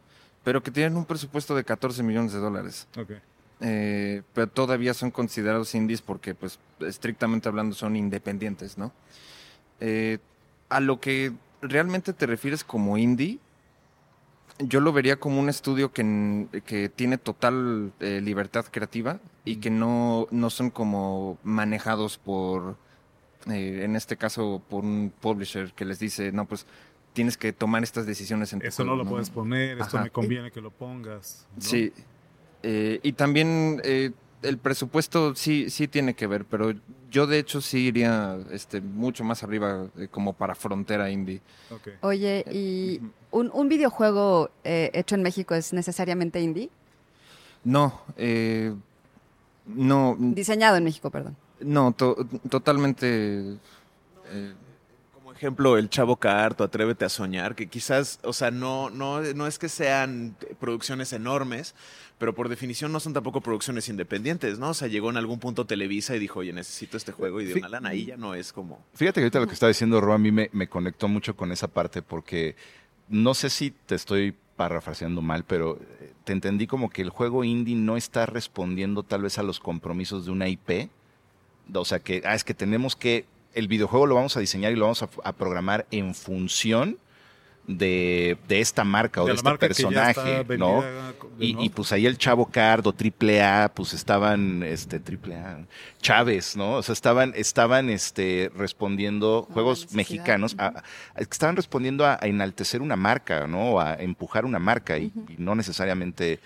pero 0.44 0.62
que 0.62 0.70
tienen 0.70 0.96
un 0.96 1.04
presupuesto 1.04 1.54
de 1.54 1.64
14 1.64 2.02
millones 2.02 2.32
de 2.32 2.38
dólares. 2.38 2.86
Ok. 2.96 3.12
Eh, 3.60 4.22
pero 4.32 4.46
todavía 4.46 4.94
son 4.94 5.10
considerados 5.10 5.74
indies 5.74 6.00
porque, 6.00 6.34
pues, 6.34 6.58
estrictamente 6.80 7.48
hablando, 7.48 7.74
son 7.74 7.94
independientes, 7.94 8.78
¿no? 8.78 8.92
Eh, 9.80 10.18
a 10.70 10.80
lo 10.80 11.00
que 11.00 11.32
realmente 11.60 12.12
te 12.12 12.26
refieres 12.26 12.64
como 12.64 12.96
indie, 12.96 13.38
yo 14.58 14.80
lo 14.80 14.92
vería 14.92 15.16
como 15.16 15.40
un 15.40 15.48
estudio 15.48 15.92
que, 15.92 16.46
que 16.64 16.88
tiene 16.88 17.18
total 17.18 17.92
eh, 18.00 18.20
libertad 18.22 18.66
creativa 18.70 19.18
y 19.44 19.56
que 19.56 19.70
no, 19.70 20.26
no 20.30 20.50
son 20.50 20.70
como 20.70 21.38
manejados 21.42 22.18
por, 22.18 22.76
en 23.46 23.96
este 23.96 24.16
caso, 24.16 24.62
por 24.68 24.84
un 24.84 25.12
publisher 25.20 25.72
que 25.72 25.84
les 25.84 25.98
dice, 25.98 26.30
no, 26.32 26.44
pues 26.44 26.66
tienes 27.12 27.36
que 27.36 27.52
tomar 27.52 27.82
estas 27.82 28.06
decisiones 28.06 28.52
en 28.52 28.60
tu 28.60 28.66
Eso 28.66 28.84
no 28.84 28.92
juego", 28.92 29.04
lo 29.04 29.10
puedes 29.10 29.30
poner, 29.30 29.78
esto 29.80 29.98
me 30.00 30.10
conviene 30.10 30.50
que 30.50 30.60
lo 30.60 30.70
pongas. 30.70 31.46
¿no? 31.56 31.60
Sí. 31.62 31.92
Eh, 32.62 33.00
y 33.02 33.12
también 33.12 33.80
eh, 33.84 34.10
el 34.42 34.58
presupuesto 34.58 35.34
sí, 35.34 35.70
sí 35.70 35.88
tiene 35.88 36.14
que 36.14 36.26
ver, 36.26 36.44
pero 36.44 36.72
yo 37.10 37.26
de 37.26 37.38
hecho 37.38 37.60
sí 37.60 37.86
iría 37.86 38.38
este, 38.50 38.80
mucho 38.80 39.24
más 39.24 39.42
arriba 39.42 39.86
eh, 39.98 40.08
como 40.10 40.32
para 40.34 40.54
frontera 40.54 41.10
indie. 41.10 41.40
Oye, 42.02 42.44
¿y 42.50 43.00
un, 43.30 43.50
un 43.52 43.68
videojuego 43.68 44.50
eh, 44.64 44.90
hecho 44.94 45.14
en 45.14 45.22
México 45.22 45.54
es 45.54 45.72
necesariamente 45.72 46.40
indie? 46.40 46.70
No, 47.64 48.00
eh, 48.16 48.74
no, 49.66 50.16
Diseñado 50.18 50.76
en 50.76 50.84
México, 50.84 51.10
perdón. 51.10 51.36
no, 51.60 51.92
to- 51.92 52.26
totalmente... 52.48 53.56
ejemplo, 55.40 55.76
el 55.76 55.88
Chavo 55.90 56.16
Carto, 56.16 56.64
Atrévete 56.64 57.04
a 57.04 57.08
Soñar, 57.08 57.54
que 57.54 57.66
quizás, 57.66 58.20
o 58.22 58.32
sea, 58.32 58.50
no, 58.50 58.90
no, 58.90 59.20
no 59.20 59.46
es 59.46 59.58
que 59.58 59.68
sean 59.68 60.36
producciones 60.60 61.12
enormes, 61.12 61.74
pero 62.18 62.34
por 62.34 62.48
definición 62.48 62.92
no 62.92 63.00
son 63.00 63.12
tampoco 63.14 63.40
producciones 63.40 63.88
independientes, 63.88 64.58
¿no? 64.58 64.70
O 64.70 64.74
sea, 64.74 64.88
llegó 64.88 65.10
en 65.10 65.16
algún 65.16 65.38
punto 65.40 65.64
Televisa 65.66 66.14
y 66.14 66.18
dijo, 66.18 66.40
oye, 66.40 66.52
necesito 66.52 66.96
este 66.96 67.12
juego 67.12 67.40
y 67.40 67.50
Sí. 67.52 67.58
una 67.58 67.68
lana. 67.70 67.88
Ahí 67.88 68.06
ya 68.06 68.16
no 68.16 68.34
es 68.34 68.52
como... 68.52 68.84
Fíjate 68.94 69.20
que 69.20 69.24
ahorita 69.24 69.40
lo 69.40 69.46
que 69.46 69.54
está 69.54 69.68
diciendo 69.68 70.00
Ro 70.00 70.12
a 70.12 70.18
mí 70.18 70.30
me, 70.30 70.50
me 70.52 70.68
conectó 70.68 71.08
mucho 71.08 71.34
con 71.34 71.50
esa 71.52 71.68
parte 71.68 72.02
porque 72.02 72.56
no 73.08 73.34
sé 73.34 73.48
si 73.50 73.70
te 73.70 73.94
estoy 73.94 74.34
parafraseando 74.56 75.22
mal, 75.22 75.44
pero 75.44 75.78
eh, 76.00 76.12
te 76.24 76.32
entendí 76.34 76.66
como 76.66 76.90
que 76.90 77.00
el 77.00 77.08
juego 77.08 77.44
indie 77.44 77.74
no 77.76 77.96
está 77.96 78.26
respondiendo 78.26 79.02
tal 79.02 79.22
vez 79.22 79.38
a 79.38 79.42
los 79.42 79.58
compromisos 79.58 80.26
de 80.26 80.30
una 80.32 80.48
IP. 80.48 80.90
O 81.72 81.84
sea 81.86 82.00
que, 82.00 82.20
ah, 82.26 82.34
es 82.34 82.44
que 82.44 82.52
tenemos 82.52 82.94
que, 82.96 83.24
el 83.54 83.68
videojuego 83.68 84.06
lo 84.06 84.14
vamos 84.14 84.36
a 84.36 84.40
diseñar 84.40 84.72
y 84.72 84.76
lo 84.76 84.84
vamos 84.86 85.02
a, 85.02 85.08
a 85.24 85.32
programar 85.32 85.86
en 85.90 86.14
función 86.14 86.98
de, 87.66 88.36
de 88.48 88.60
esta 88.60 88.82
marca 88.84 89.22
o 89.22 89.26
De 89.26 89.32
este 89.34 89.42
personaje, 89.58 90.44
¿no? 90.58 90.82
Y, 91.38 91.54
¿no? 91.54 91.62
y, 91.62 91.68
pues 91.68 91.92
ahí 91.92 92.04
el 92.06 92.18
Chavo 92.18 92.46
Cardo, 92.46 92.92
Triple 92.92 93.42
A, 93.42 93.70
pues 93.72 93.92
estaban, 93.92 94.62
este, 94.62 94.98
Triple 94.98 95.36
A, 95.36 95.66
Chávez, 96.00 96.56
¿no? 96.56 96.76
O 96.76 96.82
sea, 96.82 96.92
estaban, 96.94 97.32
estaban, 97.36 97.88
este, 97.90 98.50
respondiendo 98.56 99.46
No, 99.48 99.54
juegos 99.54 99.92
mexicanos, 99.92 100.56
a- 100.58 100.82
a- 101.14 101.20
estaban 101.20 101.54
respondiendo 101.54 102.04
a, 102.06 102.18
a 102.20 102.26
enaltecer 102.26 102.82
una 102.82 102.96
marca, 102.96 103.46
¿no? 103.46 103.72
O 103.74 103.80
a 103.80 103.94
empujar 103.94 104.44
una 104.44 104.58
marca 104.58 104.98
y, 104.98 105.12
y 105.28 105.36
no 105.38 105.54
necesariamente. 105.54 106.40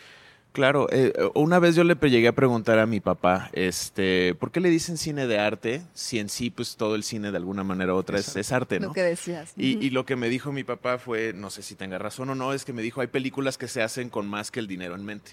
Claro, 0.54 0.86
eh, 0.92 1.12
una 1.34 1.58
vez 1.58 1.74
yo 1.74 1.82
le 1.82 1.96
llegué 1.96 2.28
a 2.28 2.32
preguntar 2.32 2.78
a 2.78 2.86
mi 2.86 3.00
papá, 3.00 3.50
este, 3.52 4.36
¿por 4.36 4.52
qué 4.52 4.60
le 4.60 4.70
dicen 4.70 4.96
cine 4.96 5.26
de 5.26 5.40
arte 5.40 5.82
si 5.94 6.20
en 6.20 6.28
sí, 6.28 6.48
pues 6.50 6.76
todo 6.76 6.94
el 6.94 7.02
cine 7.02 7.32
de 7.32 7.36
alguna 7.38 7.64
manera 7.64 7.92
u 7.92 7.96
otra 7.96 8.20
es, 8.20 8.36
es 8.36 8.52
arte, 8.52 8.78
¿no? 8.78 8.86
Lo 8.88 8.92
que 8.92 9.02
decías. 9.02 9.52
Y, 9.56 9.90
lo 9.90 10.06
que 10.06 10.14
me 10.14 10.28
dijo 10.28 10.52
mi 10.52 10.62
papá 10.62 10.98
fue, 10.98 11.32
no 11.34 11.50
sé 11.50 11.62
si 11.62 11.74
tenga 11.74 11.98
razón 11.98 12.30
o 12.30 12.36
no, 12.36 12.52
es 12.52 12.64
que 12.64 12.72
me 12.72 12.82
dijo, 12.82 13.00
hay 13.00 13.08
películas 13.08 13.58
que 13.58 13.66
se 13.66 13.82
hacen 13.82 14.10
con 14.10 14.28
más 14.28 14.52
que 14.52 14.60
el 14.60 14.68
dinero 14.68 14.94
en 14.94 15.04
mente. 15.04 15.32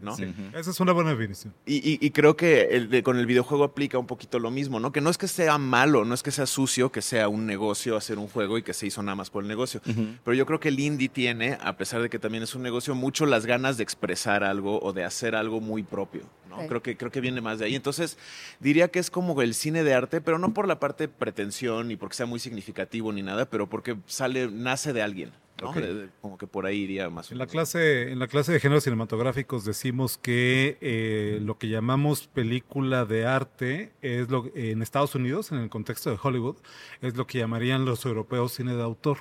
¿no? 0.00 0.16
sí. 0.16 0.24
Esa 0.54 0.70
es 0.70 0.80
una 0.80 0.92
buena 0.92 1.10
definición. 1.10 1.52
Y, 1.66 1.76
y- 1.76 1.98
y 2.00 2.10
creo 2.12 2.34
que 2.36 2.62
el 2.76 2.88
de- 2.88 3.02
con 3.02 3.18
el 3.18 3.26
videojuego 3.26 3.64
aplica 3.64 3.98
un 3.98 4.06
poquito 4.06 4.38
lo 4.38 4.50
mismo, 4.50 4.80
¿no? 4.80 4.92
Que 4.92 5.02
no 5.02 5.10
es 5.10 5.18
que 5.18 5.28
sea 5.28 5.58
malo, 5.58 6.06
no 6.06 6.14
es 6.14 6.22
que 6.22 6.30
sea 6.30 6.46
sucio, 6.46 6.90
que 6.90 7.02
sea 7.02 7.28
un 7.28 7.44
negocio 7.44 7.98
hacer 7.98 8.18
un 8.18 8.28
juego 8.28 8.56
y 8.56 8.62
que 8.62 8.72
se 8.72 8.86
hizo 8.86 9.02
nada 9.02 9.14
más 9.16 9.28
por 9.28 9.42
el 9.42 9.48
negocio. 9.48 9.82
Pero 10.24 10.34
yo 10.34 10.46
creo 10.46 10.58
que 10.58 10.68
el 10.68 10.80
indie 10.80 11.10
tiene, 11.10 11.58
a 11.62 11.76
pesar 11.76 12.00
de 12.00 12.08
que 12.08 12.18
también 12.18 12.42
es 12.44 12.54
un 12.54 12.62
negocio, 12.62 12.94
mucho 12.94 13.26
las 13.26 13.44
ganas 13.44 13.76
de 13.76 13.82
expresar 13.82 14.42
algo 14.54 14.80
o 14.80 14.92
de 14.92 15.04
hacer 15.04 15.34
algo 15.34 15.60
muy 15.60 15.82
propio. 15.82 16.22
¿no? 16.48 16.60
Sí. 16.60 16.68
Creo, 16.68 16.82
que, 16.82 16.96
creo 16.96 17.10
que 17.10 17.20
viene 17.20 17.40
más 17.40 17.58
de 17.58 17.64
ahí. 17.66 17.74
Entonces, 17.74 18.16
diría 18.60 18.88
que 18.88 18.98
es 19.00 19.10
como 19.10 19.40
el 19.42 19.54
cine 19.54 19.82
de 19.82 19.94
arte, 19.94 20.20
pero 20.20 20.38
no 20.38 20.54
por 20.54 20.68
la 20.68 20.78
parte 20.78 21.08
pretensión 21.08 21.88
ni 21.88 21.96
porque 21.96 22.14
sea 22.16 22.26
muy 22.26 22.38
significativo 22.38 23.12
ni 23.12 23.22
nada, 23.22 23.46
pero 23.50 23.68
porque 23.68 23.96
sale, 24.06 24.48
nace 24.50 24.92
de 24.92 25.02
alguien. 25.02 25.32
¿no? 25.60 25.70
Ok. 25.70 25.76
De- 25.76 25.94
de- 25.94 26.08
como 26.20 26.36
que 26.38 26.46
por 26.48 26.66
ahí 26.66 26.78
iría 26.82 27.08
más. 27.10 27.30
o 27.30 27.34
En 27.34 27.38
la 27.38 27.44
menos. 27.44 27.52
clase, 27.52 28.10
en 28.12 28.18
la 28.18 28.26
clase 28.28 28.52
de 28.52 28.60
géneros 28.60 28.84
cinematográficos 28.84 29.64
decimos 29.64 30.18
que 30.18 30.78
eh, 30.80 31.38
lo 31.42 31.58
que 31.58 31.68
llamamos 31.68 32.26
película 32.28 33.04
de 33.04 33.26
arte 33.26 33.92
es 34.02 34.30
lo 34.30 34.50
en 34.54 34.82
Estados 34.82 35.14
Unidos, 35.14 35.52
en 35.52 35.58
el 35.58 35.68
contexto 35.70 36.10
de 36.10 36.18
Hollywood, 36.22 36.56
es 37.02 37.16
lo 37.16 37.26
que 37.26 37.38
llamarían 37.38 37.84
los 37.84 38.04
europeos 38.04 38.52
cine 38.52 38.74
de 38.74 38.82
autor. 38.82 39.18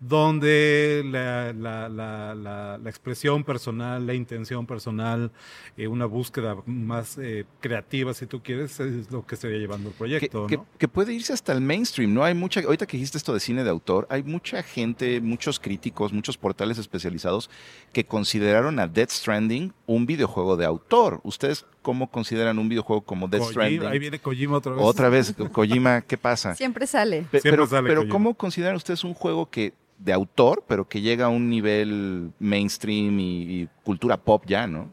Donde 0.00 1.02
la, 1.04 1.52
la, 1.52 1.88
la, 1.88 2.34
la, 2.34 2.78
la 2.78 2.90
expresión 2.90 3.44
personal, 3.44 4.06
la 4.06 4.14
intención 4.14 4.66
personal, 4.66 5.30
eh, 5.76 5.86
una 5.88 6.06
búsqueda 6.06 6.56
más 6.66 7.18
eh, 7.18 7.44
creativa, 7.60 8.14
si 8.14 8.26
tú 8.26 8.42
quieres, 8.42 8.78
es 8.80 9.10
lo 9.10 9.26
que 9.26 9.34
estaría 9.34 9.58
llevando 9.58 9.88
el 9.88 9.94
Que, 9.94 9.98
proyecto, 9.98 10.46
que- 10.46 10.56
¿no? 10.58 10.66
que 10.78 10.88
puede 10.88 11.12
irse 11.12 11.32
hasta 11.32 11.52
el 11.52 11.60
mainstream, 11.60 12.12
¿no? 12.14 12.24
Hay 12.24 12.34
mucha, 12.34 12.60
ahorita 12.60 12.86
que 12.86 12.96
dijiste 12.96 13.18
esto 13.18 13.32
de 13.34 13.40
cine 13.40 13.64
de 13.64 13.70
autor, 13.70 14.06
hay 14.10 14.22
mucha 14.22 14.62
gente, 14.62 15.20
muchos 15.20 15.58
críticos, 15.60 16.12
muchos 16.12 16.36
portales 16.38 16.78
especializados 16.78 17.50
que 17.92 18.04
consideraron 18.04 18.78
a 18.78 18.86
Death 18.86 19.10
Stranding 19.10 19.72
un 19.86 20.06
videojuego 20.06 20.56
de 20.56 20.64
autor. 20.64 21.20
¿Ustedes 21.24 21.64
cómo 21.86 22.10
consideran 22.10 22.58
un 22.58 22.68
videojuego 22.68 23.02
como 23.02 23.28
Death 23.28 23.42
Kojima- 23.42 23.50
Stranding? 23.50 23.86
ahí 23.86 23.98
viene 24.00 24.18
Kojima 24.18 24.56
otra 24.56 24.72
vez. 24.72 24.82
Otra 24.84 25.08
vez, 25.08 25.32
Kojima, 25.52 26.00
¿qué 26.02 26.18
pasa? 26.18 26.56
Siempre 26.56 26.84
sale. 26.88 27.18
Pe- 27.30 27.38
Siempre 27.40 27.52
pero, 27.52 27.66
sale 27.68 27.88
pero 27.88 28.00
Kojima. 28.00 28.12
¿cómo 28.12 28.34
consideran 28.34 28.74
ustedes 28.74 29.04
un 29.04 29.14
juego 29.14 29.48
que 29.48 29.72
de 29.98 30.12
autor, 30.12 30.64
pero 30.66 30.88
que 30.88 31.00
llega 31.00 31.26
a 31.26 31.28
un 31.28 31.48
nivel 31.48 32.32
mainstream 32.40 33.20
y, 33.20 33.42
y 33.62 33.68
cultura 33.84 34.16
pop 34.16 34.42
ya, 34.46 34.66
¿no? 34.66 34.90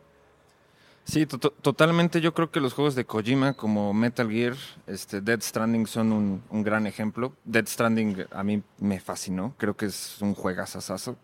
Sí, 1.06 1.26
to- 1.26 1.40
to- 1.40 1.50
totalmente. 1.62 2.22
Yo 2.22 2.34
creo 2.36 2.52
que 2.52 2.60
los 2.62 2.74
juegos 2.74 2.94
de 2.96 3.04
Kojima, 3.06 3.54
como 3.54 3.92
Metal 3.94 4.30
Gear, 4.30 4.54
este, 4.86 5.20
Dead 5.20 5.42
Stranding, 5.42 5.88
son 5.88 6.14
un, 6.14 6.44
un 6.52 6.64
gran 6.64 6.86
ejemplo. 6.86 7.34
Dead 7.44 7.66
Stranding 7.68 8.26
a 8.32 8.44
mí 8.44 8.62
me 8.80 9.00
fascinó. 9.00 9.56
Creo 9.58 9.76
que 9.76 9.88
es 9.88 10.22
un 10.22 10.36
juegazazazo. 10.36 11.18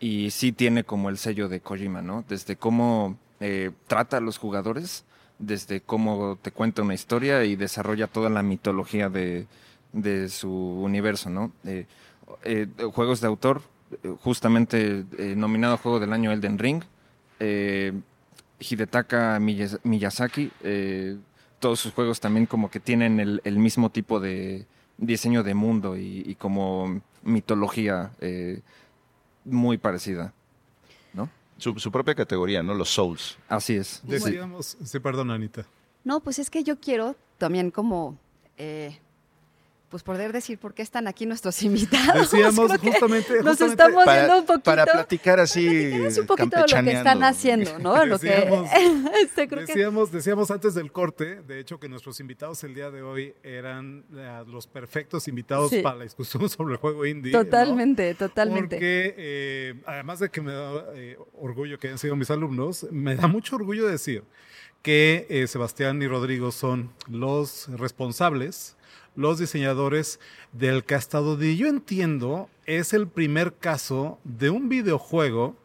Y 0.00 0.30
sí 0.30 0.52
tiene 0.52 0.84
como 0.84 1.08
el 1.10 1.18
sello 1.18 1.48
de 1.48 1.60
Kojima, 1.60 2.02
¿no? 2.02 2.24
Desde 2.28 2.56
cómo 2.56 3.18
eh, 3.40 3.70
trata 3.86 4.16
a 4.16 4.20
los 4.20 4.38
jugadores, 4.38 5.04
desde 5.38 5.80
cómo 5.80 6.38
te 6.40 6.50
cuenta 6.50 6.82
una 6.82 6.94
historia 6.94 7.44
y 7.44 7.56
desarrolla 7.56 8.06
toda 8.06 8.28
la 8.30 8.42
mitología 8.42 9.08
de, 9.08 9.46
de 9.92 10.28
su 10.28 10.50
universo, 10.50 11.30
¿no? 11.30 11.52
Eh, 11.64 11.86
eh, 12.44 12.66
juegos 12.92 13.20
de 13.20 13.28
autor, 13.28 13.62
eh, 14.02 14.14
justamente 14.22 15.04
nominado 15.36 15.78
Juego 15.78 16.00
del 16.00 16.12
Año 16.12 16.32
Elden 16.32 16.58
Ring. 16.58 16.82
Hidetaka 18.60 19.38
Miyaz- 19.38 19.78
Miyazaki, 19.84 20.50
todos 21.60 21.78
sus 21.78 21.92
juegos 21.92 22.18
también 22.18 22.46
como 22.46 22.68
que 22.70 22.80
tienen 22.80 23.20
el, 23.20 23.58
mismo 23.58 23.90
tipo 23.90 24.18
de 24.18 24.66
diseño 24.96 25.44
de 25.44 25.54
mundo 25.54 25.96
y, 25.96 26.24
y 26.26 26.34
como 26.34 27.00
mitología 27.22 28.10
muy 29.44 29.78
parecida. 29.78 30.32
Su, 31.58 31.78
su 31.78 31.90
propia 31.92 32.14
categoría, 32.14 32.62
¿no? 32.62 32.72
Los 32.74 32.88
Souls. 32.88 33.36
Así 33.48 33.76
es. 33.76 34.00
Sí. 34.02 34.06
Decíamos, 34.06 34.76
sí, 34.82 34.98
perdón, 35.00 35.30
Anita. 35.30 35.66
No, 36.04 36.20
pues 36.20 36.38
es 36.38 36.48
que 36.50 36.64
yo 36.64 36.78
quiero 36.80 37.16
también 37.36 37.70
como, 37.70 38.16
eh, 38.56 38.98
pues 39.88 40.02
poder 40.02 40.32
decir 40.32 40.58
por 40.58 40.74
qué 40.74 40.82
están 40.82 41.08
aquí 41.08 41.24
nuestros 41.26 41.62
invitados. 41.62 42.30
Decíamos 42.30 42.70
que 42.78 42.90
justamente- 42.90 43.42
Nos 43.42 43.58
justamente 43.58 43.64
estamos 43.64 44.04
para, 44.04 44.36
un 44.36 44.44
poquito. 44.46 44.62
para 44.64 44.84
platicar 44.86 45.40
así, 45.40 45.66
un 45.66 46.26
poquito 46.26 46.56
de 46.56 46.76
lo 46.76 46.84
que 46.84 46.92
están 46.92 47.22
haciendo, 47.22 47.78
¿no? 47.78 48.04
Lo 48.04 48.18
que, 48.18 48.26
Decíamos- 48.28 48.70
este, 49.22 49.48
creo 49.48 49.60
que 49.66 49.72
Decíamos, 49.72 50.12
decíamos 50.12 50.50
antes 50.50 50.74
del 50.74 50.92
corte, 50.92 51.36
de 51.42 51.58
hecho, 51.60 51.80
que 51.80 51.88
nuestros 51.88 52.20
invitados 52.20 52.62
el 52.64 52.74
día 52.74 52.90
de 52.90 53.02
hoy 53.02 53.34
eran 53.42 54.04
eh, 54.14 54.42
los 54.46 54.66
perfectos 54.66 55.26
invitados 55.28 55.70
Sí. 55.70 55.80
para 55.82 55.96
la 55.96 56.04
discusión 56.04 56.48
sobre 56.50 56.74
el 56.74 56.78
juego 56.78 57.06
indie. 57.06 57.32
¿no? 57.32 57.44
totalmente, 57.44 58.14
totalmente. 58.14 58.76
Porque 58.76 59.14
eh, 59.16 59.74
además 59.86 60.18
de 60.18 60.28
que 60.30 60.40
me 60.40 60.52
da 60.52 60.84
eh, 60.94 61.16
orgullo 61.40 61.78
que 61.78 61.86
hayan 61.88 61.98
sido 61.98 62.14
mis 62.16 62.30
alumnos, 62.30 62.86
me 62.90 63.16
da 63.16 63.26
mucho 63.26 63.56
orgullo 63.56 63.86
decir 63.86 64.22
que 64.82 65.26
eh, 65.28 65.46
Sebastián 65.48 66.00
y 66.02 66.06
Rodrigo 66.06 66.52
son 66.52 66.92
los 67.08 67.68
responsables, 67.76 68.76
los 69.18 69.40
diseñadores 69.40 70.20
del 70.52 70.84
donde 71.10 71.56
yo 71.56 71.66
entiendo 71.66 72.48
es 72.66 72.92
el 72.92 73.08
primer 73.08 73.52
caso 73.52 74.20
de 74.22 74.48
un 74.48 74.68
videojuego 74.68 75.56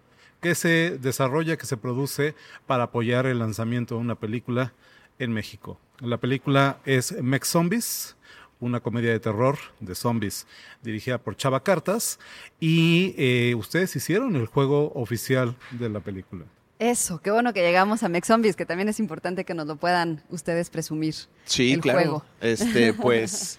que 0.41 0.55
se 0.55 0.97
desarrolla, 0.97 1.55
que 1.55 1.67
se 1.67 1.77
produce 1.77 2.33
para 2.65 2.85
apoyar 2.85 3.27
el 3.27 3.37
lanzamiento 3.37 3.93
de 3.93 4.01
una 4.01 4.15
película 4.15 4.73
en 5.19 5.31
México. 5.33 5.79
La 5.99 6.17
película 6.17 6.79
es 6.83 7.11
Mex 7.21 7.47
Zombies, 7.47 8.15
una 8.59 8.79
comedia 8.79 9.11
de 9.11 9.19
terror 9.19 9.59
de 9.79 9.93
zombies 9.93 10.47
dirigida 10.81 11.19
por 11.19 11.35
Chava 11.35 11.61
Cartas 11.61 12.19
y 12.59 13.13
eh, 13.19 13.53
ustedes 13.55 13.95
hicieron 13.95 14.35
el 14.35 14.47
juego 14.47 14.91
oficial 14.95 15.55
de 15.69 15.89
la 15.89 15.99
película. 15.99 16.45
Eso, 16.83 17.21
qué 17.21 17.31
bueno 17.31 17.53
que 17.53 17.61
llegamos 17.61 18.03
a 18.03 18.09
Mex 18.09 18.27
Zombies, 18.27 18.57
que 18.57 18.65
también 18.65 18.89
es 18.89 18.99
importante 18.99 19.45
que 19.45 19.53
nos 19.53 19.67
lo 19.67 19.77
puedan 19.77 20.21
ustedes 20.29 20.69
presumir. 20.69 21.15
Sí, 21.45 21.71
el 21.71 21.79
claro. 21.79 21.99
juego. 21.99 22.25
Este, 22.41 22.93
pues, 23.01 23.57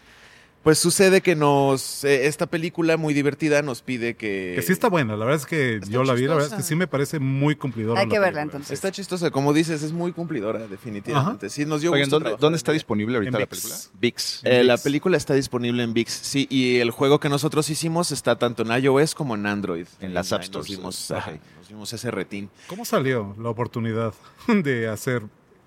pues 0.65 0.79
sucede 0.79 1.21
que 1.21 1.37
nos, 1.37 2.03
eh, 2.05 2.27
esta 2.27 2.47
película 2.47 2.97
muy 2.97 3.15
divertida 3.15 3.63
nos 3.63 3.83
pide 3.83 4.15
que. 4.15 4.55
Que 4.57 4.63
sí 4.63 4.73
está 4.73 4.89
buena, 4.89 5.17
la 5.17 5.25
verdad 5.27 5.41
es 5.43 5.47
que 5.47 5.77
Está 5.77 5.89
yo 5.91 6.03
la 6.03 6.15
vi, 6.15 6.23
la 6.23 6.29
verdad 6.35 6.39
es 6.39 6.45
chistosa. 6.47 6.57
que 6.57 6.63
sí 6.63 6.75
me 6.75 6.87
parece 6.89 7.19
muy 7.21 7.55
cumplidora. 7.55 8.01
Hay 8.01 8.09
que 8.09 8.19
verla, 8.19 8.41
película. 8.41 8.43
entonces. 8.43 8.71
Está 8.73 8.91
chistosa, 8.91 9.31
como 9.31 9.53
dices, 9.53 9.83
es 9.83 9.93
muy 9.93 10.13
cumplidora, 10.13 10.67
definitivamente. 10.67 11.49
Sí, 11.51 11.65
nos 11.67 11.83
dio 11.83 11.93
Oigan, 11.93 12.09
gusto 12.11 12.37
¿dónde, 12.39 12.57
está 12.57 12.73
disponible 12.73 13.17
ahorita 13.17 13.29
En 13.37 13.41
la 13.43 13.47
VIX. 13.47 13.49
película? 13.51 13.77
VIX. 14.01 14.41
Eh, 14.45 14.65
la 14.65 14.79
película 14.79 15.17
está 15.17 15.35
disponible 15.35 15.83
en 15.83 15.93
VIX, 15.95 16.11
sí, 16.13 16.47
y 16.51 16.79
el 16.79 16.91
juego 16.91 17.21
que 17.21 17.29
nosotros 17.29 17.69
hicimos 17.71 18.11
está 18.11 18.37
tanto 18.39 18.63
en 18.63 18.83
iOS 18.83 19.15
como 19.15 19.35
en 19.35 19.47
Android. 19.47 19.87
En 20.01 20.15
las 20.15 20.33
App 20.33 20.43
Stores. 20.43 20.71
Nos 20.71 20.79
dimos, 20.79 21.11
Ok. 21.11 21.17
ajá, 21.19 21.33
nos 21.59 21.69
dimos 21.69 21.93
ese 21.93 22.11
retín. 22.11 22.49
¿Cómo 22.69 22.85
salió 22.85 23.37
la 23.39 23.51
oportunidad 23.51 24.15
de 24.49 24.89
hacer 24.89 25.23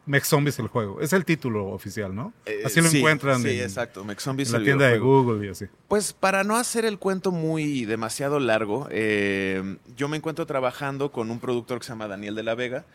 Mex 0.08 0.28
Zombies 0.30 0.58
el 0.58 0.68
juego? 0.68 1.02
Es 1.02 1.14
el 1.14 1.26
título 1.26 1.68
oficial, 1.68 2.16
¿no? 2.16 2.34
Eh, 2.46 2.64
así 2.66 2.82
lo 2.82 2.88
sí, 2.88 2.98
encuentran 2.98 3.42
Sí, 3.42 3.50
en, 3.50 3.62
exacto. 3.62 4.04
Mex 4.04 4.24
Zombies 4.24 4.50
en 4.50 4.54
la 4.54 4.58
el 4.60 4.64
tienda 4.64 4.88
de. 4.88 4.98
Google 4.98 5.46
y 5.46 5.50
así. 5.50 5.66
Pues 5.88 6.14
para 6.14 6.44
no 6.44 6.56
hacer 6.56 6.86
el 6.86 6.98
cuento 6.98 7.32
muy 7.32 7.86
demasiado 7.86 8.40
largo, 8.40 8.88
eh, 8.90 9.78
yo 9.96 10.08
me 10.08 10.18
encuentro 10.18 10.46
trabajando 10.46 11.12
con 11.12 11.30
un 11.30 11.40
productor 11.40 11.80
que 11.80 11.86
se 11.86 11.90
llama 11.92 12.08
Daniel 12.08 12.36
de 12.36 12.44
la 12.44 12.56
Vega, 12.56 12.86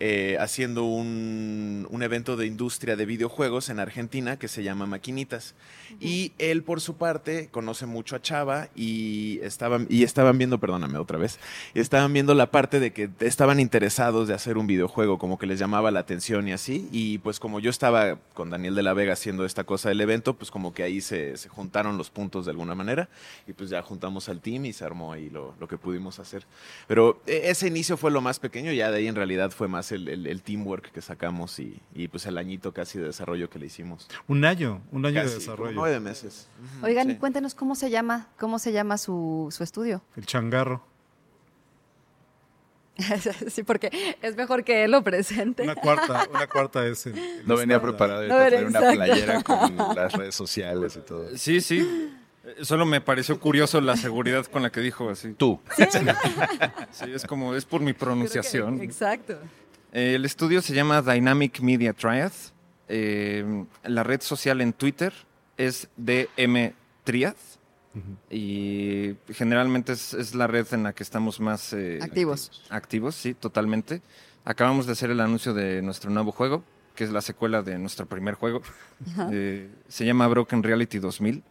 eh, 0.00 0.38
haciendo 0.40 0.84
un, 0.84 1.86
un 1.90 2.02
evento 2.02 2.36
de 2.36 2.46
industria 2.46 2.96
de 2.96 3.04
videojuegos 3.04 3.68
en 3.68 3.78
Argentina 3.78 4.38
que 4.38 4.48
se 4.48 4.62
llama 4.62 4.86
Maquinitas. 4.86 5.54
Y 6.00 6.32
él, 6.38 6.62
por 6.62 6.80
su 6.80 6.96
parte, 6.96 7.48
conoce 7.50 7.84
mucho 7.84 8.16
a 8.16 8.22
Chava 8.22 8.68
y 8.74 9.40
estaban, 9.42 9.86
y 9.90 10.02
estaban 10.02 10.38
viendo, 10.38 10.58
perdóname 10.58 10.98
otra 10.98 11.18
vez, 11.18 11.38
estaban 11.74 12.12
viendo 12.12 12.32
la 12.34 12.50
parte 12.50 12.80
de 12.80 12.92
que 12.92 13.10
estaban 13.20 13.60
interesados 13.60 14.26
de 14.26 14.34
hacer 14.34 14.56
un 14.56 14.66
videojuego, 14.66 15.18
como 15.18 15.38
que 15.38 15.46
les 15.46 15.58
llamaba 15.58 15.90
la 15.90 16.00
atención 16.00 16.48
y 16.48 16.52
así. 16.52 16.88
Y 16.92 17.18
pues 17.18 17.38
como 17.38 17.60
yo 17.60 17.68
estaba 17.68 18.18
con 18.32 18.48
Daniel 18.48 18.74
de 18.74 18.82
la 18.82 18.94
Vega 18.94 19.12
haciendo 19.12 19.44
esta 19.44 19.64
cosa 19.64 19.90
del 19.90 20.00
evento, 20.00 20.34
pues 20.34 20.50
como 20.50 20.72
que 20.72 20.82
ahí 20.82 21.00
se, 21.00 21.36
se 21.36 21.48
juntaron 21.50 21.98
los 21.98 22.08
puntos 22.08 22.46
de 22.46 22.52
alguna 22.52 22.74
manera 22.74 23.10
y 23.46 23.52
pues 23.52 23.68
ya 23.68 23.82
juntamos 23.82 24.28
al 24.28 24.40
team 24.40 24.64
y 24.64 24.72
se 24.72 24.84
armó 24.84 25.12
ahí 25.12 25.28
lo, 25.28 25.54
lo 25.60 25.68
que 25.68 25.76
pudimos 25.76 26.18
hacer. 26.18 26.46
Pero 26.86 27.20
eh, 27.26 27.42
ese 27.44 27.68
inicio 27.68 27.96
fue 27.96 28.10
lo 28.10 28.20
más 28.20 28.38
pequeño, 28.38 28.72
ya 28.72 28.90
de 28.90 28.98
ahí 28.98 29.08
en 29.08 29.14
realidad 29.14 29.50
fue 29.50 29.68
más 29.68 29.89
el, 29.92 30.08
el- 30.08 30.26
el 30.26 30.42
teamwork 30.42 30.90
que 30.92 31.00
sacamos 31.00 31.58
y, 31.58 31.80
y, 31.94 32.08
pues 32.08 32.26
el 32.26 32.38
añito 32.38 32.72
casi 32.72 32.98
de 32.98 33.06
desarrollo 33.06 33.48
que 33.50 33.58
le 33.58 33.66
hicimos. 33.66 34.08
Un 34.28 34.44
año, 34.44 34.82
un 34.92 35.04
año 35.06 35.16
de 35.20 35.22
Casi, 35.26 35.34
desarrollo. 35.36 35.72
nueve 35.74 36.00
meses. 36.00 36.48
Oigan, 36.82 37.06
sí. 37.06 37.12
y 37.12 37.16
cuéntenos 37.16 37.54
cómo 37.54 37.74
se 37.74 37.90
llama, 37.90 38.28
cómo 38.38 38.58
se 38.58 38.72
llama 38.72 38.98
su, 38.98 39.48
su 39.50 39.62
estudio. 39.64 40.02
El 40.16 40.26
changarro. 40.26 40.84
sí, 43.48 43.62
porque 43.62 43.90
es 44.20 44.36
mejor 44.36 44.62
que 44.62 44.84
él 44.84 44.90
lo 44.90 45.02
presente. 45.02 45.62
Una 45.62 45.74
cuarta, 45.74 46.26
una 46.32 46.46
cuarta 46.46 46.86
es 46.86 47.06
el- 47.06 47.16
el 47.18 47.46
No 47.46 47.56
venía 47.56 47.80
preparado 47.80 48.22
No, 48.26 48.36
traer 48.36 48.66
una 48.66 48.80
playera 48.80 49.42
con 49.42 49.76
las 49.96 50.12
redes 50.12 50.34
sociales 50.34 50.96
y 50.96 51.00
todo. 51.00 51.36
Sí, 51.36 51.60
sí. 51.60 52.10
Solo 52.62 52.84
me 52.84 53.00
pareció 53.00 53.38
curioso 53.38 53.80
la 53.80 53.96
seguridad 53.96 54.44
con 54.46 54.62
la 54.62 54.70
que 54.70 54.80
dijo 54.80 55.08
así. 55.08 55.32
Tú. 55.34 55.60
Sí, 56.90 57.10
es 57.12 57.24
como, 57.26 57.54
es 57.54 57.64
por 57.64 57.80
mi 57.80 57.92
pronunciación. 57.92 58.82
Exacto. 58.82 59.38
Eh, 59.92 60.14
el 60.14 60.24
estudio 60.24 60.62
se 60.62 60.74
llama 60.74 61.02
Dynamic 61.02 61.60
Media 61.60 61.92
Triad. 61.92 62.32
Eh, 62.88 63.64
la 63.84 64.02
red 64.02 64.20
social 64.20 64.60
en 64.60 64.72
Twitter 64.72 65.12
es 65.56 65.88
DM 65.96 66.72
Triad. 67.04 67.36
Y 68.30 69.16
generalmente 69.32 69.92
es, 69.92 70.14
es 70.14 70.34
la 70.36 70.46
red 70.46 70.66
en 70.72 70.84
la 70.84 70.92
que 70.92 71.02
estamos 71.02 71.40
más 71.40 71.72
eh, 71.72 71.98
Activos. 72.00 72.62
activos, 72.70 73.16
sí, 73.16 73.34
totalmente. 73.34 74.00
Acabamos 74.44 74.86
de 74.86 74.92
hacer 74.92 75.10
el 75.10 75.18
anuncio 75.20 75.54
de 75.54 75.82
nuestro 75.82 76.08
nuevo 76.10 76.30
juego, 76.30 76.62
que 76.94 77.02
es 77.02 77.10
la 77.10 77.20
secuela 77.20 77.62
de 77.62 77.78
nuestro 77.78 78.06
primer 78.06 78.34
juego. 78.34 78.62
Eh, 79.32 79.68
se 79.88 80.04
llama 80.04 80.28
Broken 80.28 80.62
Reality 80.62 81.00
2000 81.00 81.42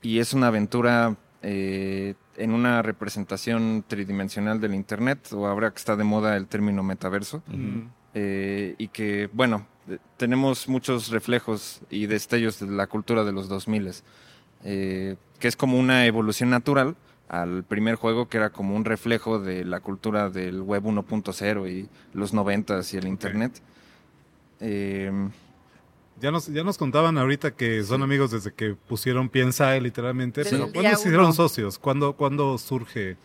y 0.00 0.20
es 0.20 0.32
una 0.32 0.46
aventura 0.46 1.16
eh, 1.46 2.14
en 2.36 2.52
una 2.52 2.80
representación 2.82 3.84
tridimensional 3.86 4.60
del 4.60 4.74
Internet, 4.74 5.30
o 5.32 5.46
ahora 5.46 5.70
que 5.70 5.76
está 5.78 5.94
de 5.94 6.04
moda 6.04 6.36
el 6.36 6.46
término 6.46 6.82
metaverso, 6.82 7.42
Mm. 7.48 7.88
eh, 8.14 8.74
y 8.78 8.88
que, 8.88 9.28
bueno, 9.32 9.66
eh, 9.88 9.98
tenemos 10.16 10.66
muchos 10.68 11.10
reflejos 11.10 11.80
y 11.90 12.06
destellos 12.06 12.58
de 12.60 12.66
la 12.66 12.86
cultura 12.86 13.22
de 13.24 13.32
los 13.32 13.48
2000 13.48 14.02
eh, 14.64 15.16
que 15.38 15.48
es 15.48 15.56
como 15.56 15.78
una 15.78 16.06
evolución 16.06 16.48
natural 16.48 16.96
al 17.28 17.64
primer 17.64 17.96
juego 17.96 18.28
que 18.30 18.38
era 18.38 18.48
como 18.50 18.74
un 18.74 18.84
reflejo 18.86 19.38
de 19.38 19.64
la 19.66 19.80
cultura 19.80 20.30
del 20.30 20.62
web 20.62 20.84
1.0 20.86 21.68
y 21.70 21.88
los 22.14 22.32
90s 22.32 22.94
y 22.94 22.96
el 22.96 23.06
internet. 23.06 23.60
Eh, 26.16 26.20
Ya 26.20 26.30
nos, 26.30 26.46
ya 26.46 26.62
nos 26.64 26.78
contaban 26.78 27.18
ahorita 27.18 27.52
que 27.52 27.82
son 27.82 28.02
amigos 28.02 28.30
desde 28.30 28.52
que 28.52 28.74
pusieron 28.74 29.28
Piensa 29.28 29.74
literalmente, 29.78 30.42
Desde 30.44 30.56
pero 30.58 30.72
¿cuándo 30.72 30.96
se 30.96 31.08
hicieron 31.08 31.32
socios? 31.34 31.78
¿Cuándo, 31.78 32.14
¿Cuándo 32.14 32.56
surge 32.58 33.16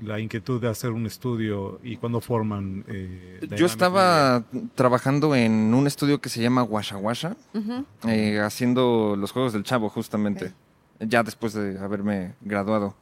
la 0.00 0.18
inquietud 0.20 0.60
de 0.60 0.68
hacer 0.68 0.90
un 0.90 1.04
estudio 1.06 1.78
y 1.82 1.96
cuándo 1.96 2.20
forman? 2.20 2.84
eh, 2.88 3.40
Yo 3.56 3.66
estaba 3.66 4.44
trabajando 4.74 5.34
en 5.34 5.74
un 5.74 5.86
estudio 5.86 6.20
que 6.20 6.28
se 6.28 6.40
llama 6.40 6.62
Washa 6.62 6.96
Washa, 6.96 7.36
eh, 8.06 8.40
haciendo 8.40 9.16
los 9.18 9.32
juegos 9.32 9.52
del 9.52 9.64
chavo 9.64 9.88
justamente, 9.90 10.52
ya 11.00 11.22
después 11.22 11.52
de 11.54 11.78
haberme 11.78 12.34
graduado. 12.40 12.94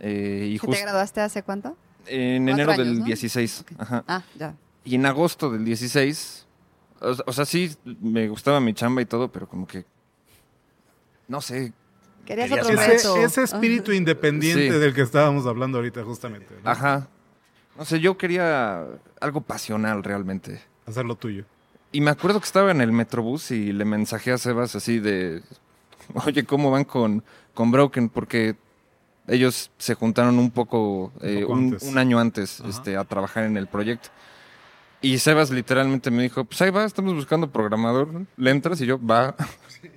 Eh, 0.00 0.50
y 0.52 0.58
¿Que 0.58 0.66
¿Te 0.66 0.80
graduaste 0.82 1.20
hace 1.20 1.42
cuánto? 1.42 1.76
en 2.06 2.48
enero 2.48 2.72
años, 2.72 2.86
del 2.86 2.98
¿no? 3.00 3.04
16. 3.06 3.64
Ajá. 3.78 4.04
Ah, 4.06 4.22
ya. 4.38 4.54
Y 4.84 4.94
en 4.94 5.06
agosto 5.06 5.50
del 5.50 5.64
16, 5.64 6.45
o, 7.00 7.14
o 7.26 7.32
sea, 7.32 7.44
sí, 7.44 7.74
me 8.00 8.28
gustaba 8.28 8.60
mi 8.60 8.74
chamba 8.74 9.02
y 9.02 9.06
todo, 9.06 9.28
pero 9.30 9.48
como 9.48 9.66
que, 9.66 9.84
no 11.28 11.40
sé, 11.40 11.72
Querías 12.24 12.48
Querías 12.50 12.66
otro. 12.66 12.82
Ese, 13.22 13.22
ese 13.22 13.42
espíritu 13.44 13.92
independiente 13.92 14.72
Sí. 14.72 14.78
del 14.78 14.92
que 14.94 15.02
estábamos 15.02 15.46
hablando 15.46 15.78
ahorita 15.78 16.02
justamente. 16.02 16.54
¿no? 16.64 16.68
ajá. 16.70 17.08
No 17.78 17.84
sé, 17.84 18.00
yo 18.00 18.16
quería 18.18 18.84
algo 19.20 19.42
pasional 19.42 20.02
realmente. 20.02 20.60
Hacer 20.86 21.04
lo 21.04 21.14
tuyo. 21.14 21.44
Y 21.92 22.00
me 22.00 22.10
acuerdo 22.10 22.40
que 22.40 22.46
estaba 22.46 22.70
en 22.72 22.80
el 22.80 22.90
Metrobús 22.90 23.50
y 23.52 23.72
le 23.72 23.84
mensajé 23.84 24.32
a 24.32 24.38
Sebas 24.38 24.74
así 24.74 24.98
de, 24.98 25.42
oye, 26.26 26.44
¿cómo 26.44 26.70
van 26.72 26.84
con, 26.84 27.22
con 27.54 27.70
Broken? 27.70 28.08
Porque 28.08 28.56
ellos 29.28 29.70
se 29.78 29.94
juntaron 29.94 30.38
un 30.38 30.50
poco, 30.50 31.12
eh, 31.20 31.42
poco 31.42 31.52
un, 31.52 31.64
antes. 31.64 31.82
un 31.84 31.98
año 31.98 32.18
antes 32.18 32.60
Ajá. 32.60 32.70
este, 32.70 32.96
a 32.96 33.04
trabajar 33.04 33.44
en 33.44 33.56
el 33.56 33.66
proyecto. 33.68 34.08
Y 35.06 35.18
Sebas 35.18 35.50
literalmente 35.50 36.10
me 36.10 36.22
dijo, 36.24 36.44
pues 36.44 36.60
ahí 36.62 36.70
va, 36.70 36.84
estamos 36.84 37.14
buscando 37.14 37.50
programador. 37.50 38.08
Le 38.36 38.50
entras 38.50 38.80
y 38.80 38.86
yo, 38.86 38.98
va. 39.04 39.36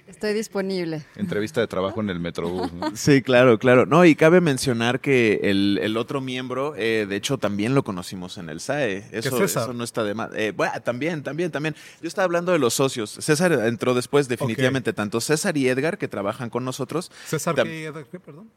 Estoy 0.08 0.34
disponible. 0.34 1.04
Entrevista 1.16 1.62
de 1.62 1.68
trabajo 1.68 2.02
en 2.02 2.10
el 2.10 2.20
Metrobús. 2.20 2.72
¿no? 2.74 2.92
Sí, 2.96 3.22
claro, 3.22 3.58
claro. 3.58 3.86
No, 3.86 4.06
y 4.06 4.16
cabe 4.16 4.40
mencionar 4.42 5.00
que 5.00 5.40
el, 5.44 5.80
el 5.82 5.98
otro 5.98 6.20
miembro, 6.22 6.76
eh, 6.76 7.06
de 7.10 7.16
hecho, 7.16 7.38
también 7.38 7.74
lo 7.74 7.84
conocimos 7.84 8.38
en 8.38 8.50
el 8.50 8.60
SAE. 8.60 9.08
Eso, 9.12 9.38
César. 9.38 9.64
eso 9.64 9.74
no 9.74 9.84
está 9.84 10.04
de 10.04 10.14
más. 10.14 10.30
Eh, 10.36 10.52
bueno, 10.56 10.74
también, 10.84 11.24
también, 11.24 11.50
también. 11.52 11.76
Yo 12.02 12.08
estaba 12.08 12.26
hablando 12.26 12.52
de 12.52 12.60
los 12.60 12.74
socios. 12.76 13.10
César 13.10 13.52
entró 13.54 13.94
después, 13.96 14.28
definitivamente. 14.28 14.94
Tanto 14.94 15.22
César 15.22 15.58
y 15.58 15.70
Edgar, 15.70 15.98
que 15.98 16.08
trabajan 16.08 16.50
con 16.50 16.66
nosotros. 16.66 17.12
César, 17.26 17.56
Tam- 17.56 17.64
¿qué, 17.64 18.06
qué, 18.12 18.20
perdón? 18.20 18.50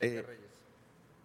eh, 0.00 0.24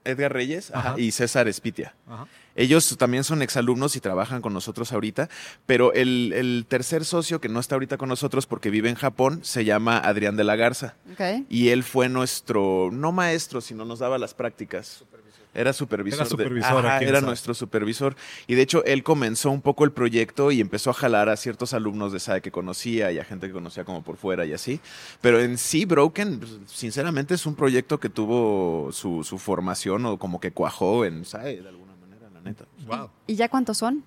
Edgar 0.03 0.32
Reyes 0.32 0.71
ajá, 0.71 0.89
Ajá. 0.91 0.99
y 0.99 1.11
César 1.11 1.47
Espitia. 1.47 1.93
Ajá. 2.07 2.28
Ellos 2.58 2.97
también 2.97 3.24
son 3.24 3.41
exalumnos 3.41 3.95
y 3.95 4.01
trabajan 4.01 4.41
con 4.41 4.51
nosotros 4.53 4.91
ahorita, 4.91 5.30
pero 5.66 5.93
el, 5.93 6.34
el 6.34 6.66
tercer 6.68 7.05
socio 7.05 7.39
que 7.39 7.47
no 7.47 7.62
está 7.62 7.76
ahorita 7.76 7.97
con 7.97 8.10
nosotros 8.10 8.45
porque 8.47 8.70
vive 8.70 8.89
en 8.89 8.95
Japón 8.95 9.39
se 9.43 9.64
llama 9.64 9.97
Adrián 9.99 10.36
de 10.36 10.43
la 10.43 10.58
Garza. 10.58 10.95
Ok. 11.14 11.45
Y 11.49 11.70
él 11.70 11.84
fue 11.84 12.10
nuestro, 12.10 12.89
no 12.91 13.12
maestro, 13.14 13.62
sino 13.62 13.86
nos 13.86 13.99
daba 13.99 14.18
las 14.18 14.34
prácticas. 14.34 15.05
Era 15.53 15.74
supervisor. 15.74 16.20
Era 16.20 16.24
de- 16.26 16.30
supervisor 16.30 16.86
Ajá, 16.86 16.99
era 16.99 17.20
nuestro 17.22 17.53
supervisor. 17.55 18.16
Y 18.45 18.53
de 18.53 18.62
hecho, 18.62 18.84
él 18.86 19.01
comenzó 19.01 19.49
un 19.49 19.62
poco 19.62 19.86
el 19.86 19.91
proyecto 19.91 20.51
y 20.51 20.62
empezó 20.62 20.91
a 20.91 20.93
jalar 20.93 21.30
a 21.30 21.38
ciertos 21.38 21.74
alumnos 21.74 22.14
de 22.14 22.20
SAE 22.20 22.41
que 22.41 22.51
conocía 22.51 23.12
y 23.12 23.18
a 23.18 23.24
gente 23.24 23.47
que 23.47 23.53
conocía 23.53 23.84
como 23.84 24.03
por 24.03 24.18
fuera 24.18 24.45
y 24.45 24.53
así. 24.53 24.80
Pero 25.20 25.39
en 25.39 25.58
sí, 25.58 25.86
Broken, 25.86 26.39
pues, 26.41 26.51
sinceramente, 26.72 27.34
es 27.34 27.47
un 27.47 27.55
proyecto 27.55 27.99
que 27.99 28.10
tuvo 28.10 28.91
su, 28.91 29.24
su 29.24 29.39
formación 29.39 30.05
o 30.05 30.20
como 30.20 30.39
que 30.39 30.51
cuajó 30.51 31.05
en 31.05 31.26
SAE 31.26 31.62
de 31.64 31.70
alguna 31.70 31.93
manera, 31.93 31.97
la 32.38 32.44
neta. 32.44 32.66
Wow. 32.86 33.10
¿Y 33.26 33.36
ya 33.36 33.50
cuántos 33.50 33.78
son? 33.78 34.04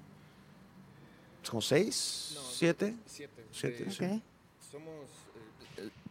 ¿Es 1.43 1.51
como 1.51 1.61
seis? 1.61 2.39
¿Siete? 2.53 2.95
Siete. 3.07 3.45
sí. 3.91 4.05
Ok. 4.05 4.23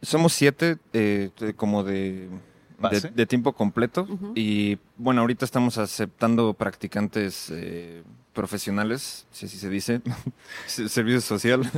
Somos 0.02 0.34
siete, 0.34 0.78
eh, 0.94 1.30
como 1.58 1.84
de, 1.84 2.30
¿Base? 2.78 3.10
de, 3.10 3.16
de 3.16 3.26
tiempo 3.26 3.52
completo. 3.54 4.08
Y 4.34 4.78
bueno, 4.98 5.22
ahorita 5.22 5.44
estamos 5.44 5.78
aceptando 5.78 6.54
practicantes 6.54 7.50
eh, 7.52 8.04
profesionales, 8.34 9.28
si 9.32 9.46
así 9.46 9.58
se 9.58 9.70
dice, 9.70 10.02
servicio 10.68 11.20
social. 11.22 11.70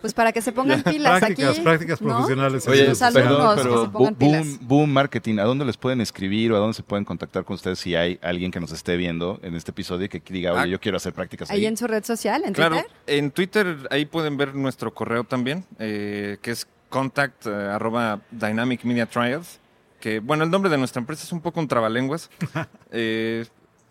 Pues 0.00 0.12
para 0.14 0.30
que 0.30 0.40
se 0.42 0.52
pongan 0.52 0.82
pilas 0.82 1.18
Prácticas, 1.20 1.50
aquí. 1.52 1.60
prácticas 1.62 2.00
¿no? 2.02 2.08
profesionales. 2.14 2.68
Oye, 2.68 2.86
Los 2.88 3.02
alumnos 3.02 3.28
perdón, 3.36 3.56
que 3.56 3.62
pero 3.62 3.84
se 3.84 3.90
pongan 3.90 4.12
Bo- 4.14 4.18
pilas. 4.18 4.46
boom, 4.46 4.58
boom 4.68 4.90
Marketing, 4.92 5.38
¿a 5.38 5.44
dónde 5.44 5.64
les 5.64 5.76
pueden 5.76 6.00
escribir 6.00 6.52
o 6.52 6.56
a 6.56 6.58
dónde 6.58 6.74
se 6.74 6.82
pueden 6.82 7.04
contactar 7.04 7.44
con 7.44 7.54
ustedes 7.54 7.78
si 7.78 7.94
hay 7.96 8.18
alguien 8.22 8.50
que 8.50 8.60
nos 8.60 8.70
esté 8.72 8.96
viendo 8.96 9.40
en 9.42 9.54
este 9.56 9.70
episodio 9.72 10.06
y 10.06 10.08
que 10.08 10.20
diga, 10.32 10.52
oye, 10.52 10.60
Ah. 10.62 10.66
yo 10.66 10.78
quiero 10.80 10.96
hacer 10.98 11.12
prácticas 11.12 11.50
ahí? 11.50 11.60
Ahí 11.60 11.66
en 11.66 11.76
su 11.76 11.86
red 11.86 12.04
social, 12.04 12.44
en 12.44 12.52
Claro, 12.52 12.76
Twitter. 12.76 12.90
en 13.06 13.30
Twitter 13.30 13.76
ahí 13.90 14.04
pueden 14.04 14.36
ver 14.36 14.54
nuestro 14.54 14.92
correo 14.94 15.24
también, 15.24 15.64
eh, 15.78 16.38
que 16.42 16.50
es 16.52 16.68
contact 16.90 17.46
eh, 17.46 17.50
arroba 17.50 18.20
Dynamic 18.30 18.84
Media 18.84 19.06
Trials. 19.06 19.58
Que 20.00 20.20
bueno, 20.20 20.44
el 20.44 20.50
nombre 20.50 20.70
de 20.70 20.76
nuestra 20.78 21.00
empresa 21.00 21.24
es 21.24 21.32
un 21.32 21.40
poco 21.40 21.58
un 21.58 21.66
trabalenguas. 21.66 22.30
eh, 22.92 23.44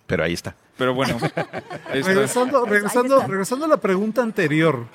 Pero 0.08 0.24
ahí 0.24 0.34
está. 0.34 0.56
pero 0.78 0.94
bueno. 0.94 1.18
Regresando, 1.92 2.64
regresando, 2.66 3.16
está. 3.18 3.28
regresando 3.28 3.66
a 3.66 3.68
la 3.68 3.78
pregunta 3.78 4.22
anterior. 4.22 4.86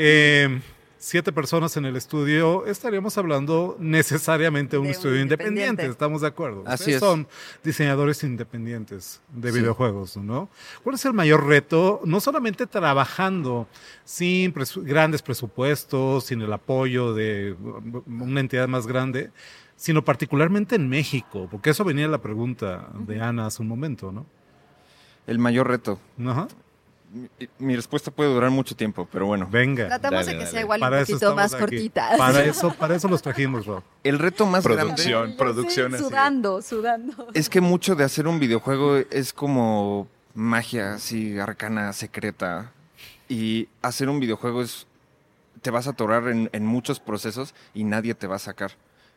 Eh, 0.00 0.60
siete 0.96 1.32
personas 1.32 1.76
en 1.76 1.84
el 1.86 1.96
estudio, 1.96 2.66
estaríamos 2.66 3.18
hablando 3.18 3.76
necesariamente 3.80 4.76
de 4.76 4.78
un 4.78 4.84
De 4.86 4.90
estudio 4.92 5.20
independiente, 5.20 5.60
independiente. 5.62 5.92
estamos 5.92 6.20
de 6.22 6.28
acuerdo. 6.28 6.62
Así 6.66 6.82
Ustedes 6.82 6.94
es. 6.96 7.00
son 7.00 7.26
diseñadores 7.64 8.22
independientes 8.24 9.20
de 9.32 9.50
Sí. 9.52 9.58
videojuegos, 9.58 10.16
¿no? 10.16 10.48
¿Cuál 10.84 10.94
es 10.94 11.04
el 11.04 11.14
mayor 11.14 11.46
reto? 11.46 12.00
No 12.04 12.20
solamente 12.20 12.66
trabajando 12.68 13.66
sin 14.04 14.52
presu- 14.54 14.82
grandes 14.84 15.22
presupuestos, 15.22 16.24
sin 16.26 16.42
el 16.42 16.52
apoyo 16.52 17.12
de 17.14 17.56
una 18.06 18.40
entidad 18.40 18.68
más 18.68 18.86
grande, 18.86 19.30
sino 19.76 20.04
particularmente 20.04 20.76
en 20.76 20.88
México, 20.88 21.48
porque 21.50 21.70
eso 21.70 21.84
venía 21.84 22.06
la 22.08 22.18
pregunta 22.18 22.88
de 23.06 23.20
Ana 23.20 23.46
hace 23.46 23.62
un 23.62 23.68
momento, 23.68 24.10
¿no? 24.12 24.26
El 25.26 25.38
mayor 25.38 25.68
reto. 25.68 25.98
Ajá. 26.24 26.48
Mi, 27.10 27.28
mi 27.58 27.74
respuesta 27.76 28.10
puede 28.10 28.32
durar 28.32 28.50
mucho 28.50 28.76
tiempo, 28.76 29.08
pero 29.10 29.26
bueno. 29.26 29.48
Venga. 29.50 29.86
Tratamos 29.88 30.26
Dale, 30.26 30.26
de 30.26 30.32
que 30.32 30.38
dale. 30.44 30.50
sea 30.50 30.60
igual 30.60 30.80
Para 30.80 30.98
un 31.00 31.06
poquito 31.06 31.34
más 31.34 31.54
aquí. 31.54 31.60
cortita. 31.60 32.10
Para 32.18 32.44
eso, 32.44 32.74
para 32.78 32.96
eso 32.96 33.08
los 33.08 33.22
trajimos, 33.22 33.64
Rob. 33.66 33.82
El 34.04 34.18
reto 34.18 34.44
más 34.46 34.62
Producción, 34.62 35.20
grande 35.22 35.36
producción. 35.38 35.92
de- 35.92 35.98
Sudando, 35.98 36.60
sudando. 36.62 37.28
es 37.34 37.48
que 37.48 37.60
mucho 37.60 37.94
de 37.94 38.04
hacer 38.04 38.26
un 38.28 38.38
videojuego 38.38 38.96
es 39.10 39.32
como 39.32 40.06
magia 40.34 40.94
así 40.94 41.38
arcana, 41.38 41.92
secreta. 41.92 42.72
Y 43.28 43.68
hacer 43.82 44.08
un 44.08 44.20
videojuego 44.20 44.62
es. 44.62 44.86
Te 45.62 45.70
vas 45.70 45.86
a 45.86 45.90
atorar 45.90 46.28
en, 46.28 46.48
en 46.52 46.64
muchos 46.66 47.00
procesos 47.00 47.54
y 47.74 47.84
nadie 47.84 48.14
te 48.14 48.26
va 48.26 48.36
a 48.36 48.38
sacar. 48.38 48.72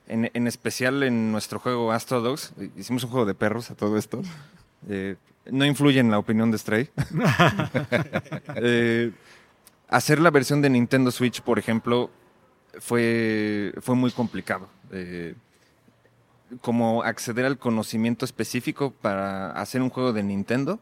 En, 0.07 0.31
en 0.33 0.47
especial 0.47 1.03
en 1.03 1.31
nuestro 1.31 1.59
juego 1.59 1.91
Astro 1.91 2.19
Dogs, 2.21 2.51
eh, 2.59 2.69
hicimos 2.77 3.03
un 3.03 3.11
juego 3.11 3.25
de 3.25 3.33
perros 3.35 3.69
a 3.69 3.75
todo 3.75 3.97
esto. 3.97 4.21
Eh, 4.89 5.15
no 5.45 5.65
influye 5.65 5.99
en 5.99 6.11
la 6.11 6.19
opinión 6.19 6.51
de 6.51 6.57
Stray. 6.57 6.89
Eh, 8.55 9.11
hacer 9.87 10.19
la 10.19 10.29
versión 10.29 10.61
de 10.61 10.69
Nintendo 10.69 11.11
Switch, 11.11 11.41
por 11.41 11.57
ejemplo, 11.57 12.09
fue, 12.79 13.73
fue 13.81 13.95
muy 13.95 14.11
complicado. 14.11 14.69
Eh, 14.91 15.35
como 16.59 17.03
acceder 17.03 17.45
al 17.45 17.57
conocimiento 17.57 18.25
específico 18.25 18.91
para 18.91 19.51
hacer 19.51 19.81
un 19.81 19.89
juego 19.89 20.11
de 20.11 20.23
Nintendo 20.23 20.79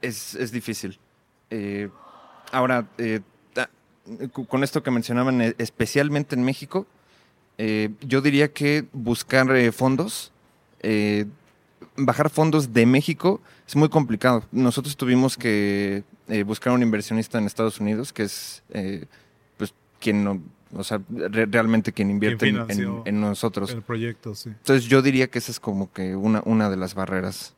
es, 0.00 0.34
es 0.34 0.50
difícil. 0.50 0.98
Eh, 1.50 1.90
ahora, 2.50 2.88
eh, 2.98 3.20
con 4.48 4.64
esto 4.64 4.82
que 4.82 4.90
mencionaban, 4.90 5.54
especialmente 5.58 6.34
en 6.34 6.42
México, 6.42 6.86
yo 8.00 8.20
diría 8.20 8.52
que 8.52 8.86
buscar 8.92 9.46
fondos, 9.72 10.32
eh, 10.80 11.26
bajar 11.96 12.30
fondos 12.30 12.72
de 12.72 12.86
México 12.86 13.40
es 13.66 13.76
muy 13.76 13.88
complicado. 13.88 14.44
Nosotros 14.52 14.96
tuvimos 14.96 15.36
que 15.36 16.04
eh, 16.28 16.42
buscar 16.44 16.72
un 16.72 16.82
inversionista 16.82 17.38
en 17.38 17.46
Estados 17.46 17.80
Unidos, 17.80 18.12
que 18.12 18.22
es 18.24 18.62
eh, 18.70 19.06
pues 19.56 19.74
quien 20.00 20.24
no, 20.24 20.40
o 20.74 20.84
sea, 20.84 21.00
re- 21.10 21.46
realmente 21.46 21.92
quien 21.92 22.10
invierte 22.10 22.48
en- 22.48 22.70
en, 22.70 23.02
en 23.04 23.20
nosotros. 23.20 23.70
El 23.70 23.82
proyecto, 23.82 24.34
sí. 24.34 24.48
Entonces 24.50 24.84
yo 24.86 25.02
diría 25.02 25.28
que 25.28 25.38
esa 25.38 25.50
es 25.52 25.60
como 25.60 25.92
que 25.92 26.16
una, 26.16 26.42
una 26.44 26.70
de 26.70 26.76
las 26.76 26.94
barreras. 26.94 27.54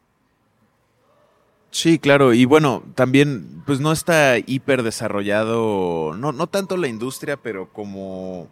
Sí, 1.71 1.99
claro, 1.99 2.33
y 2.35 2.45
bueno, 2.45 2.85
también 2.95 3.63
pues 3.67 3.81
no 3.81 3.91
está 3.91 4.39
hiper 4.39 4.85
desarrollado, 4.85 6.15
no, 6.17 6.31
no 6.31 6.47
tanto 6.47 6.77
la 6.77 6.87
industria, 6.87 7.37
pero 7.37 7.69
como 7.73 8.47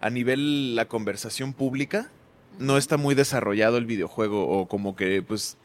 a 0.00 0.08
nivel 0.08 0.74
la 0.74 0.86
conversación 0.86 1.52
pública, 1.52 2.10
no 2.58 2.76
está 2.76 2.96
muy 2.96 3.14
desarrollado 3.14 3.76
el 3.78 3.86
videojuego 3.86 4.46
o 4.48 4.66
como 4.68 4.94
que 4.96 5.22
pues 5.22 5.56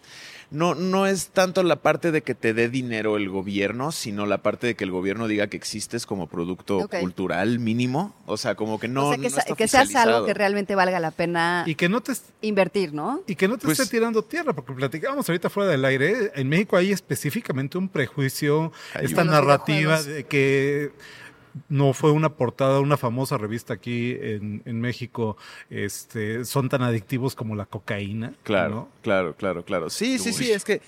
no, 0.49 0.75
no 0.75 1.07
es 1.07 1.27
tanto 1.27 1.61
la 1.61 1.75
parte 1.75 2.13
de 2.13 2.21
que 2.21 2.33
te 2.33 2.53
dé 2.53 2.69
dinero 2.69 3.17
el 3.17 3.27
gobierno, 3.27 3.91
sino 3.91 4.25
la 4.25 4.37
parte 4.37 4.65
de 4.67 4.75
que 4.75 4.85
el 4.85 4.91
gobierno 4.91 5.27
diga 5.27 5.47
que 5.47 5.57
existes 5.57 6.05
como 6.05 6.27
producto 6.27 6.87
cultural 7.01 7.59
mínimo, 7.59 8.15
o 8.25 8.37
sea, 8.37 8.55
como 8.55 8.79
que 8.79 8.87
no, 8.87 9.07
o 9.07 9.09
sea, 9.09 9.17
que, 9.17 9.23
no 9.23 9.29
sa- 9.35 9.41
está 9.41 9.55
que 9.55 9.67
seas 9.67 9.93
algo 9.95 10.25
que 10.25 10.33
realmente 10.33 10.73
valga 10.73 11.01
la 11.01 11.11
pena 11.11 11.65
Y 11.67 11.75
que 11.75 11.89
no 11.89 11.99
te, 11.99 12.13
invertir, 12.41 12.93
¿no? 12.93 13.21
y 13.27 13.35
que 13.35 13.49
no 13.49 13.57
te 13.57 13.65
Pues- 13.65 13.77
esté 13.77 13.97
tirando 13.97 14.23
tierra, 14.23 14.53
porque 14.53 14.71
platicábamos 14.71 15.27
ahorita 15.27 15.49
fuera 15.49 15.69
del 15.69 15.83
aire. 15.83 16.31
En 16.35 16.47
México 16.47 16.77
hay 16.77 16.93
específicamente 16.93 17.77
un 17.77 17.89
prejuicio, 17.89 18.71
Hay 18.93 19.07
esta 19.07 19.25
narrativa 19.25 20.01
de 20.01 20.23
que 20.23 20.93
no 21.69 21.93
fue 21.93 22.11
una 22.11 22.29
portada 22.29 22.79
una 22.79 22.97
famosa 22.97 23.37
revista 23.37 23.73
aquí 23.73 24.17
en, 24.19 24.61
en 24.65 24.81
México, 24.81 25.37
este, 25.69 26.45
son 26.45 26.69
tan 26.69 26.81
adictivos 26.81 27.35
como 27.35 27.55
la 27.55 27.65
cocaína. 27.65 28.33
Claro, 28.43 28.75
¿no? 28.75 28.89
claro, 29.01 29.35
claro, 29.35 29.63
claro. 29.63 29.89
Sí, 29.89 30.19
sí, 30.19 30.33
sí, 30.33 30.51
es 30.51 30.63
que, 30.63 30.81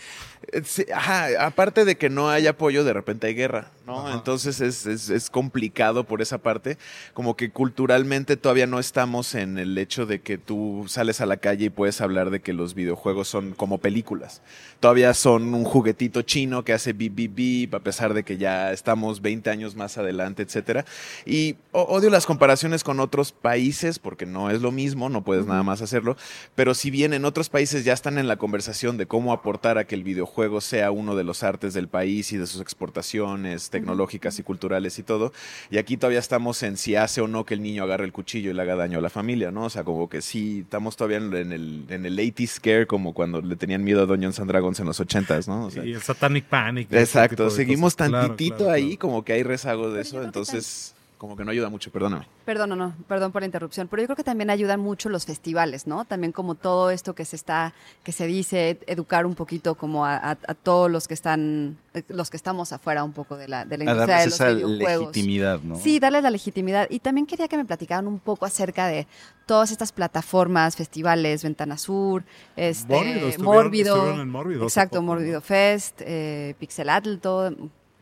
sí, 0.64 0.86
ajá, 0.94 1.46
aparte 1.46 1.86
de 1.86 1.98
que 1.98 2.10
no 2.10 2.30
hay 2.30 2.48
apoyo, 2.48 2.84
de 2.84 2.94
repente 2.94 3.28
hay 3.28 3.34
guerra, 3.34 3.72
¿no? 3.86 4.08
Ajá. 4.08 4.16
Entonces 4.16 4.62
es, 4.62 4.86
es, 4.86 5.10
es 5.10 5.30
complicado 5.30 6.04
por 6.04 6.22
esa 6.22 6.38
parte, 6.38 6.78
como 7.14 7.36
que 7.36 7.52
culturalmente 7.52 8.38
todavía 8.38 8.68
no 8.68 8.80
estamos 8.80 9.36
en 9.36 9.58
el 9.58 9.78
hecho 9.78 10.06
de 10.06 10.22
que 10.22 10.38
tú 10.38 10.86
sales 10.88 11.22
a 11.22 11.26
la 11.26 11.38
calle 11.38 11.66
y 11.66 11.70
puedes 11.70 12.02
hablar 12.02 12.30
de 12.30 12.40
que 12.40 12.54
los 12.54 12.74
videojuegos 12.74 13.28
son 13.28 13.54
como 13.54 13.78
películas. 13.78 14.42
Todavía 14.80 15.14
son 15.14 15.54
un 15.54 15.66
juguetito 15.66 16.22
chino 16.22 16.64
que 16.64 16.74
hace 16.74 16.94
bip, 16.94 17.16
bip, 17.16 17.36
bip, 17.36 17.76
a 17.76 17.80
pesar 17.80 18.14
de 18.14 18.24
que 18.24 18.38
ya 18.38 18.72
estamos 18.72 19.22
20 19.22 19.50
años 19.50 19.76
más 19.76 19.98
adelante, 19.98 20.44
etcétera. 20.44 20.86
Y 21.26 21.58
odio 21.72 22.10
las 22.10 22.26
comparaciones 22.26 22.84
con 22.84 23.00
otros 23.00 23.32
países 23.32 24.00
porque 24.00 24.26
no 24.26 24.50
es 24.50 24.62
lo 24.62 24.72
mismo, 24.72 25.10
no 25.10 25.24
puedes 25.24 25.46
nada 25.46 25.64
más 25.64 25.82
hacerlo. 25.82 26.16
Pero 26.56 26.74
si 26.74 26.92
bien 26.92 27.14
en 27.14 27.26
otros 27.26 27.50
países 27.50 27.84
ya 27.84 27.94
están 27.94 28.18
en 28.18 28.28
la 28.28 28.38
conversación 28.38 28.98
de 28.98 29.06
cómo 29.06 29.34
aportar 29.34 29.78
a 29.78 29.86
que 29.86 29.96
el 29.96 30.04
videojuego 30.04 30.39
sea 30.62 30.92
uno 30.92 31.16
de 31.16 31.24
los 31.24 31.44
artes 31.44 31.74
del 31.74 31.88
país 31.88 32.32
y 32.32 32.38
de 32.38 32.48
sus 32.48 32.62
exportaciones 32.62 33.70
tecnológicas 33.70 34.40
y 34.40 34.44
culturales 34.44 35.00
y 35.00 35.04
todo, 35.04 35.34
y 35.70 35.78
aquí 35.78 35.98
todavía 35.98 36.20
estamos 36.20 36.62
en 36.64 36.78
si 36.78 36.96
hace 36.96 37.22
o 37.22 37.28
no 37.28 37.46
que 37.46 37.54
el 37.54 37.62
niño 37.62 37.84
agarre 37.84 38.06
el 38.06 38.12
cuchillo 38.12 38.52
y 38.52 38.54
le 38.54 38.62
haga 38.62 38.76
daño 38.76 39.00
a 39.00 39.02
la 39.02 39.10
familia, 39.10 39.52
¿no? 39.52 39.66
O 39.66 39.70
sea, 39.70 39.84
como 39.84 40.10
que 40.10 40.22
sí, 40.22 40.60
estamos 40.62 40.96
todavía 40.96 41.18
en 41.18 41.52
el, 41.52 41.86
en 41.90 42.06
el 42.06 42.20
80 42.20 42.48
scare, 42.48 42.88
como 42.88 43.14
cuando 43.14 43.42
le 43.42 43.56
tenían 43.56 43.84
miedo 43.84 44.02
a 44.02 44.06
Dungeons 44.06 44.40
and 44.40 44.50
Dragons 44.50 44.80
en 44.80 44.86
los 44.86 45.00
80s, 45.00 45.48
¿no? 45.48 45.66
O 45.66 45.72
sea, 45.72 45.86
y 45.86 45.94
el 45.94 46.02
Satanic 46.02 46.46
Panic. 46.46 46.92
Exacto, 46.92 47.50
seguimos 47.50 47.96
cosas. 47.96 48.12
Tantitito 48.12 48.58
claro, 48.58 48.72
ahí, 48.72 48.84
claro. 48.84 49.00
como 49.00 49.26
que 49.26 49.34
hay 49.34 49.44
rezago 49.44 49.92
de 49.92 50.00
Pero 50.00 50.02
eso, 50.02 50.24
entonces 50.24 50.96
como 51.20 51.36
que 51.36 51.44
no 51.44 51.52
ayuda 51.52 51.70
mucho, 51.70 51.92
perdóname. 51.92 52.26
Perdón, 52.46 52.70
no, 52.70 52.76
no, 52.78 52.96
perdón 53.08 53.32
por 53.34 53.42
la 53.42 53.46
interrupción, 53.46 53.88
pero 53.90 54.02
yo 54.02 54.08
creo 54.08 54.16
que 54.16 54.24
también 54.24 54.50
ayudan 54.50 54.80
mucho 54.80 55.10
los 55.10 55.26
festivales, 55.26 55.86
¿no? 55.86 56.06
También 56.06 56.32
como 56.32 56.56
todo 56.56 56.90
esto 56.92 57.14
que 57.14 57.26
se 57.26 57.36
está, 57.36 57.74
que 58.06 58.14
se 58.14 58.26
dice, 58.26 58.80
educar 58.88 59.26
un 59.26 59.36
poquito 59.36 59.76
como 59.76 60.06
a, 60.06 60.16
a- 60.16 60.32
a 60.48 60.54
todos 60.56 60.90
los 60.90 61.10
que 61.10 61.14
están, 61.14 61.78
eh, 61.94 62.04
los 62.08 62.30
que 62.30 62.38
estamos 62.38 62.72
afuera 62.72 63.04
un 63.04 63.12
poco 63.12 63.36
de 63.36 63.50
la, 63.50 63.66
de 63.66 63.78
la 63.78 63.84
A 63.84 63.94
industria 63.94 64.16
darles 64.16 64.30
de 64.40 64.46
esa 64.46 64.50
los 64.52 64.72
videojuegos. 64.72 65.08
legitimidad, 65.16 65.60
¿no? 65.62 65.76
Sí, 65.76 66.00
darles 66.00 66.24
la 66.24 66.32
legitimidad. 66.32 66.88
Y 66.90 67.00
también 67.00 67.28
quería 67.28 67.50
que 67.50 67.58
me 67.58 67.66
platicaran 67.66 68.08
un 68.08 68.20
poco 68.20 68.46
acerca 68.46 68.88
de 68.88 69.06
todas 69.46 69.72
estas 69.72 69.92
plataformas, 69.92 70.78
festivales, 70.78 71.44
Ventana 71.44 71.78
Sur, 71.78 72.24
este, 72.56 72.94
Mórbido, 72.94 73.28
estuvieron- 73.28 73.44
Mórbido. 73.44 73.94
estuvieron 73.96 74.22
en 74.22 74.30
Mórbido 74.30 74.60
hace 74.68 74.80
exacto, 74.80 75.00
poco, 75.00 75.02
¿no? 75.02 75.14
Mórbido 75.16 75.42
Fest, 75.42 76.00
eh, 76.00 76.56
Pixelatl, 76.60 77.18
todo. 77.18 77.54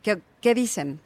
¿Qué, 0.04 0.22
qué 0.40 0.54
dicen? 0.54 1.00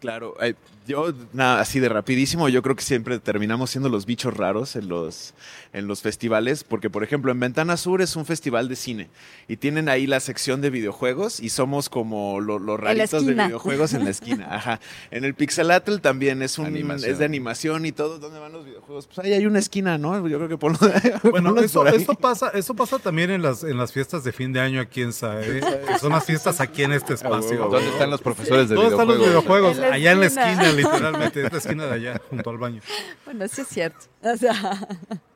Claro, 0.00 0.36
eh, 0.40 0.54
yo 0.86 1.12
nada, 1.32 1.60
así 1.60 1.80
de 1.80 1.88
rapidísimo, 1.88 2.48
yo 2.48 2.62
creo 2.62 2.76
que 2.76 2.82
siempre 2.84 3.18
terminamos 3.18 3.70
siendo 3.70 3.88
los 3.88 4.06
bichos 4.06 4.34
raros 4.36 4.76
en 4.76 4.88
los, 4.88 5.34
en 5.72 5.86
los 5.88 6.00
festivales, 6.02 6.62
porque 6.64 6.88
por 6.88 7.02
ejemplo 7.02 7.32
en 7.32 7.40
Ventana 7.40 7.76
Sur 7.76 8.00
es 8.00 8.14
un 8.16 8.24
festival 8.24 8.68
de 8.68 8.76
cine 8.76 9.10
y 9.48 9.56
tienen 9.56 9.88
ahí 9.88 10.06
la 10.06 10.20
sección 10.20 10.60
de 10.60 10.70
videojuegos 10.70 11.40
y 11.40 11.48
somos 11.50 11.88
como 11.90 12.40
lo- 12.40 12.58
los 12.60 12.78
raritos 12.78 13.26
de 13.26 13.34
videojuegos 13.34 13.92
en 13.92 14.04
la 14.04 14.10
esquina. 14.10 14.46
Ajá. 14.54 14.80
En 15.10 15.24
el 15.24 15.34
Pixelatl 15.34 15.96
también 15.98 16.42
es 16.42 16.58
un 16.58 16.66
Animación. 16.66 17.10
es 17.10 17.18
de 17.18 17.24
animación 17.24 17.84
y 17.84 17.90
todo. 17.92 18.18
¿Dónde 18.20 18.38
van 18.38 18.52
los 18.52 18.64
videojuegos? 18.64 19.06
Pues 19.08 19.18
ahí 19.18 19.32
hay 19.32 19.46
una 19.46 19.58
esquina, 19.58 19.98
¿no? 19.98 20.26
Yo 20.28 20.36
creo 20.38 20.48
que 20.48 20.56
ponlo, 20.58 20.78
Bueno, 21.24 21.54
ponlo 21.56 21.90
ahí. 21.90 21.96
esto 21.96 22.14
pasa, 22.14 22.50
esto 22.54 22.74
pasa 22.74 22.98
también 23.00 23.30
en 23.32 23.42
las, 23.42 23.64
en 23.64 23.76
las 23.76 23.92
fiestas 23.92 24.22
de 24.22 24.32
fin 24.32 24.52
de 24.52 24.60
año 24.60 24.80
aquí 24.80 25.02
en 25.02 25.12
SAE, 25.12 25.60
que 25.86 25.98
son 25.98 26.12
las 26.12 26.24
fiestas 26.24 26.60
aquí 26.60 26.84
en 26.84 26.92
este 26.92 27.14
espacio. 27.18 27.68
¿Dónde 27.68 27.90
están 27.90 28.10
los 28.10 28.22
profesores 28.22 28.68
de 28.68 28.76
¿Dónde 28.76 28.90
están 28.92 29.08
los 29.08 29.18
videojuegos? 29.18 29.76
En 29.88 29.90
la 29.90 29.96
allá 29.96 30.12
en 30.12 30.20
la 30.20 30.26
esquina. 30.26 30.72
literalmente, 30.76 31.46
es 31.46 31.52
la 31.52 31.58
esquina 31.58 31.86
de 31.86 31.94
allá, 31.94 32.20
junto 32.30 32.50
al 32.50 32.58
baño. 32.58 32.80
Bueno, 33.24 33.46
sí 33.48 33.60
es 33.62 33.68
cierto. 33.68 34.06
O 34.22 34.36
sea, 34.36 34.54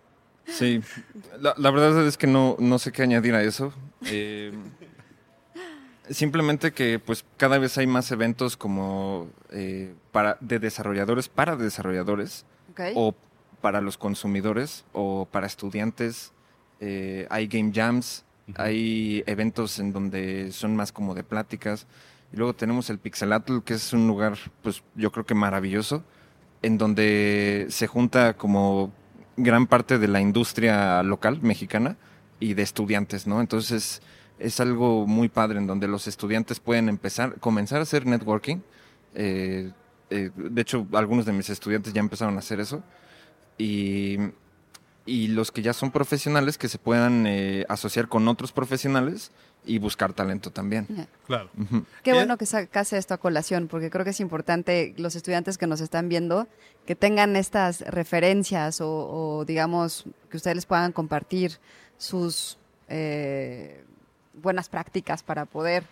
Sí, 0.46 0.82
la, 1.40 1.54
la 1.56 1.70
verdad 1.70 2.06
es 2.06 2.16
que 2.16 2.26
no, 2.26 2.56
no 2.58 2.78
sé 2.78 2.92
qué 2.92 3.02
añadir 3.02 3.34
a 3.34 3.42
eso. 3.42 3.72
Eh, 4.06 4.52
simplemente 6.10 6.72
que 6.72 6.98
pues 6.98 7.24
cada 7.36 7.58
vez 7.58 7.78
hay 7.78 7.86
más 7.86 8.10
eventos 8.10 8.56
como 8.56 9.30
eh, 9.50 9.94
para 10.10 10.36
de 10.40 10.58
desarrolladores 10.58 11.28
para 11.28 11.56
desarrolladores 11.56 12.44
o 12.94 13.14
para 13.60 13.80
los 13.80 13.96
consumidores 13.96 14.84
o 14.92 15.28
para 15.30 15.46
estudiantes. 15.46 16.32
Eh, 16.80 17.26
hay 17.30 17.46
game 17.46 17.70
jams, 17.72 18.24
hay 18.56 19.22
eventos 19.26 19.78
en 19.78 19.92
donde 19.92 20.50
son 20.52 20.74
más 20.74 20.90
como 20.90 21.14
de 21.14 21.22
pláticas. 21.22 21.86
Y 22.32 22.36
luego 22.36 22.54
tenemos 22.54 22.88
el 22.90 22.98
Pixelatl, 22.98 23.60
que 23.60 23.74
es 23.74 23.92
un 23.92 24.06
lugar, 24.06 24.38
pues 24.62 24.82
yo 24.94 25.12
creo 25.12 25.26
que 25.26 25.34
maravilloso, 25.34 26.02
en 26.62 26.78
donde 26.78 27.66
se 27.68 27.86
junta 27.86 28.34
como 28.34 28.92
gran 29.36 29.66
parte 29.66 29.98
de 29.98 30.08
la 30.08 30.20
industria 30.20 31.02
local 31.02 31.40
mexicana 31.42 31.96
y 32.40 32.54
de 32.54 32.62
estudiantes, 32.62 33.26
¿no? 33.26 33.40
Entonces 33.40 34.02
es 34.38 34.60
algo 34.60 35.06
muy 35.06 35.28
padre 35.28 35.58
en 35.58 35.66
donde 35.66 35.88
los 35.88 36.06
estudiantes 36.06 36.58
pueden 36.58 36.88
empezar, 36.88 37.38
comenzar 37.38 37.80
a 37.80 37.82
hacer 37.82 38.06
networking. 38.06 38.58
Eh, 39.14 39.70
eh, 40.10 40.30
de 40.34 40.62
hecho, 40.62 40.86
algunos 40.92 41.26
de 41.26 41.32
mis 41.32 41.50
estudiantes 41.50 41.92
ya 41.92 42.00
empezaron 42.00 42.36
a 42.36 42.38
hacer 42.38 42.60
eso. 42.60 42.82
Y, 43.58 44.16
y 45.06 45.28
los 45.28 45.52
que 45.52 45.62
ya 45.62 45.72
son 45.72 45.90
profesionales 45.90 46.58
que 46.58 46.68
se 46.68 46.78
puedan 46.78 47.26
eh, 47.26 47.64
asociar 47.68 48.08
con 48.08 48.26
otros 48.28 48.52
profesionales 48.52 49.32
y 49.64 49.78
buscar 49.78 50.12
talento 50.12 50.50
también. 50.50 50.86
Claro. 51.26 51.50
Qué 52.02 52.12
bueno 52.12 52.36
que 52.36 52.46
sacase 52.46 52.98
esto 52.98 53.14
a 53.14 53.18
colación, 53.18 53.68
porque 53.68 53.90
creo 53.90 54.04
que 54.04 54.10
es 54.10 54.20
importante 54.20 54.94
los 54.96 55.14
estudiantes 55.14 55.58
que 55.58 55.66
nos 55.66 55.80
están 55.80 56.08
viendo 56.08 56.48
que 56.86 56.96
tengan 56.96 57.36
estas 57.36 57.80
referencias 57.82 58.80
o, 58.80 58.88
o, 58.88 59.44
digamos, 59.44 60.04
que 60.30 60.36
ustedes 60.36 60.56
les 60.56 60.66
puedan 60.66 60.92
compartir 60.92 61.58
sus 61.96 62.58
eh, 62.88 63.84
buenas 64.34 64.68
prácticas 64.68 65.22
para 65.22 65.44
poder 65.44 65.84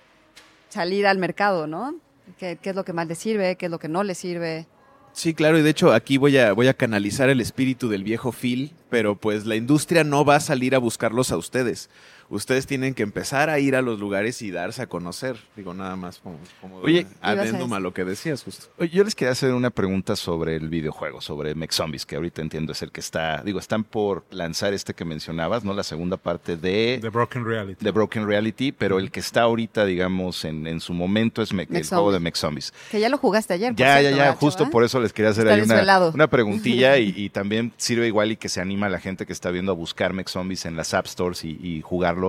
salir 0.68 1.06
al 1.06 1.18
mercado, 1.18 1.66
¿no? 1.66 1.94
¿Qué, 2.38 2.58
qué 2.60 2.70
es 2.70 2.76
lo 2.76 2.84
que 2.84 2.92
más 2.92 3.06
les 3.06 3.18
sirve? 3.18 3.56
¿Qué 3.56 3.66
es 3.66 3.70
lo 3.70 3.78
que 3.78 3.88
no 3.88 4.02
les 4.02 4.18
sirve? 4.18 4.66
Sí, 5.12 5.34
claro, 5.34 5.58
y 5.58 5.62
de 5.62 5.70
hecho 5.70 5.92
aquí 5.92 6.18
voy 6.18 6.38
a, 6.38 6.52
voy 6.52 6.68
a 6.68 6.74
canalizar 6.74 7.28
el 7.28 7.40
espíritu 7.40 7.88
del 7.88 8.04
viejo 8.04 8.32
Phil, 8.32 8.72
pero 8.88 9.16
pues 9.16 9.44
la 9.44 9.56
industria 9.56 10.04
no 10.04 10.24
va 10.24 10.36
a 10.36 10.40
salir 10.40 10.74
a 10.74 10.78
buscarlos 10.78 11.32
a 11.32 11.36
ustedes. 11.36 11.90
Ustedes 12.30 12.64
tienen 12.66 12.94
que 12.94 13.02
empezar 13.02 13.50
a 13.50 13.58
ir 13.58 13.74
a 13.76 13.82
los 13.82 13.98
lugares 13.98 14.40
y 14.40 14.50
darse 14.52 14.82
a 14.82 14.86
conocer. 14.86 15.36
Digo, 15.56 15.74
nada 15.74 15.96
más 15.96 16.18
como, 16.20 16.38
como 16.60 16.76
Oye, 16.78 17.06
a 17.20 17.30
adendum 17.32 17.72
a 17.72 17.80
lo 17.80 17.92
que 17.92 18.04
decías 18.04 18.44
justo. 18.44 18.66
Oye, 18.78 18.88
Yo 18.90 19.02
les 19.02 19.14
quería 19.16 19.32
hacer 19.32 19.52
una 19.52 19.70
pregunta 19.70 20.14
sobre 20.14 20.54
el 20.54 20.68
videojuego, 20.68 21.20
sobre 21.20 21.54
Mech 21.56 21.72
Zombies, 21.72 22.06
que 22.06 22.14
ahorita 22.14 22.40
entiendo 22.40 22.70
es 22.72 22.82
el 22.82 22.92
que 22.92 23.00
está, 23.00 23.42
digo, 23.44 23.58
están 23.58 23.82
por 23.82 24.24
lanzar 24.30 24.72
este 24.74 24.94
que 24.94 25.04
mencionabas, 25.04 25.64
¿no? 25.64 25.74
La 25.74 25.82
segunda 25.82 26.16
parte 26.16 26.56
de, 26.56 26.98
The 27.02 27.08
Broken 27.08 27.44
Reality. 27.44 27.84
de 27.84 27.90
Broken 27.90 28.26
Reality, 28.26 28.70
pero 28.72 28.98
el 29.00 29.10
que 29.10 29.18
está 29.20 29.42
ahorita, 29.42 29.84
digamos, 29.84 30.44
en, 30.44 30.68
en 30.68 30.78
su 30.80 30.94
momento 30.94 31.42
es 31.42 31.52
Mech- 31.52 31.66
el 31.74 31.84
juego 31.84 32.12
de. 32.12 32.20
Mech 32.20 32.36
Zombies. 32.36 32.72
Que 32.92 33.00
ya 33.00 33.08
lo 33.08 33.18
jugaste 33.18 33.54
ayer. 33.54 33.72
por 33.72 33.78
Ya, 33.80 33.94
cierto, 33.98 34.10
ya, 34.10 34.16
ya, 34.16 34.22
¿verdad, 34.24 34.38
justo 34.38 34.58
chava? 34.60 34.70
por 34.70 34.84
eso 34.84 35.00
les 35.00 35.12
quería 35.12 35.30
hacer 35.32 35.48
ahí 35.48 35.62
una, 35.62 36.08
una 36.10 36.26
preguntilla 36.30 36.96
y, 36.98 37.12
y 37.16 37.30
también 37.30 37.72
sirve 37.76 38.06
igual 38.06 38.30
y 38.30 38.36
que 38.36 38.48
se 38.48 38.60
anima 38.60 38.86
a 38.86 38.90
la 38.90 39.00
gente 39.00 39.26
que 39.26 39.32
está 39.32 39.50
viendo 39.50 39.72
a 39.72 39.74
buscar 39.74 40.12
Mech 40.12 40.28
Zombies 40.28 40.64
en 40.66 40.76
las 40.76 40.94
App 40.94 41.06
Stores 41.06 41.44
y, 41.44 41.58
y 41.60 41.80
jugarlo. 41.82 42.19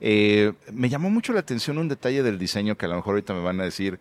Eh, 0.00 0.52
me 0.72 0.88
llamó 0.88 1.10
mucho 1.10 1.32
la 1.32 1.40
atención 1.40 1.78
un 1.78 1.88
detalle 1.88 2.22
del 2.22 2.38
diseño 2.38 2.76
que 2.76 2.86
a 2.86 2.88
lo 2.88 2.96
mejor 2.96 3.12
ahorita 3.14 3.34
me 3.34 3.40
van 3.42 3.60
a 3.60 3.64
decir, 3.64 3.98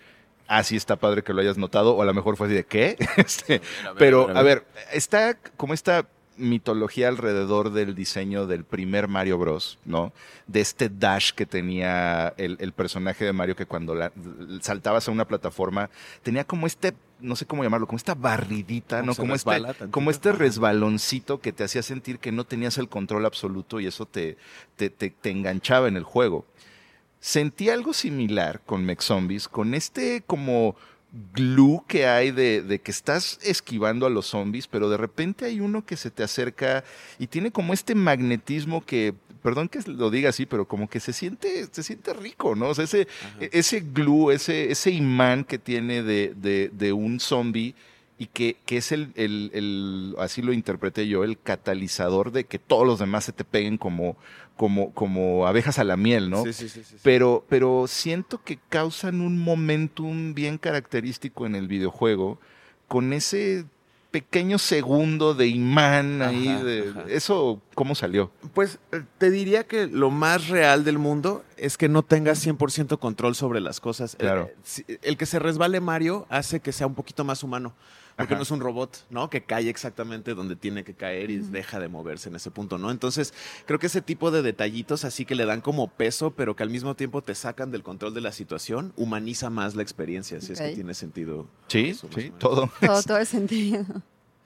ah, 0.47 0.63
sí 0.63 0.75
está 0.75 0.95
padre 0.95 1.23
que 1.23 1.33
lo 1.33 1.41
hayas 1.41 1.57
notado, 1.57 1.95
o 1.95 2.01
a 2.01 2.05
lo 2.05 2.13
mejor 2.13 2.37
fue 2.37 2.47
así 2.47 2.55
de, 2.55 2.63
¿qué? 2.65 2.97
Este, 3.17 3.61
pero, 3.97 4.29
a 4.35 4.41
ver, 4.43 4.65
está 4.91 5.37
como 5.57 5.73
esta 5.73 6.07
mitología 6.37 7.07
alrededor 7.07 7.71
del 7.71 7.93
diseño 7.93 8.47
del 8.47 8.63
primer 8.63 9.07
Mario 9.07 9.37
Bros, 9.37 9.77
¿no? 9.85 10.11
De 10.47 10.61
este 10.61 10.89
dash 10.89 11.31
que 11.33 11.45
tenía 11.45 12.33
el, 12.37 12.57
el 12.59 12.71
personaje 12.71 13.25
de 13.25 13.33
Mario 13.33 13.55
que 13.55 13.65
cuando 13.67 13.93
la- 13.93 14.11
saltabas 14.61 15.07
a 15.07 15.11
una 15.11 15.25
plataforma 15.27 15.89
tenía 16.23 16.43
como 16.43 16.65
este, 16.67 16.93
no 17.21 17.35
sé 17.35 17.45
cómo 17.45 17.63
llamarlo, 17.63 17.87
como 17.87 17.97
esta 17.97 18.15
barridita, 18.15 18.99
Como 18.99 19.11
¿no? 19.11 19.15
Como 19.15 19.35
este, 19.35 19.49
tantito. 19.61 19.91
como 19.91 20.11
este 20.11 20.31
resbaloncito 20.31 21.39
que 21.39 21.51
te 21.53 21.63
hacía 21.63 21.83
sentir 21.83 22.19
que 22.19 22.31
no 22.31 22.43
tenías 22.45 22.77
el 22.77 22.89
control 22.89 23.25
absoluto 23.25 23.79
y 23.79 23.87
eso 23.87 24.05
te, 24.05 24.37
te, 24.75 24.89
te- 24.89 25.09
te 25.11 25.29
enganchaba 25.29 25.87
en 25.87 25.97
el 25.97 26.03
juego. 26.03 26.45
Sentí 27.19 27.69
algo 27.69 27.93
similar 27.93 28.61
con 28.65 28.83
Mech 28.85 29.01
Zombies, 29.01 29.47
con 29.47 29.73
este 29.75 30.23
como 30.25 30.75
glue 31.33 31.83
que 31.87 32.07
hay 32.07 32.31
de, 32.31 32.61
de 32.61 32.79
que 32.79 32.89
estás 32.89 33.37
esquivando 33.43 34.05
a 34.05 34.09
los 34.09 34.27
zombies, 34.27 34.67
pero 34.67 34.89
de 34.89 34.97
repente 34.97 35.45
hay 35.45 35.59
uno 35.59 35.85
que 35.85 35.97
se 35.97 36.09
te 36.09 36.23
acerca 36.23 36.83
y 37.19 37.27
tiene 37.27 37.51
como 37.51 37.73
este 37.73 37.95
magnetismo 37.95 38.83
que, 38.85 39.13
perdón 39.41 39.69
que 39.69 39.79
lo 39.87 40.09
diga 40.09 40.29
así, 40.29 40.45
pero 40.45 40.65
como 40.67 40.89
que 40.89 40.99
se 40.99 41.13
siente, 41.13 41.65
se 41.71 41.83
siente 41.83 42.13
rico, 42.13 42.55
¿no? 42.55 42.69
O 42.69 42.75
sea, 42.75 42.85
ese, 42.85 43.07
ese 43.39 43.79
glue, 43.81 44.31
ese, 44.31 44.71
ese 44.71 44.91
imán 44.91 45.43
que 45.43 45.57
tiene 45.57 46.03
de, 46.03 46.33
de, 46.35 46.69
de 46.73 46.93
un 46.93 47.19
zombie 47.19 47.73
y 48.17 48.27
que, 48.27 48.57
que 48.67 48.77
es 48.77 48.91
el, 48.91 49.11
el- 49.15 49.49
el- 49.53 50.15
así 50.19 50.41
lo 50.43 50.53
interpreté 50.53 51.07
yo, 51.07 51.23
el 51.23 51.39
catalizador 51.39 52.31
de 52.31 52.43
que 52.43 52.59
todos 52.59 52.85
los 52.85 52.99
demás 52.99 53.25
se 53.25 53.31
te 53.33 53.43
peguen 53.43 53.77
como, 53.79 54.15
como, 54.57 54.93
como 54.93 55.47
abejas 55.47 55.79
a 55.79 55.83
la 55.83 55.97
miel, 55.97 56.29
¿no? 56.29 56.43
Sí, 56.43 56.53
sí, 56.53 56.69
sí, 56.69 56.83
sí, 56.83 56.89
sí. 56.91 56.95
pero, 57.01 57.43
pero 57.49 57.87
siento 57.87 58.43
que 58.43 58.59
causan 58.69 59.21
un 59.21 59.39
momentum 59.39 60.35
bien 60.35 60.59
característico 60.59 61.47
en 61.47 61.55
el 61.55 61.67
videojuego 61.67 62.39
con 62.87 63.11
ese 63.13 63.65
pequeño 64.11 64.57
segundo 64.59 65.33
de 65.33 65.47
imán 65.47 66.21
ahí. 66.21 66.47
Ajá, 66.49 66.63
de- 66.63 66.89
ajá. 66.89 67.03
¿Eso 67.07 67.61
cómo 67.75 67.95
salió? 67.95 68.31
Pues 68.53 68.77
eh, 68.91 69.03
te 69.17 69.31
diría 69.31 69.65
que 69.65 69.87
lo 69.87 70.11
más 70.11 70.49
real 70.49 70.83
del 70.83 70.97
mundo 70.99 71.43
es 71.57 71.77
que 71.77 71.87
no 71.89 72.03
tengas 72.03 72.45
100% 72.45 72.99
control 72.99 73.35
sobre 73.35 73.61
las 73.61 73.79
cosas. 73.79 74.15
Claro. 74.17 74.49
Eh, 74.51 74.55
si- 74.63 74.85
El, 75.01 75.17
que 75.17 75.25
se 75.25 75.39
resbale 75.39 75.79
Mario 75.79 76.27
hace 76.29 76.59
que 76.59 76.71
sea 76.73 76.87
un 76.87 76.95
poquito 76.95 77.23
más 77.23 77.43
humano. 77.43 77.73
Porque 78.15 78.33
Ajá. 78.33 78.39
no 78.39 78.43
es 78.43 78.51
un 78.51 78.59
robot, 78.59 79.05
¿no? 79.09 79.29
Que 79.29 79.43
cae 79.43 79.69
exactamente 79.69 80.33
donde 80.33 80.55
tiene 80.55 80.83
que 80.83 80.93
caer 80.93 81.31
y 81.31 81.37
deja 81.37 81.79
de 81.79 81.87
moverse 81.87 82.29
en 82.29 82.35
ese 82.35 82.51
punto, 82.51 82.77
¿no? 82.77 82.91
Entonces, 82.91 83.33
creo 83.65 83.79
que 83.79 83.87
ese 83.87 84.01
tipo 84.01 84.31
de 84.31 84.41
detallitos 84.41 85.05
así 85.05 85.25
que 85.25 85.35
le 85.35 85.45
dan 85.45 85.61
como 85.61 85.87
peso, 85.89 86.31
pero 86.31 86.55
que 86.55 86.63
al 86.63 86.69
mismo 86.69 86.95
tiempo 86.95 87.21
te 87.21 87.35
sacan 87.35 87.71
del 87.71 87.83
control 87.83 88.13
de 88.13 88.21
la 88.21 88.31
situación, 88.31 88.93
humaniza 88.95 89.49
más 89.49 89.75
la 89.75 89.81
experiencia, 89.81 90.41
si 90.41 90.53
es 90.53 90.61
que 90.61 90.73
tiene 90.73 90.93
sentido. 90.93 91.47
Sí, 91.67 91.89
eso, 91.89 92.07
sí, 92.13 92.31
todo. 92.37 92.69
Todo, 92.79 93.03
todo 93.03 93.17
el 93.17 93.27
sentido. 93.27 93.85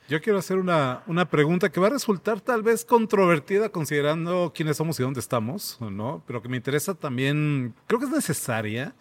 Yo 0.08 0.22
quiero 0.22 0.38
hacer 0.38 0.58
una, 0.58 1.02
una 1.08 1.28
pregunta 1.28 1.72
que 1.72 1.80
va 1.80 1.88
a 1.88 1.90
resultar 1.90 2.40
tal 2.40 2.62
vez 2.62 2.86
controvertida 2.86 3.70
considerando 3.70 4.52
quiénes 4.54 4.78
somos 4.78 5.00
y 5.00 5.04
dónde 5.04 5.20
estamos, 5.20 5.80
¿no? 5.82 6.22
Pero 6.28 6.44
que 6.44 6.50
me 6.50 6.58
interesa 6.58 6.94
también, 6.94 7.74
creo 7.88 8.00
que 8.00 8.06
es 8.06 8.12
necesaria 8.12 8.94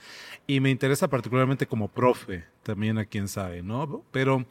y 0.46 0.60
me 0.60 0.70
interesa 0.70 1.08
particularmente 1.08 1.66
como 1.66 1.88
profe, 1.88 2.44
también 2.62 2.98
a 2.98 3.04
quien 3.04 3.28
sabe, 3.28 3.62
¿no? 3.62 4.04
Pero 4.10 4.46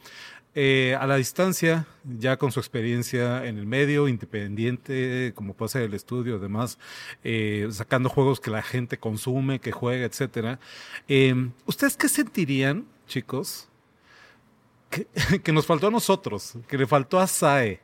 eh, 0.54 0.96
a 1.00 1.06
la 1.06 1.16
distancia, 1.16 1.86
ya 2.04 2.36
con 2.36 2.52
su 2.52 2.60
experiencia 2.60 3.44
en 3.46 3.58
el 3.58 3.66
medio, 3.66 4.08
independiente, 4.08 5.32
como 5.34 5.54
puede 5.54 5.70
ser 5.70 5.82
el 5.82 5.94
estudio, 5.94 6.36
además, 6.36 6.78
eh, 7.22 7.68
sacando 7.70 8.08
juegos 8.08 8.40
que 8.40 8.50
la 8.50 8.62
gente 8.62 8.98
consume, 8.98 9.60
que 9.60 9.72
juega, 9.72 10.04
etcétera. 10.04 10.60
eh, 11.08 11.50
¿Ustedes 11.66 11.96
qué 11.96 12.08
sentirían, 12.08 12.86
chicos? 13.06 13.68
que, 14.90 15.06
que 15.42 15.52
nos 15.52 15.66
faltó 15.66 15.88
a 15.88 15.90
nosotros, 15.90 16.54
que 16.68 16.78
le 16.78 16.86
faltó 16.86 17.18
a 17.18 17.26
SAE 17.26 17.80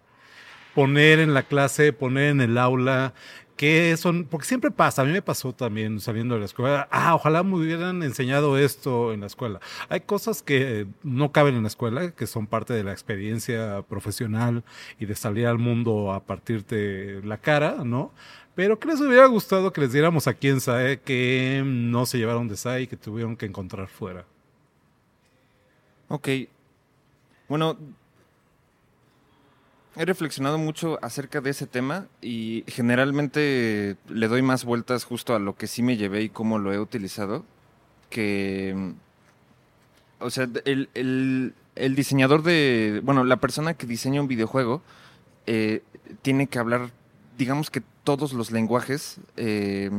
poner 0.75 1.19
en 1.19 1.35
la 1.35 1.43
clase, 1.43 1.93
poner 1.93 2.31
en 2.31 2.41
el 2.41 2.57
aula, 2.57 3.15
que 3.61 3.95
son, 3.99 4.25
porque 4.25 4.47
siempre 4.47 4.71
pasa, 4.71 5.03
a 5.03 5.05
mí 5.05 5.13
me 5.13 5.21
pasó 5.21 5.53
también 5.53 6.01
saliendo 6.01 6.33
de 6.33 6.41
la 6.41 6.47
escuela, 6.47 6.89
ah, 6.91 7.15
ojalá 7.15 7.43
me 7.43 7.57
hubieran 7.57 8.03
enseñado 8.03 8.57
esto 8.57 9.13
en 9.13 9.21
la 9.21 9.27
escuela. 9.27 9.61
Hay 9.91 10.01
cosas 10.01 10.43
que 10.43 10.87
no 11.03 11.31
caben 11.31 11.57
en 11.57 11.65
la 11.65 11.69
escuela, 11.69 12.11
que 12.13 12.27
son 12.27 12.47
parte 12.47 12.73
de 12.73 12.85
la 12.85 12.93
experiencia 12.93 13.83
profesional 13.87 14.65
y 14.99 15.05
de 15.05 15.15
salir 15.15 15.47
al 15.47 15.59
mundo 15.59 16.11
a 16.11 16.25
partirte 16.25 17.21
la 17.23 17.37
cara, 17.37 17.85
¿no? 17.85 18.15
Pero 18.55 18.79
¿qué 18.79 18.89
les 18.89 19.01
hubiera 19.03 19.27
gustado 19.27 19.75
que 19.75 19.83
les 19.83 19.93
diéramos 19.93 20.27
aquí 20.27 20.49
en 20.49 20.63
SAE 20.63 21.01
que 21.01 21.63
no 21.63 22.07
se 22.07 22.17
llevaron 22.17 22.49
de 22.49 22.57
SAE 22.57 22.85
y 22.85 22.87
que 22.87 22.97
tuvieron 22.97 23.37
que 23.37 23.45
encontrar 23.45 23.89
fuera? 23.89 24.25
Ok. 26.09 26.29
Bueno, 27.47 27.77
he 29.97 30.05
reflexionado 30.05 30.59
mucho 30.59 30.99
acerca 31.03 31.41
de 31.41 31.51
ese 31.51 31.67
tema 31.67 32.07
y 32.23 32.65
generalmente 32.69 33.97
le 34.09 34.29
doy 34.29 34.43
más 34.43 34.65
vueltas 34.65 35.05
justo 35.05 35.35
a 35.35 35.39
lo 35.39 35.57
que 35.57 35.67
sí 35.67 35.83
me 35.83 35.97
llevé 35.97 36.23
y 36.23 36.29
cómo 36.29 36.59
lo 36.59 36.73
he 36.73 36.79
utilizado. 36.79 37.45
Que. 38.11 38.75
mm, 38.77 38.91
O 40.25 40.31
sea, 40.31 40.49
el, 40.65 40.89
el- 40.95 41.55
el 41.77 41.95
diseñador 41.95 42.43
de. 42.43 43.01
Bueno, 43.05 43.25
la 43.25 43.37
persona 43.37 43.75
que 43.75 43.87
diseña 43.87 44.21
un 44.21 44.29
videojuego 44.29 44.83
eh, 45.47 45.83
tiene 46.23 46.47
que 46.47 46.59
hablar, 46.59 46.91
digamos 47.39 47.71
que 47.71 47.83
todos 48.05 48.33
los 48.35 48.51
lenguajes 48.51 49.17
eh, 49.37 49.91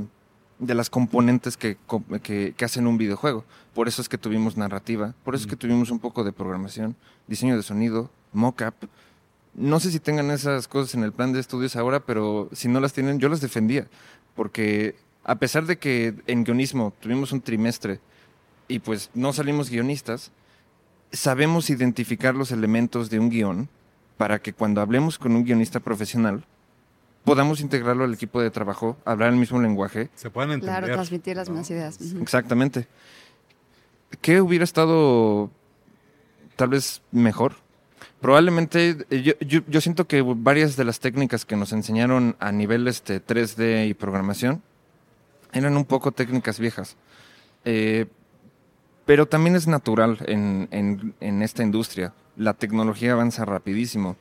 de 0.60 0.76
las 0.76 0.90
componentes 0.90 1.58
que, 1.58 1.78
que- 2.24 2.54
que 2.56 2.66
hacen 2.66 2.86
un 2.88 2.98
videojuego. 2.98 3.46
Por 3.74 3.88
eso 3.88 4.02
es 4.02 4.10
que 4.10 4.18
tuvimos 4.20 4.58
narrativa, 4.58 5.16
por 5.24 5.34
eso 5.34 5.46
es 5.46 5.50
que 5.50 5.56
tuvimos 5.56 5.90
un 5.92 6.00
poco 6.00 6.24
de 6.24 6.34
programación, 6.34 6.96
diseño 7.28 7.56
de 7.58 7.64
sonido, 7.64 8.12
mockup. 8.34 8.76
No 9.54 9.80
sé 9.80 9.92
si 9.92 10.00
tengan 10.00 10.32
esas 10.32 10.68
cosas 10.68 10.96
en 10.96 11.04
el 11.04 11.12
plan 11.12 11.34
de 11.34 11.40
estudios 11.40 11.76
ahora, 11.76 12.00
pero 12.00 12.50
si 12.54 12.68
no 12.68 12.80
las 12.80 12.94
tienen, 12.94 13.20
yo 13.20 13.30
las 13.30 13.42
defendía. 13.42 13.88
Porque 14.36 14.96
a 15.24 15.36
pesar 15.36 15.66
de 15.66 15.78
que 15.78 16.16
en 16.28 16.44
guionismo 16.44 16.94
tuvimos 17.00 17.32
un 17.32 17.42
trimestre 17.42 18.00
y 18.68 18.80
pues 18.80 19.10
no 19.14 19.34
salimos 19.34 19.70
guionistas, 19.70 20.32
sabemos 21.12 21.70
identificar 21.70 22.36
los 22.36 22.52
elementos 22.52 23.10
de 23.10 23.20
un 23.20 23.30
guion 23.30 23.70
para 24.18 24.42
que 24.42 24.54
cuando 24.54 24.82
hablemos 24.82 25.18
con 25.18 25.36
un 25.36 25.44
guionista 25.44 25.80
profesional 25.80 26.46
podamos 27.24 27.62
integrarlo 27.62 28.04
al 28.04 28.14
equipo 28.14 28.42
de 28.42 28.50
trabajo, 28.50 28.98
hablar 29.06 29.30
el 29.30 29.36
mismo 29.36 29.62
lenguaje 29.62 30.10
Se 30.16 30.30
pueden 30.30 30.52
entender. 30.52 30.80
Claro, 30.80 30.94
transmitir 30.94 31.36
las 31.36 31.50
¿no? 31.50 31.56
mismas 31.56 31.70
ideas. 31.72 32.00
Exactamente. 32.20 32.88
¿Qué 34.22 34.42
hubiera 34.42 34.64
estado 34.64 35.50
tal 36.56 36.70
vez 36.70 37.02
mejor? 37.12 37.56
Probablemente, 38.22 38.98
eh, 39.10 39.22
yo, 39.24 39.34
yo- 39.46 39.62
yo 39.68 39.82
siento 39.82 40.06
que 40.08 40.22
varias 40.22 40.76
de 40.78 40.86
las 40.86 41.00
técnicas 41.00 41.44
que 41.44 41.56
nos 41.56 41.74
enseñaron 41.74 42.36
a 42.40 42.52
nivel 42.52 42.88
este, 42.88 43.20
3D 43.20 43.88
y 43.88 43.94
programación 43.96 44.62
eran 45.54 45.76
un 45.76 45.86
poco 45.86 46.12
técnicas 46.12 46.60
viejas. 46.60 46.96
Eh, 47.66 48.06
pero 49.06 49.28
también 49.28 49.56
es 49.56 49.68
natural 49.68 50.20
en, 50.28 50.68
en- 50.72 51.16
en 51.20 51.42
esta 51.42 51.64
industria. 51.64 52.14
La 52.38 52.54
tecnología 52.54 53.14
avanza 53.14 53.44
rapidísimo. 53.44 54.16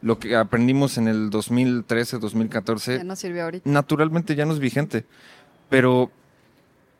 Lo 0.00 0.18
que 0.18 0.34
aprendimos 0.34 0.98
en 0.98 1.06
el 1.06 1.30
2013, 1.30 2.18
2014 2.18 2.98
Ya 2.98 3.04
no 3.04 3.14
sirvió 3.14 3.44
ahorita. 3.44 3.68
naturalmente 3.70 4.34
ya 4.34 4.46
no 4.46 4.52
es 4.54 4.58
vigente. 4.58 5.04
Pero 5.68 6.10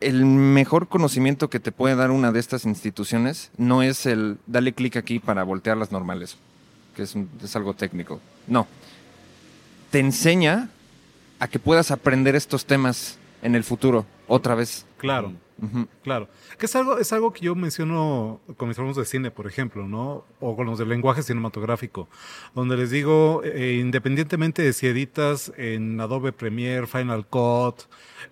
el 0.03 0.24
mejor 0.24 0.88
conocimiento 0.88 1.50
que 1.50 1.61
te 1.61 1.72
puede 1.72 1.96
dar 1.96 2.11
una 2.11 2.32
de 2.32 2.40
estas 2.40 2.64
instituciones 2.64 3.50
no 3.57 3.82
es 3.82 4.07
el 4.07 4.38
dale 4.46 4.72
clic 4.72 4.96
aquí 4.96 5.18
para 5.18 5.42
voltear 5.44 5.76
las 5.76 5.92
normales, 5.92 6.36
que 6.94 7.03
es, 7.03 7.14
es 7.42 7.57
algo 7.57 7.74
técnico. 7.74 8.20
No. 8.46 8.66
Te 9.90 9.98
enseña 9.98 10.70
a 11.38 11.48
que 11.48 11.59
puedas 11.59 11.90
aprender 11.90 12.36
estos 12.36 12.66
temas 12.66 13.18
en 13.42 13.55
el 13.55 13.64
futuro, 13.64 14.07
otra 14.28 14.55
vez. 14.55 14.86
Claro. 14.98 15.32
Claro, 16.02 16.28
que 16.58 16.66
es 16.66 16.74
algo, 16.74 16.98
es 16.98 17.12
algo 17.12 17.32
que 17.32 17.40
yo 17.40 17.54
menciono 17.54 18.40
con 18.56 18.68
mis 18.68 18.76
alumnos 18.78 18.96
de 18.96 19.04
cine, 19.04 19.30
por 19.30 19.46
ejemplo, 19.46 19.86
¿no? 19.86 20.24
O 20.40 20.56
con 20.56 20.66
los 20.66 20.78
del 20.78 20.88
lenguaje 20.88 21.22
cinematográfico, 21.22 22.08
donde 22.54 22.76
les 22.76 22.90
digo, 22.90 23.42
eh, 23.44 23.78
independientemente 23.80 24.62
de 24.62 24.72
si 24.72 24.88
editas 24.88 25.52
en 25.56 26.00
Adobe 26.00 26.32
Premiere, 26.32 26.88
Final 26.88 27.26
Cut, 27.26 27.82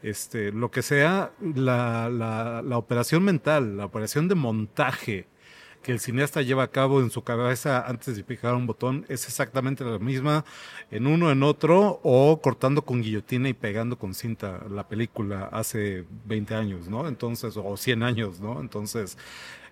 este, 0.03 0.51
lo 0.51 0.72
que 0.72 0.83
sea, 0.83 1.31
la, 1.41 2.09
la, 2.11 2.62
la 2.62 2.76
operación 2.76 3.22
mental, 3.22 3.76
la 3.76 3.85
operación 3.85 4.26
de 4.26 4.35
montaje 4.35 5.26
que 5.83 5.93
el 5.93 6.01
cineasta 6.01 6.43
lleva 6.43 6.64
a 6.64 6.68
cabo 6.68 7.01
en 7.01 7.11
su 7.11 7.22
cabeza 7.22 7.87
antes 7.87 8.16
de 8.16 8.22
picar 8.22 8.55
un 8.55 8.66
botón 8.66 9.07
es 9.09 9.26
exactamente 9.26 9.85
la 9.85 9.99
misma 9.99 10.45
en 10.91 11.07
uno, 11.07 11.31
en 11.31 11.43
otro, 11.43 12.01
o 12.03 12.41
cortando 12.43 12.83
con 12.83 13.03
guillotina 13.03 13.49
y 13.49 13.55
pegando 13.55 13.99
con 13.99 14.14
cinta 14.14 14.61
la 14.70 14.87
película 14.89 15.49
hace 15.53 16.05
20 16.26 16.55
años, 16.55 16.89
¿no? 16.89 17.09
Entonces, 17.09 17.57
o 17.57 17.76
100 17.76 18.03
años, 18.03 18.41
¿no? 18.41 18.61
Entonces, 18.61 19.16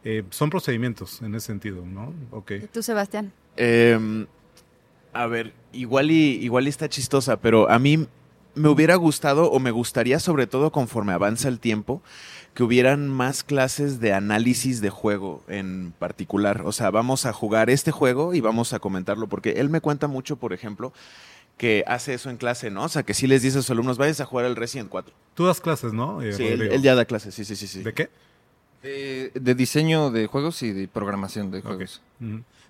eh, 0.04 0.24
son 0.30 0.48
procedimientos 0.48 1.20
en 1.22 1.34
ese 1.34 1.48
sentido, 1.48 1.84
¿no? 1.84 2.14
Ok. 2.30 2.52
¿Y 2.62 2.66
tú, 2.68 2.82
Sebastián? 2.82 3.32
Eh, 3.56 4.26
a 5.12 5.26
ver, 5.26 5.52
igual 5.72 6.10
y, 6.10 6.36
igual 6.42 6.66
y 6.66 6.70
está 6.70 6.88
chistosa, 6.88 7.40
pero 7.40 7.68
a 7.70 7.78
mí 7.78 8.06
me 8.54 8.68
hubiera 8.68 8.96
gustado 8.96 9.50
o 9.50 9.58
me 9.60 9.70
gustaría 9.70 10.18
sobre 10.18 10.46
todo 10.46 10.72
conforme 10.72 11.12
avanza 11.12 11.48
el 11.48 11.60
tiempo 11.60 12.02
que 12.58 12.64
hubieran 12.64 13.08
más 13.08 13.44
clases 13.44 14.00
de 14.00 14.12
análisis 14.12 14.80
de 14.80 14.90
juego 14.90 15.44
en 15.46 15.94
particular. 15.96 16.62
O 16.64 16.72
sea, 16.72 16.90
vamos 16.90 17.24
a 17.24 17.32
jugar 17.32 17.70
este 17.70 17.92
juego 17.92 18.34
y 18.34 18.40
vamos 18.40 18.72
a 18.72 18.80
comentarlo 18.80 19.28
porque 19.28 19.60
él 19.60 19.70
me 19.70 19.80
cuenta 19.80 20.08
mucho, 20.08 20.34
por 20.34 20.52
ejemplo, 20.52 20.92
que 21.56 21.84
hace 21.86 22.14
eso 22.14 22.30
en 22.30 22.36
clase, 22.36 22.72
¿no? 22.72 22.82
O 22.82 22.88
sea, 22.88 23.04
que 23.04 23.14
sí 23.14 23.28
les 23.28 23.42
dice 23.42 23.58
a 23.58 23.62
sus 23.62 23.70
alumnos, 23.70 23.96
vayan 23.96 24.16
a 24.20 24.24
jugar 24.24 24.44
el 24.44 24.56
Resident 24.56 24.88
4. 24.88 25.14
Tú 25.34 25.46
das 25.46 25.60
clases, 25.60 25.92
¿no? 25.92 26.20
Eh, 26.20 26.32
Sí, 26.32 26.48
él, 26.48 26.82
ya 26.82 26.96
da 26.96 27.04
clases, 27.04 27.32
sí, 27.32 27.44
sí, 27.44 27.54
sí. 27.54 27.68
sí. 27.68 27.84
¿De 27.84 27.94
qué? 27.94 28.10
De, 28.82 29.30
de 29.36 29.54
diseño 29.54 30.10
de 30.10 30.26
juegos 30.26 30.60
y 30.64 30.72
de 30.72 30.88
programación 30.88 31.52
de 31.52 31.62
juegos. 31.62 32.02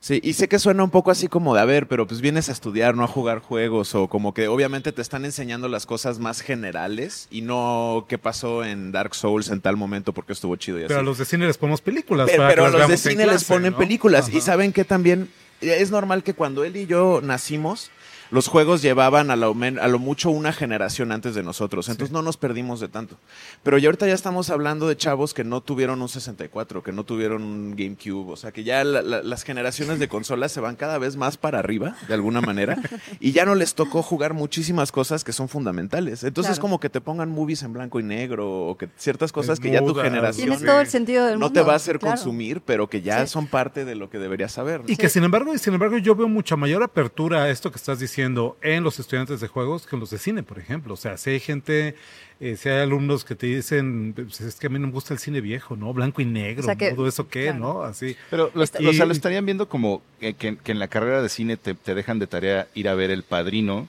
Sí, 0.01 0.21
y 0.23 0.35
sé 0.35 0.49
que 0.49 0.59
suena 0.59 0.85
un 0.85 0.91
poco 0.91 1.11
así 1.11 1.27
como 1.27 1.55
de, 1.55 1.61
a 1.61 1.65
ver, 1.65 1.89
pero 1.89 2.07
pues 2.07 2.21
vienes 2.21 2.49
a 2.49 2.53
estudiar, 2.53 2.95
no 2.95 3.03
a 3.03 3.09
jugar 3.09 3.41
juegos, 3.41 3.95
o 3.95 4.09
como 4.09 4.33
que 4.33 4.47
obviamente 4.47 4.93
te 4.93 5.03
están 5.03 5.25
enseñando 5.25 5.69
las 5.69 5.87
cosas 5.87 6.19
más 6.21 6.41
generales 6.41 7.27
y 7.31 7.43
no 7.43 8.07
qué 8.09 8.17
pasó 8.17 8.65
en 8.65 8.93
Dark 8.93 9.15
Souls 9.15 9.51
en 9.51 9.61
tal 9.61 9.77
momento 9.77 10.13
porque 10.13 10.33
estuvo 10.33 10.55
chido 10.57 10.79
y 10.79 10.83
así. 10.83 10.89
Pero 10.89 11.01
a 11.01 11.03
los 11.03 11.19
de 11.19 11.25
cine 11.25 11.47
les 11.47 11.59
ponemos 11.59 11.81
películas. 11.81 12.29
Pero, 12.31 12.47
pero 12.49 12.67
a 12.67 12.71
los 12.71 12.89
de 12.89 12.97
cine 12.97 13.27
les 13.27 13.45
ponen 13.45 13.73
¿no? 13.73 13.79
películas 13.79 14.33
y 14.33 14.41
saben 14.41 14.73
que 14.73 14.85
también 14.85 15.29
es 15.61 15.91
normal 15.91 16.23
que 16.23 16.35
cuando 16.35 16.65
él 16.65 16.77
y 16.77 16.87
yo 16.87 17.21
nacimos, 17.23 17.91
los 18.31 18.49
juegos 18.49 18.83
llevaban 18.83 19.31
a 19.31 19.37
lo, 19.37 19.55
men- 19.55 19.79
a 19.79 19.89
lo 19.89 19.99
mucho 19.99 20.31
una 20.31 20.53
generación 20.53 21.13
antes 21.13 21.35
de 21.35 21.43
nosotros. 21.43 21.89
Entonces 21.89 22.13
no 22.13 22.23
nos 22.23 22.37
perdimos 22.37 22.81
de 22.81 22.89
tanto. 22.89 23.17
Pero 23.63 23.79
ya 23.79 23.89
ahorita 23.89 24.07
ya 24.07 24.15
estamos 24.15 24.51
hablando 24.51 24.87
de 24.89 24.97
chavos 24.97 25.33
que 25.35 25.45
no 25.45 25.61
tuvieron 25.63 26.03
un 26.03 26.09
64, 26.09 26.83
que 26.83 26.93
no 26.93 27.05
tuvieron 27.05 27.43
un 27.43 27.75
GameCube. 27.77 28.31
O 28.33 28.37
sea, 28.37 28.53
que 28.53 28.65
ya 28.65 28.85
la- 28.85 29.03
la- 29.03 29.23
las 29.23 29.43
generaciones 29.45 29.99
de 29.99 30.09
consolas 30.09 30.53
se 30.53 30.61
van 30.61 30.77
cada 30.77 30.99
vez 30.99 31.17
más 31.17 31.37
para 31.37 31.59
arriba, 31.59 31.97
de 32.07 32.15
alguna 32.15 32.41
manera. 32.41 32.77
y 33.21 33.33
ya 33.33 33.45
no 33.45 33.55
les 33.55 33.75
tocó 33.75 34.03
jugar 34.03 34.35
muchísimas 34.35 34.93
cosas 34.93 35.25
que 35.25 35.33
son 35.33 35.49
fundamentales. 35.49 36.23
Entonces 36.25 36.53
es 36.53 36.59
Claro. 36.59 36.63
como 36.63 36.81
que 36.81 36.91
te 36.91 37.01
pongan 37.01 37.31
movies 37.31 37.63
en 37.63 37.73
blanco 37.73 37.99
y 38.01 38.03
negro 38.03 38.67
o 38.67 38.77
que 38.77 38.89
ciertas 38.97 39.33
cosas 39.33 39.59
que 39.61 39.71
ya 39.71 39.81
tu 39.81 39.95
generación 39.95 40.49
Tienes 40.49 40.65
todo 40.67 40.81
el 40.81 40.87
sentido 40.89 41.25
del 41.27 41.39
no 41.39 41.47
mundo. 41.47 41.61
te 41.61 41.67
va 41.67 41.73
a 41.73 41.77
hacer 41.77 41.99
claro. 41.99 42.17
consumir, 42.17 42.61
pero 42.61 42.89
que 42.89 43.01
ya 43.03 43.25
Sí. 43.27 43.33
son 43.33 43.47
parte 43.47 43.85
de 43.85 43.95
lo 43.95 44.11
que 44.11 44.19
deberías 44.19 44.53
saber. 44.53 44.81
¿no? 44.81 44.87
Y 44.89 44.97
que 44.97 45.09
sin 45.09 45.25
embargo, 45.25 45.55
y 45.55 45.59
sin 45.59 45.73
embargo, 45.75 45.97
yo 45.99 46.15
veo 46.15 46.29
mucha 46.29 46.57
mayor 46.57 46.83
apertura 46.83 47.45
a 47.45 47.49
esto 47.51 47.71
que 47.71 47.77
estás 47.79 47.99
diciendo 47.99 48.18
en 48.23 48.85
los 48.85 48.99
estudiantes 48.99 49.41
de 49.41 49.49
juegos 49.49 49.87
que 49.87 49.97
en 49.97 50.01
los 50.01 50.11
de 50.11 50.19
cine, 50.19 50.43
por 50.43 50.59
ejemplo. 50.59 50.95
O 50.95 50.97
sea, 50.97 51.17
si 51.17 51.31
hay 51.31 51.41
gente, 51.41 51.95
eh, 52.41 52.57
si 52.57 52.69
hay 52.69 52.81
alumnos 52.81 53.25
que 53.25 53.35
te 53.35 53.47
dicen, 53.47 54.13
"Pues 54.15 54.41
es 54.41 54.55
que 54.57 54.67
a 54.67 54.71
mí 54.71 54.79
no 54.79 54.87
me 54.89 54.93
gusta 54.93 55.15
el 55.15 55.21
cine 55.21 55.41
viejo, 55.41 55.77
¿no? 55.77 55.93
Blanco 55.93 56.21
y 56.23 56.25
negro, 56.25 56.63
O 56.63 56.65
sea 56.65 56.77
que- 56.77 56.93
todo 56.93 57.07
eso 57.09 57.29
qué, 57.29 57.45
claro. 57.45 57.59
¿no? 57.59 57.83
Así. 57.83 58.17
Pero 58.31 58.51
lo, 58.55 58.65
Y- 58.79 58.87
o 58.87 58.93
sea, 58.93 59.07
lo 59.07 59.13
estarían 59.13 59.45
viendo 59.45 59.69
como 59.69 60.03
que, 60.21 60.35
que- 60.35 60.57
que 60.57 60.73
en 60.73 60.79
la 60.79 60.89
carrera 60.89 61.23
de 61.23 61.29
cine 61.29 61.57
te, 61.57 61.75
te 61.75 61.95
dejan 61.95 62.19
de 62.19 62.27
tarea 62.27 62.69
ir 62.75 62.89
a 62.89 62.95
ver 62.95 63.11
El 63.11 63.23
Padrino. 63.23 63.89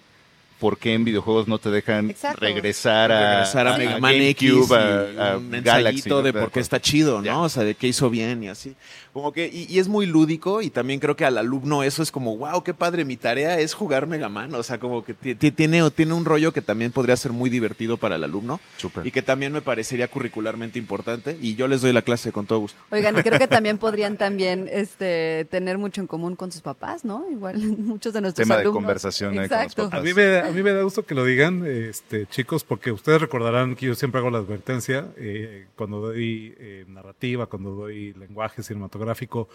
¿Por 0.60 0.78
qué 0.78 0.93
en 0.93 1.05
videojuegos 1.05 1.47
no 1.47 1.57
te 1.57 1.70
dejan 1.72 2.10
Exacto. 2.10 2.41
regresar 2.41 3.12
a, 3.12 3.32
regresar 3.32 3.68
a, 3.68 3.76
a 3.76 3.78
Mega 3.78 3.97
Man 3.99 4.14
X 4.16 4.43
y 4.70 4.74
a, 4.74 5.32
a 5.34 5.38
un 5.38 5.51
Galaxy? 5.64 6.10
de 6.10 6.34
por 6.34 6.51
qué 6.51 6.60
está 6.60 6.82
chido, 6.82 7.22
¿no? 7.22 7.43
O 7.43 7.49
sea, 7.49 7.64
de 7.64 7.76
qué 7.76 7.88
hizo 7.88 8.10
bien 8.10 8.43
y 8.43 8.49
así. 8.49 8.76
Como 9.14 9.32
que, 9.34 9.47
y, 9.47 9.66
y 9.74 9.80
es 9.80 9.88
muy 9.88 10.05
lúdico 10.05 10.62
y 10.62 10.70
también 10.70 10.99
creo 10.99 11.16
que 11.16 11.26
al 11.26 11.38
alumno 11.38 11.82
eso 11.84 12.03
es 12.03 12.12
como, 12.12 12.38
wow, 12.38 12.64
qué 12.64 12.74
padre, 12.76 13.05
mi 13.05 13.18
tarea 13.18 13.60
es 13.60 13.74
jugar 13.74 14.05
Mega 14.05 14.30
Man. 14.30 14.53
O 14.53 14.62
sea, 14.62 14.80
como 14.80 15.03
que 15.03 15.14
ti- 15.14 15.34
ti- 15.36 15.51
tiene, 15.51 15.89
tiene 15.91 16.14
un 16.14 16.26
rollo 16.26 16.53
que 16.53 16.62
también 16.62 16.91
podría 16.91 17.16
ser 17.18 17.32
muy 17.32 17.49
divertido 17.49 17.97
para 17.97 18.18
el 18.18 18.24
alumno 18.24 18.60
Súper. 18.78 19.07
y 19.07 19.12
que 19.12 19.22
también 19.22 19.51
me 19.51 19.62
parecería 19.62 20.07
curricularmente 20.10 20.78
importante 20.78 21.38
y 21.41 21.55
yo 21.55 21.68
les 21.68 21.82
doy 21.82 21.91
la 21.93 22.01
clase 22.03 22.32
con 22.32 22.45
todo 22.45 22.60
gusto. 22.60 22.80
Oigan, 22.91 23.18
y 23.18 23.24
creo 23.24 23.39
que 23.39 23.47
también 23.47 23.78
podrían 23.80 24.18
también 24.18 24.70
este, 24.72 25.45
tener 25.49 25.78
mucho 25.80 26.01
en 26.01 26.07
común 26.07 26.36
con 26.36 26.51
sus 26.51 26.62
papás, 26.62 27.03
¿no? 27.03 27.26
Igual 27.32 27.57
muchos 27.78 28.14
de 28.14 28.22
nuestros 28.22 28.45
Tema 28.45 28.55
de 28.55 28.62
alumnos. 28.62 28.82
conversación 28.84 29.32
ahí 29.32 29.47
con 29.49 29.57
los 29.57 29.64
Exacto. 29.64 29.84
papás. 29.86 29.99
A 29.99 30.03
mí, 30.03 30.14
me, 30.14 30.49
a 30.50 30.52
mí 30.52 30.64
me 30.64 30.74
da 30.74 30.82
gusto 30.82 31.06
que 31.06 31.14
lo 31.14 31.24
digan, 31.24 31.64
este, 31.66 32.26
chicos, 32.26 32.64
porque 32.64 32.91
ustedes 32.91 33.22
recordarán 33.22 33.76
que 33.76 33.86
yo 33.86 33.95
siempre 33.95 34.20
hago 34.20 34.32
la 34.32 34.39
advertencia 34.39 35.08
eh, 35.18 35.68
cuando 35.76 36.00
doy 36.00 36.56
eh, 36.58 36.86
narrativa, 36.88 37.45
cuando 37.45 37.72
doy 37.72 38.14
lenguaje 38.14 38.64
cinematográfico. 38.64 39.47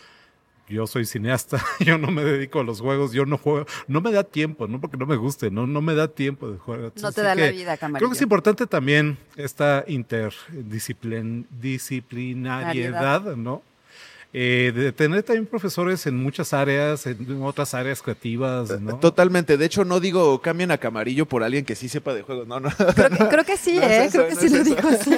Yo 0.67 0.87
soy 0.87 1.05
cineasta, 1.05 1.63
yo 1.81 1.99
no 1.99 2.11
me 2.11 2.25
dedico 2.25 2.61
a 2.61 2.65
los 2.65 2.81
juegos, 2.81 3.13
yo 3.13 3.27
no 3.27 3.37
juego, 3.37 3.67
no 3.87 4.01
me 4.01 4.13
da 4.13 4.25
tiempo, 4.25 4.67
no 4.67 4.81
porque 4.81 4.97
no 4.97 5.05
me 5.05 5.17
guste, 5.17 5.51
no, 5.51 5.67
no 5.67 5.83
me 5.83 5.95
da 5.95 6.09
tiempo 6.09 6.51
de 6.51 6.59
jugar. 6.59 6.93
No 7.03 7.13
te 7.13 7.23
da 7.23 7.35
la 7.35 7.51
vida, 7.51 7.77
Camarillo. 7.77 7.99
Creo 7.99 8.11
que 8.11 8.17
es 8.17 8.23
importante 8.23 8.67
también 8.67 9.19
esta 9.37 9.85
interdisciplin, 9.87 11.47
disciplinariedad, 11.51 13.37
¿no? 13.37 13.63
Eh, 14.37 14.73
de 14.75 14.91
tener 14.91 15.23
también 15.23 15.47
profesores 15.47 16.07
en 16.09 16.17
muchas 16.21 16.53
áreas, 16.53 17.07
en 17.07 17.41
otras 17.45 17.73
áreas 17.73 18.03
creativas, 18.03 18.81
¿no? 18.81 18.99
Totalmente. 18.99 19.57
De 19.57 19.65
hecho, 19.65 19.85
no 19.85 20.01
digo 20.01 20.41
cambien 20.43 20.73
a 20.73 20.79
Camarillo 20.79 21.25
por 21.27 21.45
alguien 21.45 21.65
que 21.65 21.77
sí 21.77 21.89
sepa 21.89 22.13
de 22.15 22.23
juegos. 22.23 22.49
No, 22.49 22.59
no. 22.59 22.69
Creo 22.71 23.11
que, 23.11 23.29
creo 23.29 23.45
que 23.45 23.57
sí, 23.57 23.77
No 23.81 23.83
es 23.83 23.91
¿eh? 23.93 24.05
eso, 24.07 24.19
creo 24.19 24.29
que 24.31 24.35
no 24.35 24.41
sí 24.41 24.47
es 24.47 24.53
lo 24.53 24.65
dijo 24.65 24.89
así. 24.89 25.11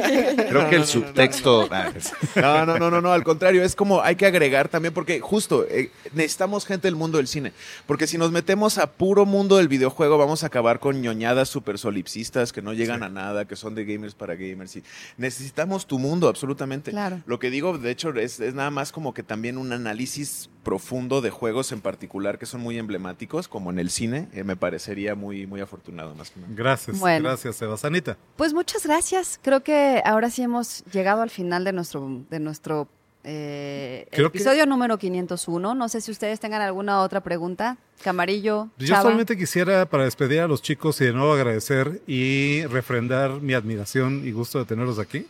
Creo 0.49 0.69
que 0.69 0.77
el 0.77 0.85
subtexto... 0.85 1.67
ah, 1.71 1.91
es- 1.97 2.13
No, 2.37 2.67
no, 2.67 2.79
no, 2.79 2.91
no, 2.91 3.01
no, 3.01 3.11
al 3.11 3.25
contrario, 3.25 3.63
es 3.63 3.75
como 3.75 4.03
hay 4.03 4.17
que 4.17 4.27
agregar 4.27 4.69
también, 4.69 4.93
porque 4.93 5.19
justo 5.21 5.65
eh, 5.71 5.91
necesitamos 6.13 6.67
gente 6.67 6.87
del 6.87 6.97
mundo 6.97 7.17
del 7.17 7.27
cine, 7.27 7.55
porque 7.87 8.07
si 8.07 8.19
nos 8.19 8.31
metemos 8.33 8.77
a 8.77 8.93
puro 8.93 9.25
mundo 9.25 9.57
del 9.57 9.69
videojuego 9.69 10.19
vamos 10.19 10.45
a 10.45 10.49
acabar 10.49 10.79
con 10.79 11.01
ñoñadas 11.01 11.49
super 11.49 11.79
solipsistas 11.79 12.53
que 12.53 12.61
no 12.61 12.75
llegan 12.75 13.03
a 13.03 13.09
nada, 13.09 13.47
que 13.47 13.57
son 13.57 13.75
de 13.75 13.87
gamers 13.87 14.15
para 14.15 14.35
gamers, 14.35 14.77
y 14.77 14.83
necesitamos 15.17 15.87
tu 15.87 15.99
mundo, 15.99 16.29
absolutamente. 16.29 16.91
Claro. 16.91 17.23
Lo 17.27 17.39
que 17.39 17.49
digo, 17.49 17.79
de 17.79 17.91
hecho, 17.91 18.11
es, 18.15 18.41
es 18.41 18.53
nada 18.55 18.71
más 18.71 18.93
como 18.93 19.06
que 19.15 19.23
también 19.23 19.59
un 19.59 19.73
análisis 19.73 20.51
profundo 20.63 21.21
de 21.21 21.31
juegos 21.31 21.71
en 21.73 21.81
particular 21.81 22.39
que 22.39 22.47
son 22.47 22.61
muy 22.61 22.77
emblemáticos, 22.79 23.49
como 23.49 23.71
en 23.71 23.79
el 23.79 23.91
cine, 23.91 24.29
eh, 24.33 24.43
me 24.45 24.57
parecería 24.57 25.15
muy, 25.15 25.47
muy 25.47 25.61
afortunado 25.61 26.15
más 26.15 26.31
que 26.31 26.41
nada. 26.41 26.53
Gracias, 26.57 26.99
Bueno. 26.99 27.29
gracias, 27.29 27.57
Sebasanita. 27.57 28.17
Pues 28.37 28.53
muchas 28.53 28.85
gracias. 28.87 29.39
Creo 29.43 29.63
que 29.63 30.03
ahora 30.05 30.31
sí 30.31 30.43
hemos 30.43 30.85
llegado 30.93 31.23
al 31.23 31.31
final 31.31 31.65
de 31.65 31.73
nuestro, 31.73 32.23
de 32.31 32.41
nuestro 32.41 32.89
eh, 33.29 34.07
Creo 34.13 34.31
que- 34.31 34.39
episodio 34.39 34.67
número 34.67 34.99
501. 34.99 35.75
No 35.75 35.89
sé 35.89 36.01
si 36.01 36.13
ustedes 36.13 36.39
tengan 36.39 36.63
alguna 36.63 37.01
otra 37.01 37.21
pregunta. 37.23 37.77
Camarillo, 38.05 38.69
Yo 38.79 38.87
Chava. 38.87 39.03
solamente 39.03 39.37
quisiera, 39.37 39.87
para 39.87 40.05
despedir 40.05 40.41
a 40.41 40.47
los 40.47 40.63
chicos 40.63 41.01
y 41.01 41.07
de 41.07 41.13
nuevo 41.13 41.33
agradecer 41.33 42.03
y 42.07 42.65
refrendar 42.67 43.41
mi 43.41 43.55
admiración 43.55 44.23
y 44.25 44.31
gusto 44.31 44.61
de 44.61 44.65
tenerlos 44.67 44.99
aquí, 45.01 45.27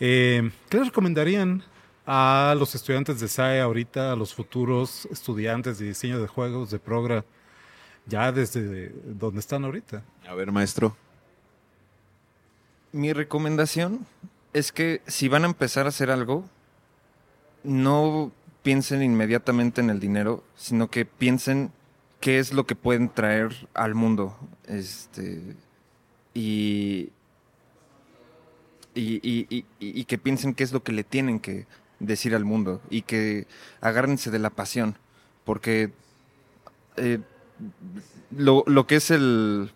eh, 0.00 0.50
¿qué 0.70 0.78
les 0.78 0.86
recomendarían 0.86 1.62
a 2.06 2.54
los 2.56 2.74
estudiantes 2.74 3.20
de 3.20 3.28
SAE 3.28 3.60
ahorita, 3.60 4.12
a 4.12 4.16
los 4.16 4.32
futuros 4.34 5.06
estudiantes 5.10 5.78
de 5.78 5.86
diseño 5.86 6.20
de 6.20 6.28
juegos, 6.28 6.70
de 6.70 6.78
Progra, 6.78 7.24
ya 8.06 8.30
desde 8.30 8.90
donde 9.04 9.40
están 9.40 9.64
ahorita? 9.64 10.04
A 10.28 10.34
ver, 10.34 10.52
maestro. 10.52 10.96
Mi 12.92 13.12
recomendación 13.12 14.06
es 14.52 14.70
que 14.72 15.02
si 15.06 15.28
van 15.28 15.42
a 15.42 15.48
empezar 15.48 15.86
a 15.86 15.88
hacer 15.90 16.10
algo, 16.10 16.44
no 17.64 18.30
piensen 18.62 19.02
inmediatamente 19.02 19.80
en 19.80 19.90
el 19.90 20.00
dinero, 20.00 20.44
sino 20.56 20.88
que 20.88 21.04
piensen 21.04 21.72
qué 22.20 22.38
es 22.38 22.52
lo 22.52 22.64
que 22.66 22.76
pueden 22.76 23.08
traer 23.08 23.68
al 23.74 23.94
mundo. 23.94 24.36
Este, 24.66 25.56
y, 26.32 27.10
y, 28.94 29.20
y- 29.22 29.46
y- 29.50 29.64
y 29.78 30.04
que 30.04 30.16
piensen 30.18 30.54
qué 30.54 30.64
es 30.64 30.72
lo 30.72 30.82
que 30.82 30.92
le 30.92 31.04
tienen 31.04 31.38
que 31.40 31.66
decir 32.00 32.34
al 32.34 32.44
mundo 32.44 32.80
y 32.90 33.02
que 33.02 33.46
agárrense 33.80 34.30
de 34.30 34.38
la 34.38 34.50
pasión, 34.50 34.96
porque 35.44 35.90
eh, 36.96 37.18
lo, 38.36 38.64
lo 38.66 38.86
que 38.86 38.96
es 38.96 39.10
el 39.10 39.70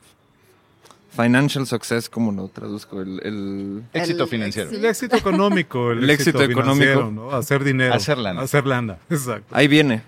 financial 1.11 1.67
success, 1.67 2.09
¿cómo 2.09 2.31
lo 2.33 2.49
traduzco? 2.49 3.01
El, 3.01 3.21
el- 3.25 3.85
Éxito 3.93 4.27
financiero. 4.27 4.71
El 4.71 4.85
éxito 4.85 5.17
económico, 5.17 5.91
el, 5.93 5.99
El 6.05 6.11
éxito 6.11 6.39
éxito, 6.43 6.61
financiero, 6.61 6.93
económico. 6.93 7.31
¿no? 7.31 7.37
Hacer 7.37 7.65
dinero. 7.65 7.95
Hacer 7.95 8.19
lana. 8.19 8.41
Hacer 8.43 8.67
lana, 8.67 8.99
exacto. 9.11 9.55
Ahí 9.55 9.67
viene. 9.69 10.03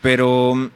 Pero 0.00 0.70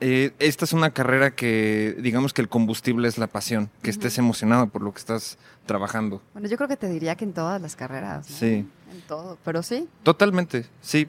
eh, 0.00 0.32
esta 0.38 0.64
es 0.64 0.72
una 0.72 0.90
carrera 0.90 1.32
que, 1.34 1.96
digamos 1.98 2.32
que 2.32 2.40
el 2.42 2.48
combustible 2.48 3.08
es 3.08 3.18
la 3.18 3.26
pasión, 3.26 3.70
que 3.82 3.90
estés 3.90 4.18
emocionado 4.18 4.68
por 4.68 4.82
lo 4.82 4.92
que 4.92 4.98
estás 4.98 5.36
trabajando. 5.66 6.22
Bueno, 6.32 6.48
yo 6.48 6.56
creo 6.56 6.68
que 6.68 6.76
te 6.76 6.88
diría 6.88 7.16
que 7.16 7.24
en 7.24 7.32
todas 7.32 7.60
las 7.60 7.74
carreras. 7.76 8.30
¿no? 8.30 8.36
Sí. 8.36 8.66
En 8.92 9.00
todo, 9.02 9.36
pero 9.44 9.62
sí. 9.62 9.88
Totalmente, 10.02 10.66
sí. 10.80 11.08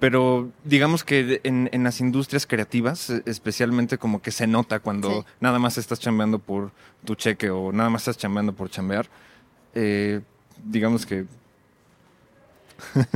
Pero 0.00 0.48
digamos 0.64 1.02
que 1.02 1.40
en, 1.42 1.68
en 1.72 1.82
las 1.82 2.00
industrias 2.00 2.46
creativas, 2.46 3.10
eh, 3.10 3.22
especialmente 3.26 3.98
como 3.98 4.22
que 4.22 4.30
se 4.30 4.46
nota 4.46 4.78
cuando 4.78 5.10
Sí. 5.10 5.26
nada 5.40 5.58
más 5.58 5.76
estás 5.76 5.98
chambeando 5.98 6.38
por 6.38 6.70
tu 7.04 7.16
cheque 7.16 7.50
o 7.50 7.72
nada 7.72 7.90
más 7.90 8.02
estás 8.02 8.16
chambeando 8.18 8.52
por 8.54 8.70
chambear. 8.70 9.08
eh, 9.74 10.20
digamos 10.64 11.04
que 11.06 11.26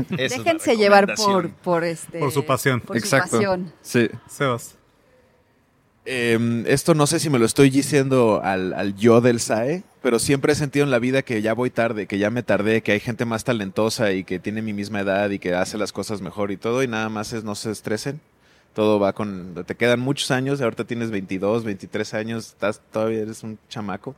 Déjense 0.09 0.77
llevar 0.77 1.15
por, 1.15 1.51
por, 1.51 1.85
este, 1.85 2.19
Por 2.19 2.33
su 2.33 2.45
pasión. 2.45 2.81
por 2.81 2.99
su 2.99 3.05
Exacto. 3.05 3.37
pasión. 3.37 3.73
sí. 3.81 4.09
Sebas. 4.29 4.77
Eh, 6.05 6.65
esto 6.67 6.95
no 6.95 7.07
sé 7.07 7.21
si 7.21 7.31
me 7.31 7.39
lo 7.39 7.47
estoy 7.47 7.71
diciendo 7.71 8.41
al, 8.43 8.73
al 8.75 8.97
yo 8.97 9.21
del 9.21 9.39
SAE, 9.39 9.85
pero 10.03 10.19
siempre 10.19 10.53
he 10.53 10.57
sentido 10.57 10.85
en 10.85 10.91
la 10.91 10.99
vida 10.99 11.23
que 11.23 11.43
ya 11.43 11.55
voy 11.55 11.71
tarde, 11.71 12.07
que 12.07 12.19
ya 12.19 12.31
me 12.31 12.43
tardé, 12.43 12.83
que 12.83 12.93
hay 12.93 13.01
gente 13.01 13.25
más 13.25 13.45
talentosa 13.45 14.13
y 14.13 14.25
que 14.25 14.41
tiene 14.41 14.63
mi 14.63 14.73
misma 14.73 15.01
edad 15.01 15.31
y 15.31 15.39
que 15.39 15.55
hace 15.55 15.79
las 15.79 15.93
cosas 15.93 16.21
mejor 16.21 16.51
y 16.51 16.57
todo, 16.57 16.83
y 16.83 16.89
nada 16.89 17.09
más 17.09 17.33
es 17.33 17.45
no 17.45 17.55
se 17.55 17.71
estresen. 17.71 18.21
Todo 18.75 18.99
va 18.99 19.13
con... 19.13 19.55
Te 19.67 19.75
quedan 19.77 20.01
muchos 20.01 20.31
años, 20.31 20.61
ahorita 20.61 20.85
tienes 20.85 21.11
22, 21.11 21.63
23 21.63 22.15
años, 22.15 22.47
estás, 22.49 22.81
todavía 22.91 23.21
eres 23.21 23.43
un 23.43 23.59
chamaco. 23.69 24.17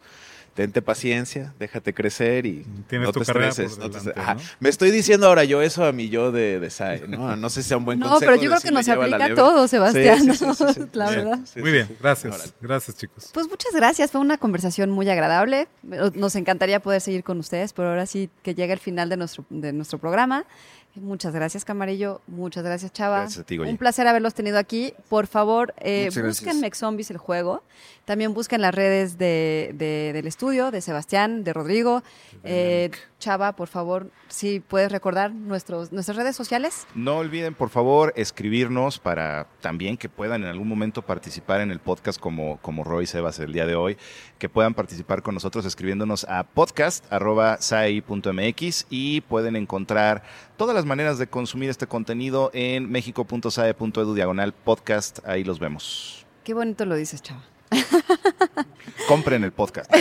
Tente 0.55 0.83
paciencia, 0.83 1.53
déjate 1.59 1.93
crecer 1.93 2.47
y 2.47 2.65
Tienes 2.89 3.09
no 3.09 3.13
tu 3.13 3.21
te 3.21 3.27
carrera 3.27 3.49
estreses. 3.49 3.77
por 3.77 3.85
no 3.87 3.91
te 3.91 3.99
delante, 3.99 4.21
estres- 4.21 4.23
Ajá. 4.23 4.35
¿no? 4.35 4.41
Me 4.61 4.69
estoy 4.69 4.93
diciendo 4.93 5.27
ahora 5.27 5.43
yo 5.43 5.61
eso 5.63 5.85
a 5.85 5.91
mi 5.91 6.09
yo 6.09 6.31
de, 6.31 6.61
de 6.61 6.71
SAE, 6.71 7.09
¿no? 7.09 7.35
No 7.37 7.51
sé 7.51 7.63
si 7.65 7.69
sea 7.71 7.77
un 7.77 7.85
buen 7.85 7.99
No, 7.99 8.09
consejo. 8.09 8.31
pero 8.31 8.43
yo 8.43 8.51
creo 8.51 8.61
que 8.63 8.71
nos 8.71 8.87
"Llévala 8.87 9.17
aplica 9.17 9.25
a 9.25 9.29
leve". 9.29 9.41
todos, 9.41 9.69
Sebastián, 9.71 10.21
Sí, 10.21 10.27
¿no? 10.27 10.35
sí, 10.35 10.45
sí, 10.45 10.65
sí, 10.69 10.75
sí. 10.75 10.89
La 10.93 11.11
verdad. 11.11 11.39
sí, 11.45 11.61
Muy 11.61 11.73
bien, 11.73 11.89
gracias. 12.01 12.55
Gracias, 12.61 12.97
chicos. 12.97 13.31
Pues 13.35 13.49
muchas 13.49 13.73
gracias, 13.75 14.13
fue 14.13 14.21
una 14.21 14.39
conversación 14.39 14.91
muy 14.91 15.09
agradable. 15.11 15.67
Nos 15.83 16.37
encantaría 16.37 16.79
poder 16.81 17.01
seguir 17.01 17.25
con 17.25 17.39
ustedes, 17.41 17.73
pero 17.73 17.89
ahora 17.89 18.07
sí 18.07 18.31
que 18.45 18.55
llega 18.55 18.73
el 18.73 18.79
final 18.79 19.09
de 19.09 19.17
nuestro, 19.17 19.45
de 19.51 19.73
nuestro 19.73 19.99
programa. 19.99 20.45
Muchas 20.97 21.35
gracias, 21.35 21.65
Camarillo. 21.65 22.21
Muchas 22.29 22.63
gracias, 22.63 22.93
Chava. 22.93 23.23
Gracias 23.23 23.41
a 23.41 23.45
ti. 23.47 23.59
Un 23.59 23.77
placer 23.79 24.07
haberlos 24.07 24.33
tenido 24.35 24.59
aquí. 24.59 24.95
Por 25.09 25.27
favor, 25.27 25.75
eh, 25.79 26.09
busquen 26.25 26.61
Mex 26.61 26.79
Zombies 26.79 27.11
el 27.11 27.19
juego. 27.19 27.65
También 28.05 28.33
busquen 28.35 28.61
las 28.61 28.73
redes 28.75 29.17
de, 29.19 29.71
de- 29.75 30.13
del 30.13 30.27
estudio, 30.27 30.71
de 30.71 30.83
Sebastián, 30.83 31.43
de 31.43 31.55
Rodrigo. 31.55 32.03
Eh, 32.45 32.91
Chava, 33.19 33.57
por 33.57 33.69
favor, 33.69 34.11
si 34.29 34.61
puedes 34.61 34.93
recordar 34.93 35.33
nuestros, 35.33 35.91
nuestras 35.91 36.19
redes 36.19 36.37
sociales. 36.37 36.87
No 36.95 37.17
olviden, 37.17 37.55
por 37.55 37.71
favor, 37.71 38.13
escribirnos 38.17 38.99
para 38.99 39.47
también 39.63 39.97
que 39.97 40.11
puedan 40.11 40.43
en 40.43 40.51
algún 40.51 40.69
momento 40.69 41.01
participar 41.01 41.63
en 41.63 41.71
el 41.71 41.79
podcast 41.81 42.21
como, 42.21 42.59
como 42.61 42.85
Roy 42.85 43.07
Sebas 43.07 43.39
el 43.39 43.55
día 43.55 43.65
de 43.65 43.75
hoy, 43.75 43.97
que 44.39 44.51
puedan 44.51 44.75
participar 44.75 45.23
con 45.23 45.33
nosotros 45.35 45.65
escribiéndonos 45.65 46.25
a 46.29 46.45
podcast.sai.mx 46.45 48.87
y 48.91 49.23
pueden 49.23 49.57
encontrar 49.57 50.23
todas 50.57 50.75
las 50.75 50.85
maneras 50.85 51.19
de 51.19 51.27
consumir 51.27 51.71
este 51.71 51.87
contenido 51.87 52.51
en 52.55 52.91
mexico.sae.edu 52.91 54.15
diagonal 54.15 54.53
podcast. 54.53 55.19
Ahí 55.27 55.45
los 55.45 55.59
vemos. 55.59 56.25
Qué 56.45 56.55
bonito 56.55 56.85
lo 56.85 56.95
dices, 56.97 57.23
Chava. 57.23 57.43
Compren 59.09 59.45
el 59.45 59.53
podcast. 59.53 59.91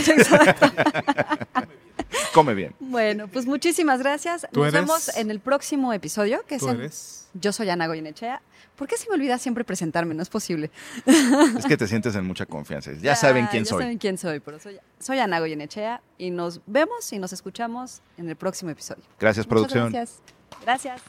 Come 2.33 2.53
bien. 2.53 2.75
Bueno, 2.79 3.27
pues 3.27 3.45
muchísimas 3.45 3.99
gracias. 3.99 4.47
¿Tú 4.51 4.59
Nos 4.61 4.69
eres? 4.73 4.81
vemos 4.81 5.17
en 5.17 5.31
el 5.31 5.39
próximo 5.39 5.93
episodio, 5.93 6.43
que 6.47 6.55
es 6.55 6.61
¿Tú 6.61 6.69
en- 6.69 6.79
eres? 6.79 7.27
Yo 7.33 7.51
soy 7.51 7.69
Ana 7.69 7.87
Goyenechea. 7.87 8.41
¿Por 8.75 8.87
qué 8.87 8.97
se 8.97 9.07
me 9.07 9.15
olvida 9.15 9.37
siempre 9.37 9.63
presentarme? 9.63 10.15
No 10.15 10.23
es 10.23 10.29
posible. 10.29 10.71
Es 11.05 11.65
que 11.67 11.77
te 11.77 11.87
sientes 11.87 12.15
en 12.15 12.25
mucha 12.25 12.45
confianza. 12.47 12.91
Ya, 13.01 13.15
saben 13.15 13.45
quién 13.47 13.65
ya 13.65 13.69
soy. 13.69 13.83
saben 13.83 13.97
quién 13.99 14.17
soy, 14.17 14.39
pero 14.39 14.59
soy, 14.59 14.79
soy 14.99 15.19
Ana 15.19 15.39
Goyenechea 15.39 16.01
y 16.17 16.31
nos 16.31 16.59
vemos 16.65 17.13
y 17.13 17.19
nos 17.19 17.33
escuchamos 17.33 18.01
en 18.17 18.29
el 18.29 18.35
próximo 18.35 18.71
episodio. 18.71 19.03
Gracias, 19.19 19.45
Muchas 19.45 19.49
producción. 19.49 19.91
gracias. 19.91 20.21
Gracias. 20.61 21.01